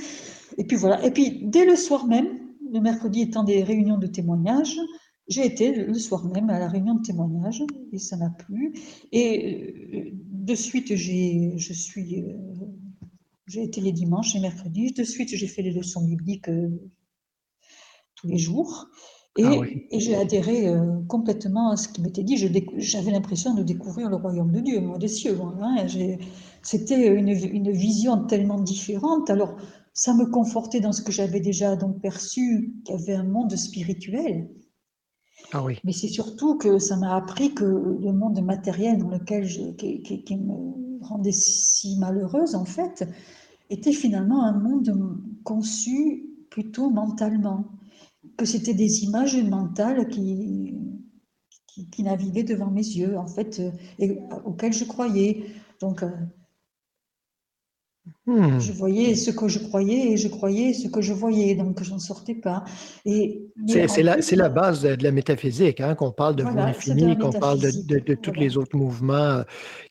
Et 0.57 0.63
puis 0.65 0.77
voilà. 0.77 1.03
Et 1.05 1.11
puis 1.11 1.41
dès 1.43 1.65
le 1.65 1.75
soir 1.75 2.05
même, 2.07 2.27
le 2.71 2.79
mercredi 2.79 3.21
étant 3.21 3.43
des 3.43 3.63
réunions 3.63 3.97
de 3.97 4.07
témoignages, 4.07 4.79
j'ai 5.27 5.45
été 5.45 5.73
le 5.73 5.93
soir 5.93 6.25
même 6.25 6.49
à 6.49 6.59
la 6.59 6.67
réunion 6.67 6.95
de 6.95 7.01
témoignages 7.01 7.63
et 7.91 7.99
ça 7.99 8.17
m'a 8.17 8.29
plu. 8.29 8.73
Et 9.11 9.83
euh, 9.93 10.11
de 10.13 10.55
suite, 10.55 10.95
je 10.95 11.73
suis 11.73 12.21
euh, 12.21 12.33
j'ai 13.47 13.63
été 13.63 13.81
les 13.81 13.91
dimanches 13.91 14.35
et 14.35 14.39
mercredis. 14.39 14.93
De 14.93 15.03
suite, 15.03 15.29
j'ai 15.29 15.47
fait 15.47 15.61
les 15.61 15.71
leçons 15.71 16.05
bibliques 16.05 16.49
euh, 16.49 16.69
tous 18.15 18.27
les 18.27 18.37
jours. 18.37 18.87
Et, 19.37 19.45
ah 19.45 19.97
j'ai 19.97 20.15
adhéré 20.15 20.65
complètement 21.07 21.71
à 21.71 21.77
ce 21.77 21.87
qui 21.87 22.01
m'était 22.01 22.23
dit. 22.23 22.35
J'avais 22.75 23.11
l'impression 23.11 23.53
de 23.53 23.63
découvrir 23.63 24.09
le 24.09 24.17
royaume 24.17 24.51
de 24.51 24.59
Dieu, 24.59 24.81
moi, 24.81 24.97
des 24.97 25.07
cieux. 25.07 25.39
Hein. 25.61 25.87
C'était 26.61 27.07
une, 27.07 27.29
une, 27.29 27.71
vision 27.71 28.25
tellement 28.25 28.59
différente. 28.59 29.29
Alors, 29.29 29.55
ça 29.93 30.13
me 30.13 30.25
confortait 30.25 30.79
dans 30.79 30.93
ce 30.93 31.01
que 31.01 31.11
j'avais 31.11 31.39
déjà 31.39 31.75
donc 31.75 31.99
perçu, 32.01 32.73
qu'il 32.85 32.95
y 32.95 32.97
avait 32.97 33.15
un 33.15 33.23
monde 33.23 33.55
spirituel. 33.55 34.49
Ah 35.53 35.63
oui. 35.63 35.79
Mais 35.83 35.91
c'est 35.91 36.07
surtout 36.07 36.57
que 36.57 36.79
ça 36.79 36.95
m'a 36.95 37.15
appris 37.15 37.53
que 37.53 37.65
le 37.65 38.13
monde 38.13 38.41
matériel 38.41 38.99
dans 38.99 39.09
lequel 39.09 39.45
je, 39.45 39.71
qui, 39.71 40.01
qui, 40.01 40.37
me 40.37 41.03
rendait 41.03 41.31
si 41.31 41.97
malheureuse, 41.97 42.55
en 42.55 42.65
fait, 42.65 43.07
était 43.69 43.91
finalement 43.91 44.43
un 44.43 44.57
monde 44.57 44.93
conçu 45.43 46.29
plutôt 46.49 46.89
mentalement, 46.89 47.65
que 48.37 48.45
c'était 48.45 48.73
des 48.73 49.03
images 49.03 49.41
mentales 49.43 50.07
qui, 50.09 50.75
qui, 51.91 52.03
naviguaient 52.03 52.43
devant 52.43 52.69
mes 52.69 52.85
yeux, 52.85 53.17
en 53.17 53.27
fait, 53.27 53.61
et 53.99 54.19
auxquelles 54.45 54.73
je 54.73 54.85
croyais. 54.85 55.45
Donc, 55.79 56.03
euh, 56.03 56.09
Hmm. 58.25 58.59
Je 58.59 58.71
voyais 58.71 59.15
ce 59.15 59.29
que 59.29 59.47
je 59.47 59.59
croyais 59.59 60.13
et 60.13 60.17
je 60.17 60.27
croyais 60.27 60.73
ce 60.73 60.87
que 60.87 61.01
je 61.01 61.13
voyais, 61.13 61.53
donc 61.53 61.83
je 61.83 61.91
n'en 61.91 61.99
sortais 61.99 62.33
pas. 62.33 62.63
C'est 63.05 64.03
la, 64.03 64.17
la, 64.17 64.49
base 64.49 64.81
de, 64.81 65.03
la 65.03 65.11
métaphysique, 65.11 65.81
hein, 65.81 65.93
qu'on 65.93 66.11
parle 66.11 66.35
de 66.35 66.43
voilà, 66.43 66.73
qu'on 67.15 67.31
parle 67.31 67.59
de, 67.59 67.99
de, 67.99 68.15
tous 68.15 68.33
les 68.33 68.57
autres 68.57 68.75
mouvements 68.75 69.13
euh, 69.13 69.43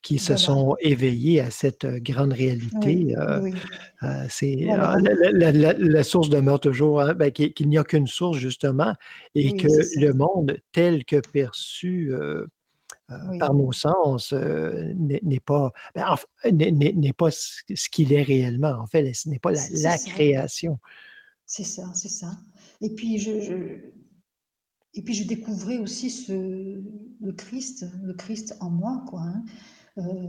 qui 0.03 0.19
se 0.19 0.37
sont 0.37 0.77
éveillés 0.81 1.41
à 1.41 1.51
cette 1.51 1.85
euh, 1.85 2.01
grande 2.01 2.33
réalité. 2.33 3.15
Euh, 3.17 3.51
c'est 4.29 4.57
la, 4.57 6.03
source 6.03 6.31
demeure 6.31 6.59
toujours 6.61 7.01
hein, 7.01 7.15
ben, 7.15 7.31
qu'il 7.31 7.69
n'y 7.69 7.79
a 7.79 7.85
qu'une 7.85 8.07
source, 8.07 8.39
justement, 8.39 8.95
et 9.35 9.57
que 9.57 9.69
le 10.01 10.13
monde 10.13 10.57
tel 10.73 11.05
que 11.05 11.21
perçu 11.33 12.13
euh, 12.13 12.47
par 13.39 13.55
nos 13.55 13.73
sens 13.73 14.33
euh, 14.33 14.93
n'est 14.95 15.41
pas, 15.41 15.73
ben, 15.95 16.17
n'est 16.53 17.13
pas 17.13 17.31
ce 17.31 17.89
qu'il 17.91 18.13
est 18.13 18.23
réellement. 18.23 18.73
En 18.79 18.87
fait, 18.87 19.13
ce 19.15 19.29
n'est 19.29 19.39
pas 19.39 19.53
la, 19.53 19.99
création. 19.99 20.79
C'est 21.47 21.65
ça, 21.65 21.91
c'est 21.95 22.09
ça. 22.09 22.39
Et 22.81 22.95
puis 22.95 23.19
je, 23.19 23.79
et 24.95 25.03
puis 25.03 25.15
je 25.15 25.27
découvrais 25.27 25.79
aussi 25.79 26.11
ce, 26.11 26.33
le 26.33 27.33
Christ, 27.33 27.87
le 28.03 28.15
Christ 28.15 28.57
en 28.61 28.71
moi, 28.71 29.05
quoi. 29.09 29.23
Hein. 29.23 29.45
Euh, 29.99 30.29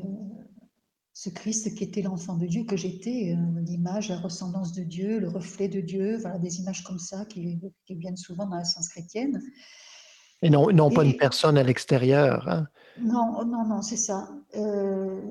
ce 1.13 1.29
Christ 1.29 1.75
qui 1.75 1.83
était 1.83 2.01
l'enfant 2.01 2.35
de 2.35 2.47
Dieu 2.47 2.63
que 2.63 2.77
j'étais, 2.77 3.35
l'image, 3.65 4.09
la 4.09 4.17
ressemblance 4.17 4.73
de 4.73 4.83
Dieu, 4.83 5.19
le 5.19 5.27
reflet 5.27 5.67
de 5.67 5.81
Dieu, 5.81 6.17
voilà 6.17 6.39
des 6.39 6.59
images 6.59 6.83
comme 6.83 6.97
ça 6.97 7.25
qui, 7.25 7.59
qui 7.85 7.95
viennent 7.95 8.17
souvent 8.17 8.47
dans 8.47 8.55
la 8.55 8.63
science 8.63 8.89
chrétienne. 8.89 9.39
Et 10.41 10.49
non, 10.49 10.71
non 10.71 10.89
pas 10.89 11.03
une 11.03 11.17
personne 11.17 11.57
à 11.57 11.63
l'extérieur. 11.63 12.47
Hein? 12.47 12.67
Non, 12.99 13.45
non, 13.45 13.65
non, 13.65 13.81
c'est 13.81 13.97
ça. 13.97 14.29
Euh, 14.55 15.21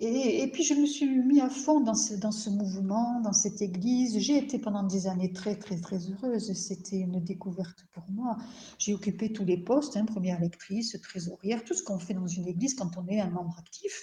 et, 0.00 0.42
et, 0.42 0.50
puis 0.50 0.62
je 0.62 0.74
me 0.74 0.86
suis 0.86 1.06
mis 1.06 1.40
à 1.40 1.48
fond 1.48 1.80
dans 1.80 1.94
ce, 1.94 2.14
dans 2.14 2.30
ce 2.30 2.50
mouvement, 2.50 3.20
dans 3.20 3.32
cette 3.32 3.62
église. 3.62 4.18
J'ai 4.18 4.36
été 4.36 4.58
pendant 4.58 4.82
des 4.82 5.06
années 5.06 5.32
très, 5.32 5.56
très, 5.56 5.80
très 5.80 5.98
heureuse. 6.10 6.52
C'était 6.52 6.98
une 6.98 7.20
découverte 7.24 7.86
pour 7.92 8.04
moi. 8.10 8.36
J'ai 8.78 8.94
occupé 8.94 9.32
tous 9.32 9.44
les 9.44 9.56
postes, 9.56 9.96
hein, 9.96 10.04
première 10.04 10.40
lectrice, 10.40 10.96
trésorière, 11.02 11.64
tout 11.64 11.74
ce 11.74 11.82
qu'on 11.82 11.98
fait 11.98 12.14
dans 12.14 12.26
une 12.26 12.46
église 12.46 12.74
quand 12.74 12.96
on 12.96 13.06
est 13.08 13.20
un 13.20 13.30
membre 13.30 13.56
actif. 13.58 14.02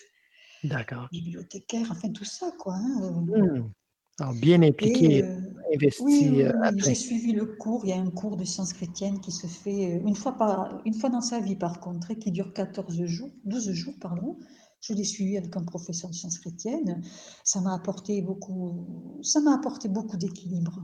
D'accord. 0.64 1.08
Bibliothécaire, 1.12 1.88
enfin 1.92 2.10
tout 2.10 2.26
ça, 2.26 2.52
quoi. 2.58 2.76
Hein. 2.76 3.12
Mmh. 3.26 3.70
Alors, 4.20 4.34
bien 4.34 4.62
impliqué, 4.64 5.24
euh, 5.24 5.36
investi. 5.76 6.02
Oui, 6.04 6.42
euh, 6.42 6.52
j'ai 6.78 6.96
suivi 6.96 7.34
le 7.34 7.46
cours. 7.46 7.86
Il 7.86 7.90
y 7.90 7.94
a 7.94 8.00
un 8.00 8.10
cours 8.10 8.36
de 8.36 8.44
sciences 8.44 8.74
chrétiennes 8.74 9.20
qui 9.20 9.32
se 9.32 9.46
fait 9.46 9.96
euh, 9.96 10.08
une 10.08 10.16
fois, 10.16 10.34
par, 10.34 10.82
une 10.86 10.96
fois 10.96 11.10
dans 11.10 11.22
sa 11.22 11.40
vie, 11.40 11.56
par 11.56 11.80
contre, 11.80 12.12
et 12.12 12.18
qui 12.18 12.32
dure 12.32 12.52
14 12.54 13.06
jours, 13.06 13.30
12 13.46 13.72
jours, 13.74 13.94
pardon. 14.02 14.38
Je 14.82 14.94
l'ai 14.94 15.04
suivi 15.04 15.38
avec 15.38 15.56
un 15.56 15.64
professeur 15.64 16.10
de 16.10 16.16
sciences 16.16 16.40
chrétiennes. 16.40 17.04
Ça 17.44 17.62
m'a 17.62 17.76
apporté 17.76 18.22
beaucoup, 18.22 19.20
ça 19.22 19.40
m'a 19.40 19.54
apporté 19.54 19.88
beaucoup 19.88 20.18
d'équilibre. 20.18 20.84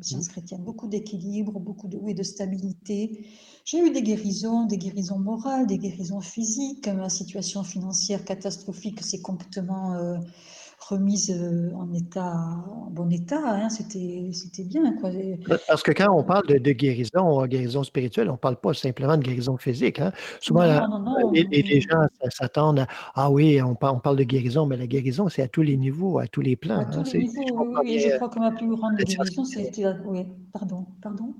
Sciences 0.00 0.28
mmh. 0.28 0.32
chrétiennes, 0.32 0.64
beaucoup 0.64 0.88
d'équilibre, 0.88 1.60
beaucoup 1.60 1.86
de, 1.86 1.96
oui, 1.96 2.14
de 2.14 2.22
stabilité. 2.22 3.26
J'ai 3.64 3.78
eu 3.78 3.90
des 3.90 4.02
guérisons, 4.02 4.64
des 4.64 4.78
guérisons 4.78 5.18
morales, 5.18 5.66
des 5.66 5.78
guérisons 5.78 6.20
physiques. 6.20 6.88
Ma 6.88 7.08
situation 7.08 7.62
financière 7.62 8.24
catastrophique 8.24 9.02
s'est 9.02 9.20
complètement 9.20 10.18
remise 10.88 11.30
euh, 11.30 11.70
en 11.74 11.92
état, 11.92 12.34
en 12.68 12.90
bon 12.90 13.10
état, 13.10 13.40
hein, 13.44 13.68
c'était, 13.68 14.30
c'était 14.32 14.64
bien. 14.64 14.96
Quoi. 14.98 15.10
Parce 15.66 15.82
que 15.82 15.92
quand 15.92 16.14
on 16.14 16.24
parle 16.24 16.46
de, 16.46 16.72
guérison, 16.72 17.46
guérison 17.46 17.82
spirituelle, 17.82 18.28
on 18.28 18.32
ne 18.32 18.38
parle 18.38 18.56
pas 18.56 18.74
simplement 18.74 19.16
de 19.16 19.22
guérison 19.22 19.56
physique. 19.56 20.00
Hein. 20.00 20.12
Souvent, 20.40 20.64
les, 21.32 21.80
gens 21.80 22.06
s'attendent 22.30 22.80
à 22.80 22.86
Ah 23.14 23.30
oui, 23.30 23.60
on 23.62 23.74
parle, 23.74 23.96
on 23.96 24.00
parle, 24.00 24.16
de 24.16 24.24
guérison, 24.24 24.66
mais 24.66 24.76
la 24.76 24.86
guérison, 24.86 25.28
c'est 25.28 25.42
à 25.42 25.48
tous 25.48 25.62
les 25.62 25.76
niveaux, 25.76 26.18
à 26.18 26.26
tous 26.26 26.40
les 26.40 26.56
plans. 26.56 26.80
À 26.80 26.84
tous 26.84 27.00
hein. 27.00 27.18
les 27.18 27.28
niveaux, 27.28 27.74
oui, 27.82 27.98
je 27.98 28.16
crois 28.16 28.28
que 28.28 28.38
ma 28.38 28.52
plus 28.52 28.68
grande 28.68 28.96
guérison, 28.96 29.44
c'était. 29.44 29.86
Oui, 30.04 30.26
pardon, 30.52 30.86
pardon. 31.02 31.34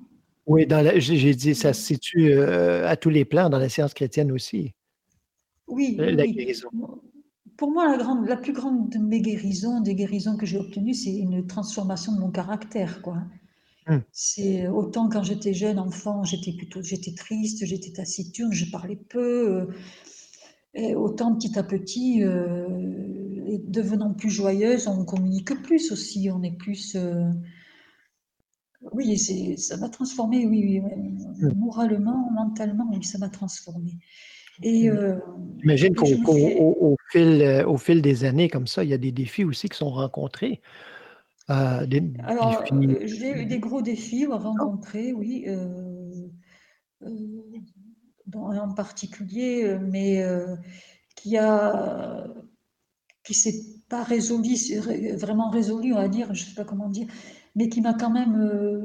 Oui, 0.47 0.67
j'ai 0.97 1.35
dit, 1.35 1.55
ça 1.55 1.73
se 1.73 1.83
situe 1.83 2.33
euh, 2.33 2.89
à 2.89 2.97
tous 2.97 3.11
les 3.11 3.25
plans 3.25 3.49
dans 3.49 3.59
la 3.59 3.69
science 3.69 3.95
chrétienne 3.95 4.33
aussi. 4.33 4.73
Oui, 5.69 5.97
la 5.99 6.27
guérison 6.27 6.69
pour 7.57 7.71
moi, 7.71 7.91
la, 7.91 7.97
grande, 7.97 8.27
la 8.27 8.37
plus 8.37 8.53
grande 8.53 8.91
de 8.91 8.99
mes 8.99 9.21
guérisons, 9.21 9.81
des 9.81 9.95
guérisons 9.95 10.37
que 10.37 10.47
j'ai 10.47 10.59
obtenues, 10.59 10.95
c'est 10.95 11.15
une 11.15 11.47
transformation 11.47 12.13
de 12.13 12.21
mon 12.21 12.31
caractère. 12.31 13.03
Quoi. 13.03 13.19
Hum. 13.89 14.03
C'est 14.13 14.69
autant 14.69 15.09
quand 15.09 15.23
j'étais 15.23 15.55
jeune 15.55 15.79
enfant, 15.79 16.25
j'étais 16.25 16.53
plutôt 16.53 16.83
j'étais 16.83 17.15
triste, 17.15 17.65
j'étais 17.65 17.93
taciturne, 17.93 18.53
je 18.53 18.71
parlais 18.71 18.97
peu. 18.97 19.51
Euh, 19.51 19.67
et 20.75 20.95
autant 20.95 21.35
petit 21.35 21.59
à 21.59 21.63
petit, 21.63 22.23
euh, 22.23 22.67
devenant 23.67 24.15
plus 24.15 24.31
joyeuse, 24.31 24.89
on 24.89 25.05
communique 25.05 25.63
plus 25.63 25.93
aussi, 25.93 26.31
on 26.33 26.43
est 26.43 26.57
plus. 26.57 26.95
Euh, 26.97 27.31
oui, 28.93 29.19
ça 29.59 29.77
m'a 29.77 29.89
transformé, 29.89 30.47
oui, 30.47 30.81
oui, 30.83 31.13
hum. 31.43 31.55
moralement, 31.57 32.31
mentalement, 32.33 32.89
oui, 32.93 33.05
ça 33.05 33.19
m'a 33.19 33.29
transformé. 33.29 33.99
Et, 34.63 34.89
euh, 34.89 35.17
J'imagine 35.61 35.95
qu'au 35.95 36.97
fil, 37.11 37.43
euh, 37.43 37.67
au 37.67 37.77
fil 37.77 38.03
des 38.03 38.25
années 38.25 38.49
comme 38.49 38.67
ça, 38.67 38.85
il 38.85 38.91
y 38.91 38.95
a 38.95 38.99
des 38.99 39.13
défis 39.13 39.45
aussi 39.45 39.69
qui 39.69 39.79
sont 39.79 39.91
rencontrés. 39.91 40.61
Des 41.49 42.03
Alors, 42.25 42.65
j'ai 43.05 43.43
eu 43.43 43.47
des 43.47 43.59
gros 43.59 43.83
défis 43.83 44.25
à 44.25 44.29
Oh! 44.33 44.39
rencontrer, 44.39 45.13
oui, 45.13 45.47
en 48.35 48.75
particulier, 48.75 49.77
mais 49.81 50.25
qui 51.17 51.37
a 51.37 52.27
qui 53.25 53.35
s'est 53.35 53.61
pas 53.89 54.03
résolu 54.03 54.57
vraiment 55.15 55.51
résolu, 55.51 55.93
on 55.93 55.97
va 55.97 56.09
dire, 56.09 56.35
je 56.35 56.45
sais 56.45 56.55
pas 56.55 56.65
comment 56.65 56.89
dire, 56.89 57.07
mais 57.55 57.69
qui 57.69 57.81
m'a 57.81 57.95
quand 57.95 58.11
même, 58.11 58.85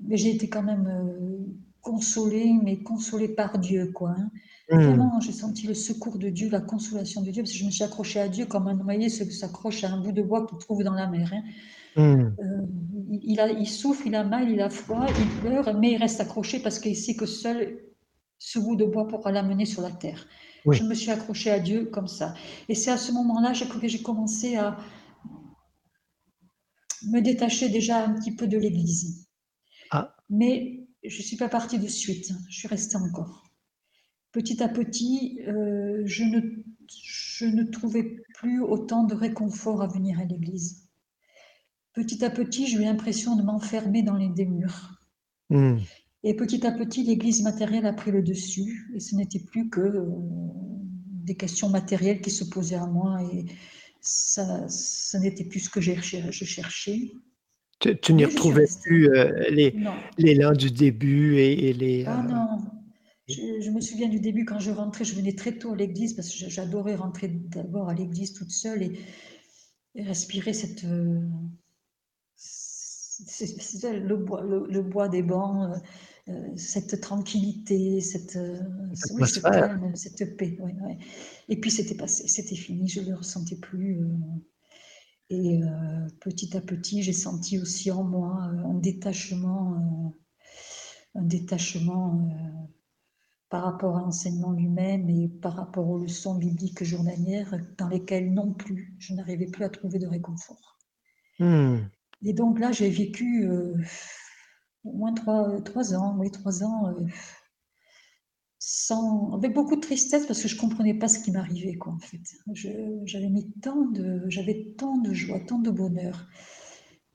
mais 0.00 0.16
j'ai 0.16 0.30
été 0.34 0.48
quand 0.48 0.62
même, 0.62 0.86
consolée, 1.80 2.52
mais 2.62 2.78
consolée 2.82 3.28
par 3.28 3.58
Dieu, 3.58 3.90
quoi, 3.92 4.14
hein. 4.18 4.30
Mmh. 4.70 4.78
Vraiment, 4.80 5.18
j'ai 5.20 5.32
senti 5.32 5.66
le 5.66 5.72
secours 5.74 6.18
de 6.18 6.28
Dieu, 6.28 6.50
la 6.50 6.60
consolation 6.60 7.22
de 7.22 7.30
Dieu, 7.30 7.42
parce 7.42 7.52
que 7.52 7.58
je 7.58 7.64
me 7.64 7.70
suis 7.70 7.84
accrochée 7.84 8.20
à 8.20 8.28
Dieu 8.28 8.44
comme 8.46 8.68
un 8.68 8.74
noyé 8.74 9.08
s'accroche 9.08 9.82
à 9.84 9.90
un 9.90 9.98
bout 10.00 10.12
de 10.12 10.22
bois 10.22 10.46
qu'il 10.46 10.58
trouve 10.58 10.84
dans 10.84 10.92
la 10.94 11.06
mer, 11.06 11.32
hein. 11.32 11.42
Mmh. 11.96 12.38
Heu, 12.40 12.68
il 13.10 13.20
il 13.32 13.40
a 13.40 13.48
il 13.50 13.66
souffre, 13.68 14.06
il 14.06 14.14
a 14.14 14.24
mal, 14.24 14.50
il 14.50 14.60
a 14.60 14.70
froid, 14.70 15.06
il 15.18 15.34
pleure, 15.34 15.74
mais 15.74 15.92
il 15.92 15.96
reste 15.98 16.20
accroché 16.20 16.60
parce 16.60 16.78
qu'il 16.78 16.96
sait 16.96 17.16
que 17.16 17.26
seul 17.26 17.80
ce 18.38 18.58
bout 18.58 18.76
de 18.76 18.84
bois 18.84 19.08
pourra 19.08 19.32
l'amener 19.32 19.66
sur 19.66 19.82
la 19.82 19.90
terre. 19.92 20.26
Je 20.70 20.84
me 20.84 20.94
suis 20.94 21.10
accrochée 21.10 21.50
à 21.50 21.60
Dieu 21.60 21.86
comme 21.86 22.08
ça 22.08 22.34
et 22.68 22.74
c'est 22.74 22.90
à 22.90 22.98
ce 22.98 23.12
moment-là 23.12 23.52
que 23.54 23.88
j'ai 23.88 24.02
commencé 24.02 24.56
à 24.56 24.76
me 27.02 27.20
détacher 27.20 27.68
déjà 27.68 28.04
un 28.04 28.14
petit 28.14 28.34
peu 28.34 28.46
de 28.48 28.58
l'église. 28.58 29.28
Ah! 29.90 30.18
Mais 30.30 30.88
je 31.04 31.22
suis 31.22 31.36
pas 31.36 31.48
partie 31.48 31.78
de 31.78 31.88
suite, 31.88 32.32
je 32.50 32.58
suis 32.58 32.68
restée 32.68 32.96
encore. 32.96 33.47
Petit 34.32 34.62
à 34.62 34.68
petit, 34.68 35.40
heu, 35.46 36.02
je 36.04 36.24
ne 36.24 36.40
je 36.90 37.44
ne 37.46 37.64
trouvais 37.64 38.16
plus 38.34 38.60
autant 38.62 39.04
de 39.04 39.14
réconfort 39.14 39.82
à 39.82 39.86
venir 39.88 40.18
à 40.20 40.24
l'église. 40.24 40.88
Petit 41.94 42.24
à 42.24 42.30
petit, 42.30 42.66
j'ai 42.66 42.78
eu 42.78 42.82
l'impression 42.82 43.36
de 43.36 43.42
m'enfermer 43.42 44.02
dans 44.02 44.16
les 44.16 44.28
des 44.28 44.46
murs. 44.46 44.98
Mmh. 45.50 45.76
Et 46.24 46.34
petit 46.34 46.66
à 46.66 46.72
petit, 46.72 47.04
l'église 47.04 47.42
matérielle 47.42 47.86
a 47.86 47.92
pris 47.92 48.10
le 48.10 48.22
dessus 48.22 48.90
et 48.94 49.00
ce 49.00 49.14
n'était 49.16 49.38
plus 49.40 49.68
que, 49.70 49.80
heu, 49.80 50.08
des 51.24 51.34
questions 51.36 51.68
matérielles 51.68 52.20
qui 52.20 52.30
se 52.30 52.44
posaient 52.44 52.76
à 52.76 52.86
moi 52.86 53.20
et 53.32 53.44
ça 54.00 54.66
ça 54.68 55.18
n'était 55.18 55.44
plus 55.44 55.60
ce 55.60 55.70
que 55.70 55.80
je 55.80 55.92
cherchais. 56.30 57.12
Tu 57.80 57.98
tu 58.00 58.12
n'y 58.14 58.24
retrouvais 58.24 58.66
plus, 58.82 59.08
les 59.50 59.72
Non. 59.72 59.92
l'élan 60.18 60.52
du 60.52 60.70
début 60.70 61.36
et 61.36 61.68
et 61.68 61.72
les, 61.72 62.04
Ah 62.06 62.22
non, 62.28 62.58
je 63.28 63.60
je 63.60 63.70
me 63.70 63.80
souviens 63.80 64.08
du 64.08 64.20
début 64.20 64.44
quand 64.44 64.58
je 64.58 64.70
rentrais, 64.70 65.04
je 65.04 65.14
venais 65.14 65.34
très 65.34 65.58
tôt 65.58 65.72
à 65.72 65.76
l'église 65.76 66.14
parce 66.14 66.30
que 66.30 66.36
j'a 66.38 66.48
j'adorais 66.48 66.96
rentrer 66.96 67.28
d'abord 67.28 67.88
à 67.90 67.94
l'église 67.94 68.32
toute 68.32 68.50
seule 68.50 68.82
et 68.82 68.98
et 69.94 70.02
respirer 70.02 70.52
cette, 70.54 70.84
c'est 72.36 73.98
le 74.00 74.16
bois 74.16 74.42
le 74.42 74.66
le 74.68 74.82
bois 74.82 75.08
des 75.08 75.22
bancs, 75.22 75.76
heu 76.28 76.32
heu, 76.32 76.56
cette 76.56 77.00
tranquillité, 77.00 78.00
cette, 78.00 78.38
Cette 78.92 79.00
ce 79.00 79.12
oui, 79.12 79.26
ce 79.26 79.40
atmosphère. 79.40 79.40
calme, 79.40 79.94
cette 79.96 80.36
paix, 80.36 80.56
ouais, 80.60 80.74
ouais. 80.82 80.98
Et 81.48 81.58
puis 81.60 81.70
c'était 81.70 81.96
passé, 81.96 82.28
c'était 82.28 82.56
fini, 82.56 82.88
je 82.88 83.00
le 83.00 83.14
ressentais 83.14 83.56
plus, 83.56 84.00
et 85.30 85.60
petit 86.20 86.56
à 86.56 86.60
petit, 86.60 87.02
j'ai 87.02 87.12
senti 87.12 87.58
aussi 87.58 87.90
en 87.90 88.04
moi, 88.04 88.42
un 88.42 88.74
détachement, 88.74 90.14
un 91.14 91.22
détachement, 91.22 92.28
par 93.48 93.64
rapport 93.64 93.96
à 93.96 94.00
l'enseignement 94.00 94.52
lui-même 94.52 95.08
et 95.08 95.28
par 95.28 95.54
rapport 95.56 95.88
aux 95.88 95.98
leçons 95.98 96.36
bibliques 96.36 96.84
journalières 96.84 97.54
dans 97.78 97.88
lesquelles 97.88 98.32
non 98.32 98.52
plus, 98.52 98.94
je 98.98 99.14
n'arrivais 99.14 99.46
plus 99.46 99.64
à 99.64 99.68
trouver 99.68 99.98
de 99.98 100.06
réconfort. 100.06 100.78
Mmh. 101.38 101.76
Et 102.24 102.32
donc 102.32 102.58
là, 102.58 102.72
j'ai 102.72 102.90
vécu, 102.90 103.44
heu, 103.44 103.74
au 104.84 104.92
moins 104.92 105.14
3, 105.14 105.48
heu, 105.50 105.62
3 105.62 105.94
ans, 105.94 106.16
oui 106.18 106.30
3 106.30 106.62
ans, 106.62 106.90
heu, 106.90 107.06
sans 108.58 109.32
avec 109.34 109.54
beaucoup 109.54 109.76
de 109.76 109.80
tristesse 109.80 110.26
parce 110.26 110.42
que 110.42 110.48
je 110.48 110.56
comprenais 110.56 110.94
pas 110.94 111.08
ce 111.08 111.20
qui 111.20 111.30
m'arrivait, 111.30 111.76
quoi, 111.76 111.92
en 111.92 111.98
fait. 112.00 112.20
J'avais 113.04 113.28
mis 113.30 113.50
tant 113.62 113.86
de 113.86 114.24
j'avais 114.28 114.74
tant 114.76 114.98
de 114.98 115.14
joie, 115.14 115.40
tant 115.40 115.58
de 115.58 115.70
bonheur 115.70 116.26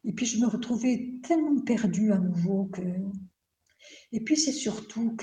et 0.06 0.14
puis 0.14 0.26
je 0.26 0.40
me 0.40 0.48
retrouvais 0.48 1.14
tellement 1.24 1.62
perdue 1.62 2.12
à 2.12 2.18
nouveau 2.18 2.66
que 2.66 2.82
et 4.12 4.22
puis 4.22 4.38
c'est 4.38 4.52
surtout 4.52 5.16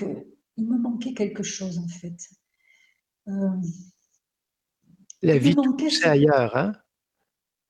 qu'il 0.55 0.67
me 0.67 0.77
manquait 0.77 1.13
quelque 1.13 1.43
chose, 1.43 1.79
en 1.79 1.87
fait. 1.87 2.17
Hem 3.27 3.61
La 5.23 5.35
il 5.35 5.39
me 5.39 5.39
vie 5.39 5.55
te 5.55 5.69
poussait 5.77 6.07
ailleurs, 6.07 6.55
hein? 6.57 6.73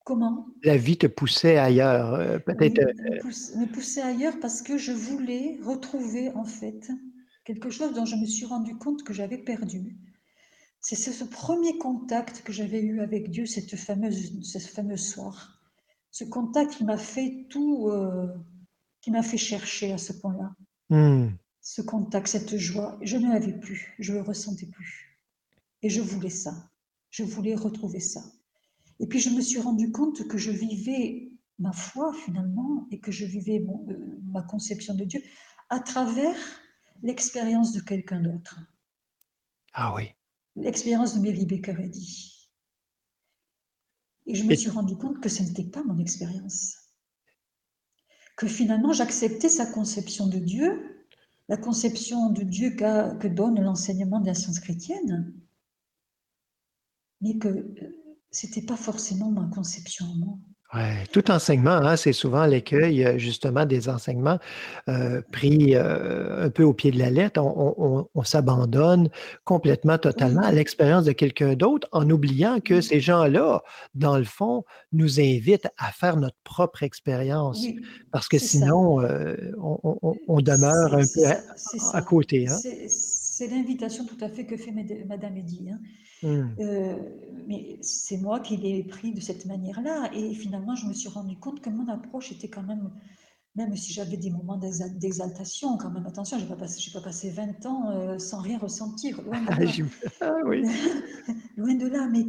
comment? 0.03 0.47
La 0.63 0.77
vie 0.77 0.97
te 0.97 1.07
poussait 1.07 1.57
ailleurs, 1.57 2.15
heu, 2.15 2.39
peut-être, 2.39 2.79
Oui, 2.79 3.03
me 3.03 3.21
pousse 3.21 3.55
me 3.55 3.65
poussait 3.67 4.01
ailleurs 4.01 4.39
parce 4.39 4.61
que 4.61 4.77
je 4.77 4.91
voulais 4.91 5.59
retrouver, 5.63 6.31
en 6.31 6.45
fait, 6.45 6.89
quelque 7.45 7.69
chose 7.69 7.93
dont 7.93 8.05
je 8.05 8.15
me 8.15 8.25
suis 8.25 8.45
rendu 8.45 8.77
compte 8.77 9.03
que 9.03 9.13
j'avais 9.13 9.37
perdu. 9.37 9.97
C'est 10.79 10.95
ce 10.95 11.23
1er 11.23 11.77
contact 11.77 12.41
que 12.43 12.51
j'avais 12.51 12.81
eu 12.81 13.01
avec 13.01 13.29
Dieu, 13.29 13.45
cette 13.45 13.75
fameuse 13.75 14.41
ce 14.43 14.57
fameux 14.59 14.97
soir. 14.97 15.61
Ce 16.09 16.23
contact 16.23 16.71
qui 16.75 16.83
m'a 16.85 16.97
fait 16.97 17.45
tout, 17.49 17.89
qui 19.01 19.11
m'a 19.11 19.21
fait 19.23 19.37
chercher 19.37 19.93
à 19.93 19.97
ce 19.99 20.13
point-là. 20.13 20.55
Mmh. 20.89 21.35
Ce 21.61 21.81
contact, 21.81 22.27
cette 22.27 22.57
joie, 22.57 22.97
je 23.01 23.17
ne 23.17 23.31
l'avais 23.31 23.57
plus, 23.57 23.95
je 23.99 24.13
le 24.13 24.21
ressentais 24.21 24.65
plus 24.65 25.19
et 25.81 25.89
je 25.89 26.01
voulais 26.01 26.29
ça. 26.29 26.69
Je 27.09 27.23
voulais 27.23 27.55
retrouver 27.55 27.99
ça 27.99 28.21
et 29.01 29.07
puis 29.07 29.19
je 29.19 29.31
me 29.31 29.41
suis 29.41 29.59
rendue 29.59 29.91
compte 29.91 30.27
que 30.27 30.37
je 30.37 30.51
vivais 30.51 31.31
ma 31.57 31.73
foi 31.73 32.13
finalement 32.13 32.87
et 32.91 32.99
que 32.99 33.11
je 33.11 33.25
vivais 33.25 33.59
mon, 33.59 33.83
heu, 33.89 34.19
ma 34.25 34.43
conception 34.43 34.93
de 34.93 35.03
Dieu 35.03 35.21
à 35.69 35.79
travers 35.79 36.35
l'expérience 37.01 37.73
de 37.73 37.79
quelqu'un 37.81 38.21
d'autre. 38.21 38.59
Ah 39.73 39.93
oui. 39.95 40.11
L'expérience 40.55 41.19
de 41.19 41.45
Baker 41.45 41.81
Eddy. 41.81 42.51
Et 44.27 44.35
je 44.35 44.43
me 44.43 44.51
Et 44.51 44.55
suis 44.55 44.69
rendue 44.69 44.97
compte 44.97 45.19
que 45.19 45.29
ce 45.29 45.41
n'était 45.41 45.63
pas 45.63 45.83
mon 45.83 45.97
expérience. 45.97 46.75
Que 48.37 48.47
finalement 48.47 48.93
j'acceptais 48.93 49.49
sa 49.49 49.65
conception 49.65 50.27
de 50.27 50.37
Dieu, 50.37 50.90
la 51.51 51.57
conception 51.57 52.29
de 52.29 52.43
Dieu 52.43 52.71
que 52.71 53.27
donne 53.27 53.61
l'enseignement 53.61 54.21
de 54.21 54.27
la 54.27 54.33
science 54.33 54.61
chrétienne 54.61 55.33
mais 57.19 57.37
que, 57.37 57.49
heu, 57.49 58.15
c'était 58.31 58.61
pas 58.61 58.77
forcément 58.77 59.31
ma 59.31 59.47
conception 59.53 60.05
moi. 60.15 60.37
Ouais, 60.73 61.05
tout 61.11 61.29
enseignement, 61.31 61.71
hein, 61.71 61.97
c'est 61.97 62.13
souvent 62.13 62.45
l'écueil, 62.45 63.03
heu, 63.03 63.17
justement 63.17 63.65
des 63.65 63.89
enseignements, 63.89 64.39
heu, 64.87 65.21
pris, 65.29 65.75
heu, 65.75 66.43
un 66.43 66.49
peu 66.49 66.63
au 66.63 66.73
pied 66.73 66.91
de 66.91 66.97
la 66.97 67.09
lettre. 67.09 67.41
On 67.41 67.75
on 67.77 67.97
on 67.99 68.07
on 68.15 68.23
s'abandonne 68.23 69.09
complètement, 69.43 69.97
totalement 69.97 70.43
à 70.45 70.51
Oui. 70.51 70.53
l'expérience 70.53 71.03
de 71.03 71.11
quelqu'un 71.11 71.55
d'autre 71.55 71.89
en 71.91 72.09
oubliant 72.09 72.61
que 72.61 72.79
Oui. 72.79 72.79
ces 72.79 73.01
gens-là, 73.01 73.63
dans 73.95 74.17
le 74.17 74.23
fond, 74.23 74.63
nous 74.93 75.19
invitent 75.19 75.67
à 75.77 75.91
faire 75.91 76.15
notre 76.15 76.37
propre 76.45 76.83
expérience. 76.83 77.73
Oui, 77.73 77.91
Parce 78.11 78.29
que 78.29 78.37
sinon, 78.37 79.01
on 80.27 80.41
demeure 80.41 80.93
un 80.95 81.07
peu 81.07 81.21
à 81.93 82.01
côté, 82.01 82.47
hein? 82.47 82.63
C'est 83.41 83.47
l'invitation 83.47 84.05
tout 84.05 84.23
à 84.23 84.29
fait 84.29 84.45
que 84.45 84.55
fait 84.55 84.71
madame 84.71 85.35
Eddy, 85.35 85.71
hein. 85.71 85.79
Mmh. 86.21 86.61
Heu, 86.61 86.95
mais 87.47 87.79
c'est 87.81 88.17
moi 88.17 88.39
qui 88.39 88.55
l'ai 88.55 88.83
pris 88.83 89.15
de 89.15 89.19
cette 89.19 89.47
manière-là 89.47 90.11
et 90.13 90.35
finalement 90.35 90.75
je 90.75 90.85
me 90.85 90.93
suis 90.93 91.09
rendue 91.09 91.39
compte 91.39 91.59
que 91.59 91.71
mon 91.71 91.87
approche 91.87 92.31
était 92.31 92.51
quand 92.51 92.61
même 92.61 92.91
même 93.55 93.75
si 93.75 93.93
j'avais 93.93 94.17
des 94.17 94.29
moments 94.29 94.57
d'exal 94.57 94.95
d'exaltation 94.99 95.75
quand 95.77 95.89
même, 95.89 96.05
attention, 96.05 96.39
pas 96.45 96.55
passé 96.55 96.79
j'ai 96.81 96.91
pas 96.91 97.01
passé 97.01 97.31
20 97.31 97.65
ans, 97.65 97.91
heu, 97.91 98.19
sans 98.19 98.41
rien 98.41 98.59
ressentir, 98.59 99.19
loin 99.23 99.41
de 99.41 99.47
là. 99.47 99.65
J'im 99.65 99.89
ah 100.21 100.35
oui. 100.45 100.61
Loin 101.57 101.73
de 101.73 101.87
là, 101.87 102.07
mais 102.11 102.25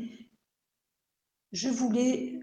je 1.52 1.68
voulais 1.68 2.40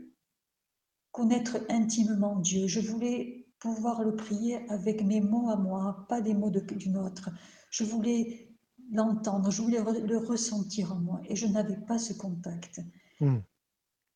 connaître 1.11 1.57
intimement 1.70 2.36
Dieu. 2.36 2.67
Je 2.67 2.82
voulais 2.82 3.47
pouvoir 3.59 4.03
le 4.03 4.15
prier 4.15 4.59
avec 4.70 5.03
mes 5.03 5.22
mots 5.22 5.49
à 5.49 5.55
moi, 5.55 6.05
pas 6.07 6.22
des 6.22 6.36
mots 6.36 6.51
de 6.51 6.59
d'une 6.59 6.97
autre. 6.97 7.32
Je 7.72 7.84
voulais 7.84 8.49
l'entendre, 8.91 9.51
je 9.51 9.61
voulais 9.61 9.79
le 9.79 10.17
ressentir 10.17 10.93
en 10.93 10.99
moi 10.99 11.21
et 11.27 11.35
je 11.35 11.47
n'avais 11.47 11.77
pas 11.77 11.99
ce 11.99 12.13
contact. 12.13 12.81
Mmh. 13.19 13.37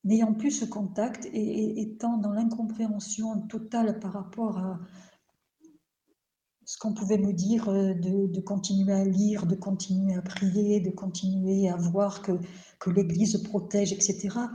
N'ayant 0.06 0.34
plus 0.34 0.52
ce 0.52 0.66
contact 0.66 1.26
et 1.26 1.30
et 1.32 1.82
étant 1.82 2.18
dans 2.18 2.32
l'incompréhension 2.32 3.42
totale 3.48 4.00
par 4.00 4.14
rapport 4.14 4.58
à 4.58 4.80
ce 6.66 6.78
qu'on 6.78 6.94
pouvait 6.94 7.18
me 7.18 7.34
dire, 7.34 7.70
heu, 7.70 7.94
de 7.96 8.28
de 8.28 8.42
continuer 8.42 8.94
à 8.94 9.06
lire, 9.06 9.46
de 9.46 9.56
continuer 9.56 10.16
à 10.16 10.22
prier, 10.22 10.80
de 10.80 10.92
continuer 10.92 11.70
à 11.70 11.76
voir 11.78 12.22
que 12.22 12.34
que 12.80 12.90
l'église 12.90 13.42
protège 13.44 13.94
et 13.94 14.02
cetera 14.02 14.52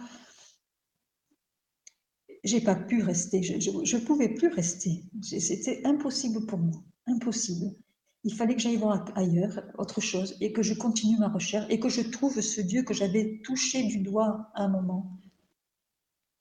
j'ai 2.45 2.61
pas 2.61 2.75
pu 2.77 3.03
rester, 3.03 3.43
je 3.43 3.71
je 3.85 3.97
pouvais 3.99 4.29
plus 4.29 4.49
rester. 4.49 5.05
C'était 5.23 5.83
impossible 5.85 6.47
pour 6.47 6.59
moi, 6.59 6.83
impossible. 7.07 7.75
Il 8.23 8.33
fallait 8.33 8.55
que 8.55 8.61
j'aille 8.61 8.77
voir 8.77 9.07
ailleurs, 9.17 9.61
autre 9.77 10.01
chose 10.01 10.37
et 10.41 10.53
que 10.53 10.63
je 10.63 10.75
continue 10.75 11.19
ma 11.19 11.29
recherche 11.31 11.67
et 11.69 11.81
que 11.81 11.89
je 11.89 12.03
trouve 12.03 12.41
ce 12.41 12.61
Dieu 12.61 12.85
que 12.85 12.95
j'avais 12.95 13.41
touché 13.43 13.83
du 13.83 13.99
doigt 13.99 14.53
à 14.55 14.63
un 14.63 14.69
moment. 14.69 15.19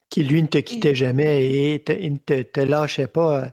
qui, 0.10 0.24
lui, 0.24 0.42
ne 0.42 0.48
te 0.48 0.58
Et 0.70 0.80
quittait 0.80 0.96
jamais 0.96 1.74
et 1.76 1.84
te- 1.84 1.92
ne 1.92 2.18
te, 2.18 2.42
te 2.44 2.60
lâchait 2.62 3.08
pas 3.08 3.46
euh, 3.46 3.50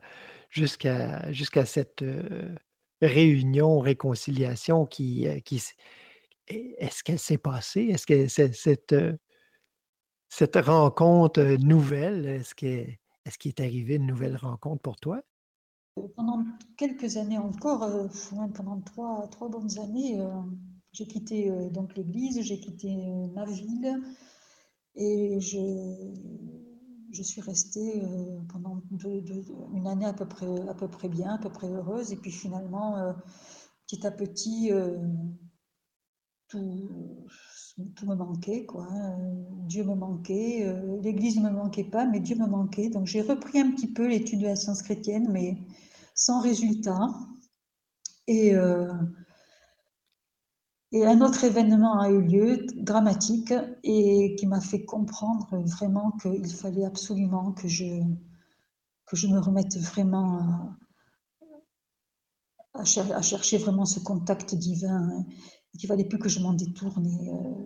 jusqu'à 0.51 1.31
jusqu'à 1.33 1.65
cette 1.67 2.03
euh, 2.03 2.55
réunion, 3.03 3.81
réconciliation 3.81 4.87
qui, 4.87 5.27
euh, 5.29 5.41
qui 5.41 5.63
est-ce 6.49 7.03
qu'elle 7.05 7.19
s'est 7.19 7.39
passée? 7.39 7.89
Est-ce 7.91 8.07
que 8.07 8.29
cette, 8.29 8.95
cette 10.29 10.57
rencontre 10.57 11.43
nouvelle, 11.61 12.27
est-ce 12.27 12.55
que, 12.55 12.67
est-ce 13.25 13.39
qu'il 13.39 13.51
est 13.51 13.61
arrivé 13.61 13.95
une 13.95 14.07
nouvelle 14.07 14.37
rencontre 14.37 14.83
pour 14.83 14.97
toi? 14.97 15.23
Pendant 16.17 16.45
quelques 16.77 17.17
années 17.17 17.39
encore, 17.39 17.83
euh, 17.85 18.09
pendant 18.55 18.81
trois, 18.81 19.49
bonnes 19.49 19.79
années, 19.79 20.21
euh, 20.21 20.31
j'ai 20.93 21.07
quitté 21.07 21.51
euh, 21.51 21.71
donc 21.71 21.97
l'église, 21.97 22.41
j'ai 22.43 22.59
quitté 22.59 22.97
ma 23.35 23.45
ville 23.45 24.03
et 24.97 25.41
je, 25.41 27.23
suis 27.23 27.41
restée 27.41 28.03
pendant 28.53 28.83
une 29.73 29.87
année 29.87 30.05
à 30.05 30.13
peu, 30.13 30.27
près, 30.27 31.09
bien, 31.09 31.35
à 31.35 31.39
peu 31.39 31.49
près 31.49 31.69
heureuse. 31.69 32.13
Et 32.13 32.17
puis 32.17 32.31
finalement, 32.31 33.15
petit 33.87 34.07
à 34.07 34.11
petit, 34.11 34.71
tout, 36.49 36.59
me 38.07 38.15
manquait, 38.15 38.67
hein. 38.79 39.17
Dieu 39.67 39.85
me 39.85 39.95
manquait, 39.95 40.73
l'Église 41.03 41.39
ne 41.39 41.49
me 41.49 41.55
manquait 41.55 41.85
pas, 41.85 42.05
mais 42.05 42.21
Dieu 42.21 42.37
me 42.37 42.47
manquait. 42.47 42.91
Donc 42.91 43.07
j'ai 43.07 43.23
repris 43.23 43.59
un 43.61 43.71
petit 43.73 43.93
peu 43.93 44.07
l'étude 44.07 44.41
de 44.41 44.47
la 44.47 44.57
science 44.57 44.83
chrétienne, 44.83 45.29
mais 45.31 45.57
sans 46.15 46.41
résultat. 46.41 47.09
Et, 48.27 48.55
euh, 48.55 48.93
et 50.93 51.05
un 51.05 51.21
autre 51.21 51.45
événement 51.45 52.01
a 52.01 52.09
eu 52.11 52.23
lieu, 52.23 52.65
dramatique, 52.75 53.53
et 53.83 54.35
qui 54.39 54.47
m'a 54.47 54.63
fait 54.63 54.87
comprendre 54.87 55.59
vraiment 55.59 56.13
qu'il 56.13 56.51
fallait 56.55 56.87
absolument 56.87 57.53
que 57.53 57.69
je, 57.69 58.01
que 59.07 59.17
je 59.17 59.27
me 59.29 59.39
remette 59.39 59.79
vraiment 59.79 60.39
à, 60.41 60.77
à 62.75 62.85
cher- 62.85 63.11
à 63.17 63.23
chercher 63.23 63.57
vraiment 63.59 63.85
ce 63.87 64.01
contact 64.01 64.55
divin, 64.55 65.09
hein, 65.11 65.25
fallait 65.89 66.05
plus 66.05 66.19
que 66.19 66.29
je 66.29 66.41
m'en 66.41 66.53
détourne. 66.53 67.07
Euh, 67.07 67.65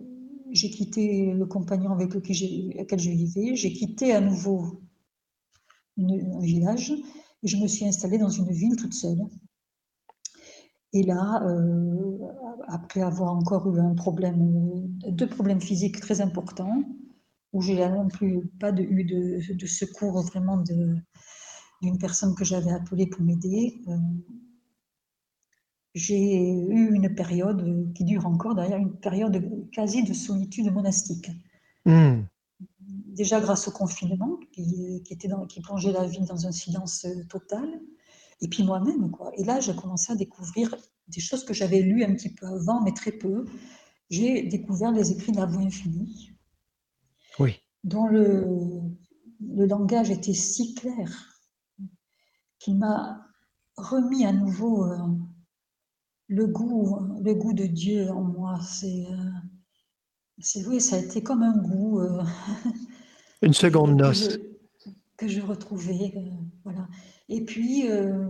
j'ai 0.51 0.69
quitté 0.71 1.33
le 1.33 1.45
compagnon 1.45 1.91
avec 1.91 2.13
lequel 2.13 2.99
je 2.99 3.09
vivais, 3.11 3.55
j'ai 3.55 3.73
quitté 3.73 4.13
à 4.13 4.21
nouveau 4.21 4.81
un 5.97 6.39
village, 6.39 6.93
je 7.43 7.57
me 7.57 7.67
suis 7.67 7.85
installée 7.85 8.17
dans 8.17 8.29
une 8.29 8.51
ville 8.51 8.75
toute 8.75 8.93
seule. 8.93 9.19
Et 10.91 11.03
là, 11.03 11.43
euh, 11.43 12.17
après 12.67 13.01
avoir 13.01 13.33
encore 13.33 13.73
eu 13.73 13.79
un 13.79 13.93
problème, 13.93 14.97
deux 15.07 15.27
problèmes 15.27 15.61
physiques 15.61 15.99
très 15.99 16.19
importants, 16.21 16.83
où 17.53 17.61
là 17.61 17.89
non 17.89 18.07
plus 18.07 18.47
pas 18.59 18.71
eu 18.71 19.03
de, 19.03 19.65
secours 19.67 20.21
vraiment 20.23 20.57
d'une 20.57 21.97
personne 21.99 22.35
que 22.35 22.43
j'avais 22.43 22.71
appelée 22.71 23.07
pour 23.07 23.21
m'aider, 23.21 23.81
euh, 23.87 23.97
j'ai 25.93 26.53
eu 26.53 26.93
une 26.93 27.13
période 27.13 27.91
qui 27.93 28.03
dure 28.03 28.25
encore 28.25 28.55
d'ailleurs, 28.55 28.79
une 28.79 28.99
période 28.99 29.69
quasi 29.71 30.03
de 30.03 30.13
solitude 30.13 30.71
monastique. 30.71 31.29
Hmm. 31.85 32.21
Déjà 33.19 33.41
grâce 33.41 33.67
au 33.67 33.71
confinement, 33.71 34.37
qui, 34.53 35.03
qui 35.03 35.13
était 35.13 35.27
dans- 35.27 35.45
qui 35.45 35.59
plongeait 35.59 35.91
la 35.91 36.05
vie 36.07 36.21
dans 36.21 36.47
un 36.47 36.53
silence 36.53 37.03
euh, 37.03 37.23
total, 37.29 37.67
et 38.39 38.47
puis 38.47 38.63
moi-même, 38.63 39.11
quoi. 39.11 39.31
Et 39.37 39.43
là, 39.43 39.59
j'ai 39.59 39.75
commencé 39.75 40.13
à 40.13 40.15
découvrir 40.15 40.73
des 41.09 41.19
choses 41.19 41.43
que 41.43 41.53
j'avais 41.53 41.81
lues 41.81 42.05
un 42.05 42.13
petit 42.15 42.33
peu 42.33 42.45
avant, 42.47 42.81
mais 42.81 42.93
très 42.93 43.11
peu. 43.11 43.43
J'ai 44.09 44.43
découvert 44.43 44.93
les 44.93 45.11
écrits 45.11 45.33
de 45.33 45.37
la 45.37 45.45
voix 45.45 45.61
infinie, 45.63 46.31
Oui. 47.39 47.55
dont 47.83 48.07
le, 48.07 48.45
le 49.41 49.65
langage 49.65 50.09
était 50.11 50.33
si 50.33 50.73
clair 50.73 51.09
qu'il 52.59 52.77
m'a 52.77 53.27
remis 53.75 54.23
à 54.25 54.31
nouveau 54.31 54.85
euh, 54.85 54.97
le 56.27 56.47
goût, 56.47 56.99
le 57.21 57.33
goût 57.35 57.53
de 57.53 57.65
Dieu 57.65 58.09
en 58.11 58.21
moi. 58.23 58.59
C'est, 58.61 59.05
euh, 59.11 59.31
c'est 60.39 60.65
oui, 60.67 60.79
ça 60.79 60.95
a 60.95 60.99
été 60.99 61.21
comme 61.21 61.43
un 61.43 61.57
goût 61.57 61.99
euh, 61.99 62.23
Une 63.41 63.51
que, 63.51 63.57
seconde 63.57 63.91
que 63.97 64.03
noce. 64.03 64.29
je- 64.31 64.91
que 65.17 65.27
je 65.27 65.41
retrouvais, 65.41 66.13
euh, 66.15 66.21
voilà. 66.63 66.87
Et 67.27 67.43
puis, 67.43 67.89
euh, 67.89 68.29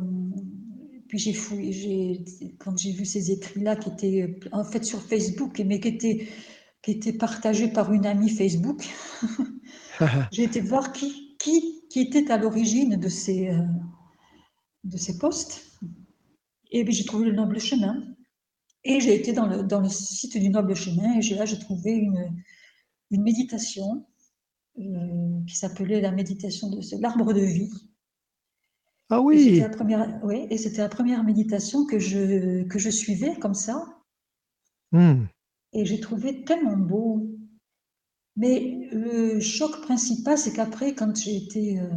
puis 1.07 1.19
j'ai 1.19 1.33
fouillé, 1.33 1.71
j'ai, 1.71 2.55
quand 2.57 2.75
j'ai 2.77 2.91
vu 2.91 3.05
ces 3.05 3.31
écrits-là 3.31 3.75
qui 3.75 3.89
étaient 3.89 4.39
en 4.51 4.63
fait 4.63 4.83
sur 4.83 4.99
Facebook, 5.01 5.61
mais 5.65 5.79
qui 5.79 5.87
étaient, 5.89 6.27
qui 6.81 6.91
étaient 6.91 7.13
partagés 7.13 7.67
par 7.71 7.93
une 7.93 8.05
amie 8.07 8.29
Facebook, 8.29 8.83
j'ai 10.31 10.43
été 10.43 10.61
voir 10.61 10.91
qui, 10.93 11.35
qui, 11.39 11.83
qui 11.89 12.01
était 12.01 12.31
à 12.31 12.37
l'origine 12.37 12.95
de 12.97 13.09
ces, 13.09 13.49
euh, 13.49 13.61
de 14.83 14.97
ces 14.97 15.17
posts. 15.19 15.77
Et 16.71 16.83
puis 16.83 16.93
j'ai 16.93 17.05
trouvé 17.05 17.25
le 17.25 17.33
Noble 17.33 17.59
Chemin. 17.59 18.03
Et 18.85 18.99
j'ai 19.01 19.13
été 19.13 19.33
dans 19.33 19.45
le, 19.45 19.63
dans 19.63 19.81
le 19.81 19.89
site 19.89 20.37
du 20.37 20.49
Noble 20.49 20.73
Chemin 20.75 21.19
et 21.19 21.35
là 21.35 21.45
j'ai 21.45 21.59
trouvé 21.59 21.91
une, 21.91 22.33
une 23.11 23.21
méditation 23.23 24.05
euh, 24.79 25.43
qui 25.47 25.55
s'appelait 25.55 26.01
la 26.01 26.11
méditation 26.11 26.69
de 26.69 26.79
l'arbre 27.01 27.33
de 27.33 27.41
vie. 27.41 27.69
ah 29.09 29.19
Et 29.31 29.37
c'était 29.37 29.51
oui. 29.51 29.59
la 29.61 29.69
première, 29.69 30.19
oui, 30.23 30.47
et 30.49 30.57
c'était 30.57 30.81
la 30.81 30.89
première 30.89 31.23
méditation 31.23 31.85
que 31.85 31.99
je, 31.99 32.63
que 32.63 32.79
je 32.79 32.89
suivais 32.89 33.35
comme 33.39 33.53
ça. 33.53 33.83
Hmm. 34.91 35.25
Et 35.73 35.85
j'ai 35.85 35.99
trouvé 35.99 36.43
tellement 36.43 36.77
beau. 36.77 37.27
Mais 38.35 38.87
le 38.91 39.39
choc 39.39 39.81
principal, 39.81 40.37
c'est 40.37 40.53
qu'après, 40.53 40.93
quand 40.93 41.15
j'ai 41.15 41.35
été, 41.35 41.79
euh, 41.79 41.89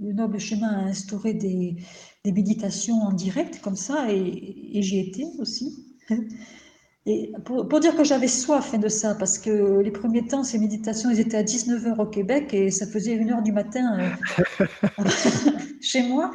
le 0.00 0.12
Noble 0.12 0.38
Chemin 0.38 0.68
a 0.68 0.84
instauré 0.84 1.34
des, 1.34 1.76
des 2.24 2.32
méditations 2.32 3.02
en 3.02 3.12
direct 3.12 3.60
comme 3.60 3.76
ça, 3.76 4.12
et, 4.12 4.78
et 4.78 4.82
j'y 4.82 4.98
étais 5.00 5.26
aussi. 5.38 5.96
Et 7.04 7.32
pour, 7.44 7.68
pour 7.68 7.80
dire 7.80 7.96
que 7.96 8.04
j'avais 8.04 8.28
soif 8.28 8.78
de 8.78 8.88
ça, 8.88 9.16
parce 9.16 9.38
que 9.38 9.80
les 9.80 9.90
premiers 9.90 10.24
temps, 10.26 10.44
ces 10.44 10.58
méditations, 10.58 11.10
elles 11.10 11.20
étaient 11.20 11.36
à 11.36 11.42
19h 11.42 12.00
au 12.00 12.06
Québec 12.06 12.54
et 12.54 12.70
ça 12.70 12.86
faisait 12.86 13.16
1h 13.16 13.42
du 13.42 13.50
matin 13.50 13.98
euh, 13.98 15.04
chez 15.80 16.06
moi. 16.06 16.32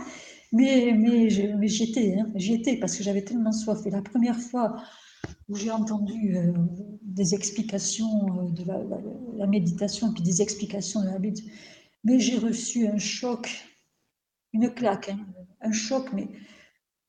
Mais, 0.51 0.93
mais, 0.97 1.29
mais 1.57 1.67
j'y 1.67 1.83
étais, 1.83 2.17
hein, 2.19 2.27
j'y 2.35 2.53
étais 2.55 2.77
parce 2.77 2.97
que 2.97 3.03
j'avais 3.03 3.21
tellement 3.21 3.51
soif. 3.51 3.79
Et 3.85 3.89
la 3.89 4.01
première 4.01 4.39
fois 4.39 4.81
où 5.47 5.55
j'ai 5.55 5.71
entendu 5.71 6.35
euh, 6.35 6.51
des 7.01 7.33
explications 7.33 8.27
euh, 8.39 8.51
de 8.51 8.65
la 9.37 9.47
méditation, 9.47 10.13
puis 10.13 10.23
des 10.23 10.41
explications 10.41 11.01
de 11.01 11.07
la 11.07 11.19
Bible, 11.19 11.37
mais 12.03 12.19
j'ai 12.19 12.37
reçu 12.37 12.87
un 12.87 12.97
choc, 12.97 13.49
une 14.53 14.73
claque, 14.73 15.09
hein, 15.09 15.19
un 15.61 15.71
choc, 15.71 16.07
mais 16.13 16.27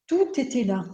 tout 0.07 0.29
était 0.37 0.65
là. 0.65 0.85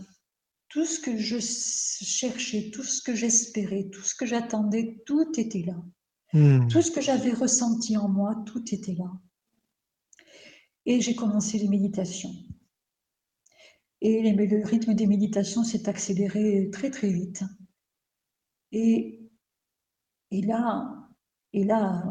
Tout 0.74 0.84
ce 0.84 0.98
que 0.98 1.16
je 1.16 1.38
cherchais, 1.38 2.72
tout 2.72 2.82
ce 2.82 3.00
que 3.00 3.14
j'espérais, 3.14 3.88
tout 3.92 4.02
ce 4.02 4.12
que 4.16 4.26
j'attendais, 4.26 5.00
tout 5.06 5.30
était 5.38 5.62
là. 5.62 5.80
Hmm. 6.32 6.66
Tout 6.66 6.82
ce 6.82 6.90
que 6.90 7.00
j'avais 7.00 7.32
ressenti 7.32 7.96
en 7.96 8.08
moi, 8.08 8.42
tout 8.44 8.64
était 8.74 8.94
là. 8.96 9.12
Et 10.84 11.00
j'ai 11.00 11.14
commencé 11.14 11.58
les 11.58 11.68
méditations. 11.68 12.34
Et 14.00 14.20
les- 14.20 14.32
le 14.34 14.66
rythme 14.66 14.94
des 14.94 15.06
méditations 15.06 15.62
s'est 15.62 15.88
accéléré 15.88 16.68
très 16.72 16.90
très 16.90 17.12
vite. 17.12 17.44
Et, 18.72 19.30
et 20.32 20.42
là, 20.42 21.08
et 21.52 21.62
là, 21.62 22.02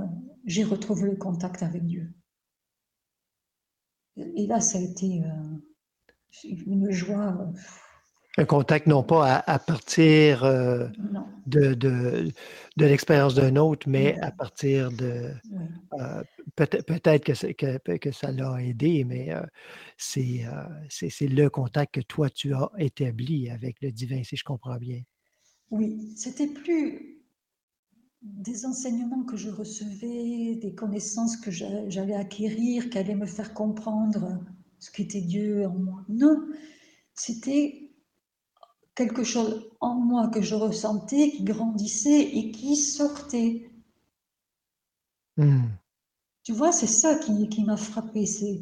j'ai 0.46 0.64
retrouvé 0.64 1.10
le 1.10 1.18
contact 1.18 1.64
avec 1.64 1.86
Dieu. 1.86 2.14
Et 4.16 4.48
là, 4.48 4.62
ça 4.62 4.78
a 4.78 4.82
été 4.82 5.22
euh, 5.26 6.48
une 6.66 6.92
joie. 6.92 7.52
Un 8.38 8.46
contact 8.46 8.88
non 8.88 9.04
pas 9.04 9.36
à, 9.38 9.54
à 9.54 9.60
partir 9.60 10.44
euh, 10.44 10.88
de, 11.46 11.74
de, 11.76 12.32
de 12.78 12.86
l'expérience 12.86 13.36
d'un 13.36 13.56
autre, 13.58 13.88
mais 13.90 14.18
à 14.22 14.32
partir 14.32 14.92
de... 14.92 15.32
euh, 16.00 16.24
peut-être 16.56 17.26
que, 17.26 17.34
c'est- 17.36 17.54
que, 17.56 17.78
que 17.98 18.12
ça 18.12 18.32
l'a 18.32 18.62
aidé, 18.64 19.04
mais 19.06 19.34
euh, 19.34 19.42
c'est 19.98 20.46
euh, 20.48 20.64
c'est 20.90 21.28
le 21.28 21.50
contact 21.50 21.96
que 21.96 22.02
toi, 22.02 22.30
tu 22.30 22.54
as 22.56 22.72
établi 22.80 23.50
avec 23.50 23.78
le 23.82 23.92
divin, 23.92 24.24
si 24.24 24.38
je 24.38 24.44
comprends 24.46 24.78
bien. 24.78 25.02
Oui, 25.72 26.14
c'était 26.16 26.48
plus 26.48 27.22
des 28.22 28.66
enseignements 28.66 29.24
que 29.24 29.38
je 29.38 29.50
recevais, 29.50 30.56
des 30.56 30.74
connaissances 30.76 31.38
que 31.38 31.52
j'a- 31.52 31.88
j'allais 31.90 32.16
acquérir, 32.16 32.90
qui 32.90 32.98
allaient 32.98 33.16
me 33.16 33.26
faire 33.26 33.54
comprendre 33.54 34.40
ce 34.80 34.92
qu'était 34.92 35.22
Dieu 35.22 35.66
en 35.68 35.74
moi. 35.78 36.06
Non, 36.10 36.38
c'était 37.16 37.83
quelque 38.96 39.24
chose 39.24 39.70
en 39.82 39.96
moi 39.96 40.30
que 40.30 40.42
je 40.42 40.56
ressentais, 40.56 41.32
qui 41.32 41.44
grandissait 41.44 42.22
et 42.22 42.52
qui 42.52 42.76
sortait. 42.76 43.70
Hmm. 45.38 45.78
Tu 46.44 46.52
vois, 46.54 46.72
c'est 46.72 46.88
ça 46.88 47.16
qui, 47.16 47.48
qui 47.50 47.64
m'a 47.64 47.78
frappé. 47.78 48.26
C'est, 48.26 48.62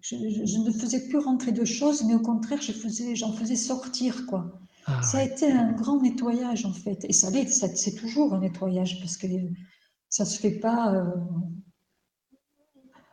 je, 0.00 0.16
je- 0.16 0.44
je 0.46 0.58
ne 0.58 0.70
faisais 0.72 1.08
plus 1.08 1.18
rentrer 1.18 1.52
de 1.52 1.64
choses, 1.64 2.04
mais 2.04 2.14
au 2.14 2.20
contraire, 2.20 2.60
je 2.62 2.72
faisais, 2.72 3.16
j'en 3.16 3.32
faisais 3.32 3.56
sortir, 3.56 4.26
quoi. 4.26 4.60
Ah, 4.86 5.02
Ça 5.02 5.18
a 5.18 5.24
ouais. 5.24 5.26
été 5.26 5.50
un 5.50 5.72
grand 5.72 6.00
nettoyage, 6.02 6.66
en 6.66 6.72
fait. 6.72 7.04
Et 7.08 7.12
ça 7.12 7.30
l'est, 7.30 7.48
c'est 7.48 7.94
toujours 7.94 8.34
un 8.34 8.40
nettoyage, 8.40 9.00
parce 9.00 9.16
que 9.16 9.26
ça 10.08 10.24
se 10.24 10.38
fait 10.40 10.58
pas, 10.60 10.94
euh, 10.94 11.04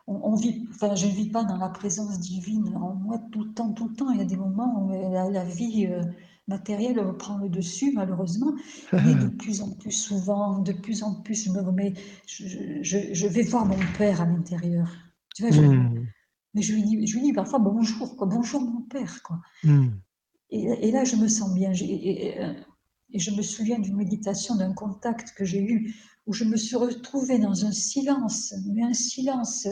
on, 0.07 0.35
vit, 0.35 0.67
enfin, 0.71 0.95
je 0.95 1.05
ne 1.07 1.11
vis 1.11 1.29
pas 1.29 1.43
dans 1.43 1.57
la 1.57 1.69
présence 1.69 2.19
divine 2.19 2.75
en 2.75 2.95
moi 2.95 3.19
tout 3.31 3.43
le 3.43 3.53
temps, 3.53 3.71
tout 3.73 3.87
le 3.87 3.95
temps. 3.95 4.09
Il 4.11 4.17
y 4.19 4.21
a 4.21 4.25
des 4.25 4.35
moments 4.35 4.85
où 4.85 4.91
la, 4.91 5.43
vie 5.45 5.87
euh, 5.87 6.03
matérielle 6.51 7.01
prend 7.17 7.37
le 7.37 7.49
dessus, 7.49 7.91
malheureusement, 7.93 8.53
mais 8.93 9.15
de 9.15 9.27
plus 9.37 9.61
en 9.61 9.71
plus 9.71 9.91
souvent, 9.91 10.59
de 10.59 10.73
plus 10.73 11.03
en 11.03 11.15
plus, 11.21 11.45
je 11.45 11.51
me 11.51 11.61
remets, 11.61 11.93
je, 12.27 13.27
vais 13.27 13.43
voir 13.43 13.65
mon 13.65 13.79
père 13.97 14.21
à 14.21 14.25
l'intérieur. 14.25 14.91
Tu 15.35 15.47
vois, 15.47 15.55
hmm. 15.55 16.05
mais 16.53 16.61
je 16.61 16.73
lui 16.73 16.83
dis, 16.83 17.07
je 17.07 17.15
lui 17.15 17.23
dis 17.23 17.33
parfois 17.33 17.59
bonjour, 17.59 18.15
quoi, 18.15 18.27
bonjour 18.27 18.61
mon 18.61 18.81
père, 18.81 19.23
quoi. 19.23 19.39
Hmm. 19.63 19.89
Et, 20.49 20.91
là, 20.91 21.05
je 21.05 21.15
me 21.15 21.29
sens 21.29 21.53
bien. 21.53 21.71
Et, 21.73 22.37
et 23.13 23.19
je 23.19 23.31
me 23.31 23.41
souviens 23.41 23.79
d'une 23.79 23.95
méditation, 23.95 24.55
d'un 24.55 24.73
contact 24.73 25.33
que 25.35 25.45
j'ai 25.45 25.61
eu 25.61 25.95
où 26.27 26.33
je 26.33 26.43
me 26.43 26.57
suis 26.57 26.75
retrouvée 26.75 27.39
dans 27.39 27.65
un 27.65 27.71
silence, 27.71 28.53
mais 28.67 28.83
un 28.83 28.93
silence 28.93 29.67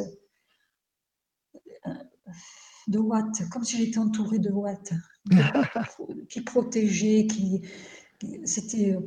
de 2.89 2.99
watts, 2.99 3.47
comme 3.49 3.63
si 3.63 3.77
j'étais 3.77 3.99
entourée 3.99 4.39
de 4.39 4.49
watts, 4.49 4.93
qui 6.29 6.41
protégeaient, 6.41 7.27
qui, 7.27 7.61
c'était. 8.43 8.95
Euh, 8.95 9.05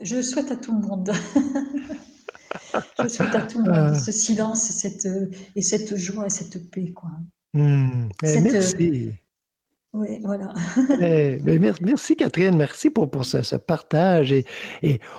je 0.00 0.20
souhaite 0.20 0.50
à 0.50 0.56
tout 0.56 0.72
le 0.72 0.80
monde. 0.80 1.12
je 3.02 3.08
souhaite 3.08 3.34
à 3.34 3.42
tout 3.42 3.62
le 3.62 3.70
monde 3.70 3.94
ce 3.94 4.10
silence 4.10 4.62
cette, 4.70 5.08
et 5.54 5.62
cette 5.62 5.96
joie 5.96 6.26
et 6.26 6.30
cette 6.30 6.70
paix. 6.70 6.92
Quoi. 6.92 7.10
Hmm. 7.54 8.08
Merci. 8.22 9.12
Oui, 9.94 10.20
voilà. 10.24 10.54
Eh, 11.02 11.36
ben, 11.42 11.60
merci 11.82 12.16
Catherine, 12.16 12.56
merci 12.56 12.88
pour, 12.88 13.10
ce, 13.26 13.56
partage 13.56 14.32
et, 14.32 14.46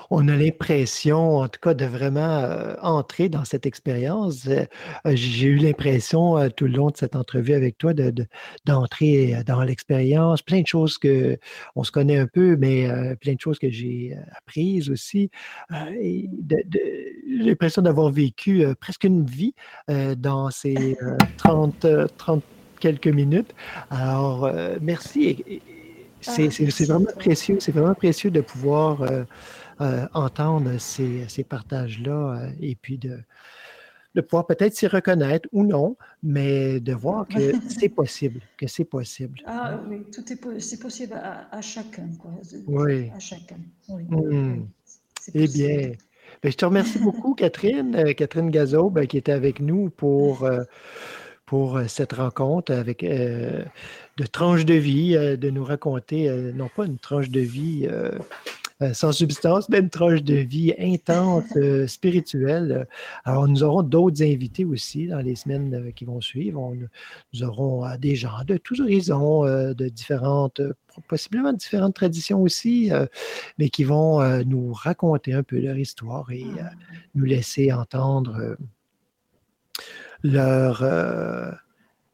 on 0.10 0.28
a 0.28 0.36
l'impression, 0.36 1.38
en 1.38 1.48
tout 1.48 1.60
cas, 1.62 1.76
de 1.76 1.86
vraiment 1.86 2.40
euh, 2.40 2.74
entrer 2.82 3.30
dans 3.30 3.46
cette 3.46 3.68
expérience. 3.68 4.48
Euh, 4.48 4.66
j'ai 5.06 5.48
eu 5.48 5.58
l'impression 5.58 6.40
euh, 6.40 6.50
tout 6.50 6.66
le 6.66 6.72
long 6.72 6.90
de 6.90 6.98
cette 6.98 7.16
entrevue 7.16 7.54
avec 7.54 7.78
toi 7.78 7.94
de, 7.94 8.26
d'entrer 8.66 9.44
dans 9.46 9.62
l'expérience, 9.62 10.42
plein 10.42 10.62
de 10.62 10.68
choses 10.68 10.98
que 10.98 11.38
on 11.76 11.84
se 11.84 11.92
connaît 11.92 12.18
un 12.18 12.28
peu, 12.28 12.56
mais 12.58 12.88
plein 13.18 13.36
de 13.36 13.40
choses 13.40 13.60
que 13.60 13.70
j'ai 13.70 14.18
apprises 14.36 14.90
aussi. 14.90 15.30
j'ai 15.70 16.30
l'impression 17.30 17.84
d'avoir 17.84 18.10
vécu 18.10 18.66
presque 18.80 19.04
une 19.04 19.24
vie 19.24 19.54
dans 20.18 20.50
ces 20.50 20.98
30, 21.38 21.86
30 22.18 22.44
quelques 22.84 23.08
minutes. 23.08 23.56
Alors, 23.90 24.44
euh, 24.44 24.78
merci. 24.82 25.62
Ah, 26.28 26.32
c'est 26.36 26.86
vraiment 26.86 27.14
précieux, 27.16 27.58
c'est 27.62 27.72
vraiment 27.72 27.96
précieux 27.96 28.30
de 28.30 28.42
pouvoir 28.42 29.02
euh, 29.02 29.24
euh, 29.80 30.06
entendre 30.14 30.78
ces, 30.80 31.26
ces 31.30 31.46
partages-là 31.46 32.50
et 32.62 32.76
puis 32.76 32.98
de, 32.98 33.20
de 34.16 34.22
pouvoir 34.22 34.46
peut-être 34.48 34.76
s'y 34.76 34.88
reconnaître 34.88 35.48
ou 35.54 35.64
non, 35.64 35.96
mais 36.24 36.82
de 36.82 36.94
voir 36.94 37.26
que 37.26 37.54
c'est 37.70 37.88
possible, 37.88 38.42
que 38.58 38.68
c'est 38.68 38.86
possible. 38.98 39.40
Ah 39.46 39.80
oui, 39.88 40.04
tout 40.14 40.26
est 40.34 40.60
c'est 40.60 40.82
possible 40.82 41.14
à, 41.14 41.62
chacun, 41.62 42.10
quoi. 42.20 42.32
Oui. 42.68 43.12
À 43.16 43.20
chacun. 43.20 43.60
Oui. 43.88 44.04
Mmh. 44.10 44.68
Eh 45.34 45.48
bien, 45.48 45.92
ben, 46.42 46.52
je 46.52 46.58
te 46.58 46.66
remercie 46.66 47.00
beaucoup, 47.00 47.34
Catherine, 47.44 48.14
Catherine 48.14 48.50
Gazo, 48.50 48.90
ben, 48.90 49.08
qui 49.08 49.18
était 49.18 49.32
avec 49.32 49.62
nous 49.62 49.90
pour 49.90 50.46
pour 51.46 51.78
euh, 51.78 51.86
cette 51.88 52.14
rencontre 52.14 52.72
avec 52.72 53.04
euh, 53.04 53.64
de 54.18 54.26
tranches 54.26 54.66
de 54.66 54.76
vie, 54.76 55.16
euh, 55.16 55.38
de 55.38 55.50
nous 55.50 55.64
raconter, 55.64 56.30
non 56.54 56.70
pas 56.74 56.86
une 56.86 56.98
tranche 56.98 57.30
de 57.30 57.40
vie 57.40 57.88
sans 58.94 59.14
substance, 59.14 59.70
mais 59.70 59.80
une 59.80 59.90
tranche 59.90 60.24
de 60.24 60.36
vie 60.36 60.74
intense, 60.78 61.46
spirituelle. 61.88 62.86
Alors, 63.24 63.48
nous 63.48 63.64
aurons 63.64 63.82
d'autres 63.82 64.22
invités 64.24 64.66
aussi 64.66 65.08
dans 65.08 65.20
les 65.20 65.36
semaines 65.36 65.94
qui 65.94 66.04
vont 66.04 66.20
suivre. 66.20 66.74
nous 67.34 67.44
aurons 67.44 67.86
des 67.98 68.16
gens 68.16 68.44
de 68.46 68.58
tous 68.58 68.82
horizons, 68.82 69.44
de 69.46 69.88
différentes, 69.88 70.62
possiblement 71.08 71.54
différentes 71.54 71.96
traditions 71.96 72.42
aussi, 72.42 72.92
mais 73.58 73.70
qui 73.70 73.86
vont 73.86 74.44
nous 74.44 74.74
raconter 74.74 75.34
un 75.34 75.44
peu 75.44 75.60
leur 75.60 75.78
histoire 75.78 76.30
et 76.32 76.46
ah. 76.60 76.72
nous 77.16 77.26
laisser 77.26 77.72
entendre 77.72 78.58
leur, 80.24 80.82
euh, 80.84 81.52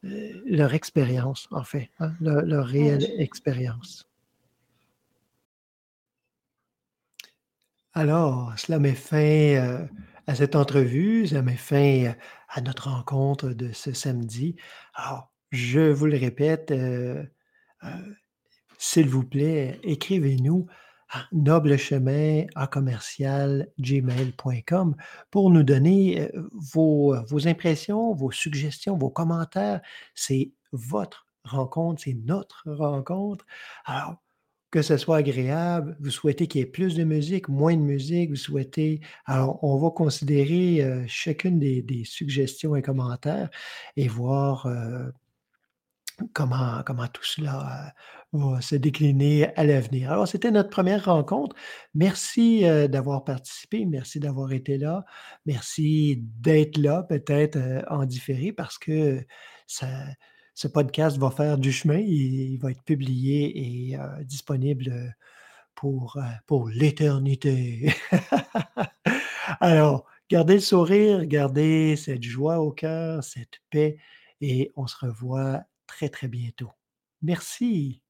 leur 0.02 0.74
expérience, 0.74 1.48
en 1.50 1.64
fait, 1.64 1.90
hein, 2.00 2.12
leur, 2.20 2.66
réelle 2.66 3.06
expérience. 3.18 4.08
Alors, 7.92 8.52
cela 8.56 8.78
met 8.78 8.94
fin 8.94 9.16
euh, 9.16 9.86
à 10.26 10.34
cette 10.34 10.56
entrevue, 10.56 11.26
ça 11.26 11.42
met 11.42 11.56
fin 11.56 12.04
euh, 12.06 12.12
à 12.48 12.60
notre 12.60 12.88
rencontre 12.88 13.50
de 13.50 13.72
ce 13.72 13.92
samedi. 13.92 14.56
Alors, 14.94 15.32
je 15.50 15.80
vous 15.80 16.06
le 16.06 16.16
répète, 16.16 16.72
s'il 18.78 19.08
vous 19.08 19.24
plaît, 19.24 19.80
écrivez-nous 19.82 20.68
noble 21.32 21.76
chemin 21.76 22.44
à 22.54 22.66
commercial 22.66 23.68
gmail.com 23.78 24.94
pour 25.30 25.50
nous 25.50 25.62
donner 25.62 26.22
euh, 26.34 26.48
vos, 26.52 27.16
vos 27.26 27.48
impressions, 27.48 28.14
vos 28.14 28.30
suggestions, 28.30 28.96
vos 28.96 29.10
commentaires. 29.10 29.80
C'est 30.14 30.52
votre 30.72 31.26
rencontre, 31.44 32.02
c'est 32.04 32.14
notre 32.14 32.70
rencontre. 32.70 33.44
Alors, 33.84 34.16
que 34.70 34.82
ce 34.82 34.96
soit 34.96 35.16
agréable, 35.16 35.96
vous 36.00 36.10
souhaitez 36.10 36.46
qu'il 36.46 36.60
y 36.60 36.62
ait 36.62 36.66
plus 36.66 36.94
de 36.94 37.02
musique, 37.02 37.48
moins 37.48 37.74
de 37.74 37.82
musique, 37.82 38.30
vous 38.30 38.36
souhaitez. 38.36 39.00
Alors, 39.26 39.62
on 39.64 39.76
va 39.78 39.90
considérer 39.90 40.82
euh, 40.82 41.04
chacune 41.08 41.58
des, 41.58 42.04
suggestions 42.04 42.76
et 42.76 42.82
commentaires 42.82 43.50
et 43.96 44.06
voir 44.06 44.66
euh, 44.66 45.10
comment 46.34 46.82
tout 47.12 47.24
cela 47.24 47.92
va 48.32 48.60
se 48.60 48.76
décliner 48.76 49.54
à 49.56 49.64
l'avenir. 49.64 50.12
Alors, 50.12 50.28
c'était 50.28 50.50
notre 50.50 50.70
première 50.70 51.04
rencontre. 51.06 51.56
Merci 51.94 52.62
d'avoir 52.88 53.24
participé, 53.24 53.86
merci 53.86 54.20
d'avoir 54.20 54.52
été 54.52 54.78
là, 54.78 55.04
merci 55.46 56.22
d'être 56.40 56.76
là, 56.78 57.02
peut-être 57.02 57.58
en 57.88 58.04
différé, 58.04 58.52
parce 58.52 58.78
que 58.78 59.24
ce 59.66 60.68
podcast 60.68 61.18
va 61.18 61.30
faire 61.30 61.58
du 61.58 61.72
chemin, 61.72 61.98
il, 61.98 62.58
va 62.58 62.70
être 62.70 62.82
publié 62.84 63.92
et 63.92 63.98
disponible 64.24 65.16
pour, 65.74 66.18
pour 66.46 66.68
l'éternité. 66.68 67.92
Alors, 69.60 70.06
gardez 70.28 70.54
le 70.54 70.60
sourire, 70.60 71.24
gardez 71.26 71.96
cette 71.96 72.22
joie 72.22 72.60
au 72.60 72.70
cœur, 72.70 73.24
cette 73.24 73.60
paix, 73.70 73.96
et 74.40 74.70
on 74.76 74.86
se 74.86 74.96
revoit 75.04 75.62
très, 75.86 76.08
très 76.08 76.28
bientôt. 76.28 76.70
Merci. 77.22 78.02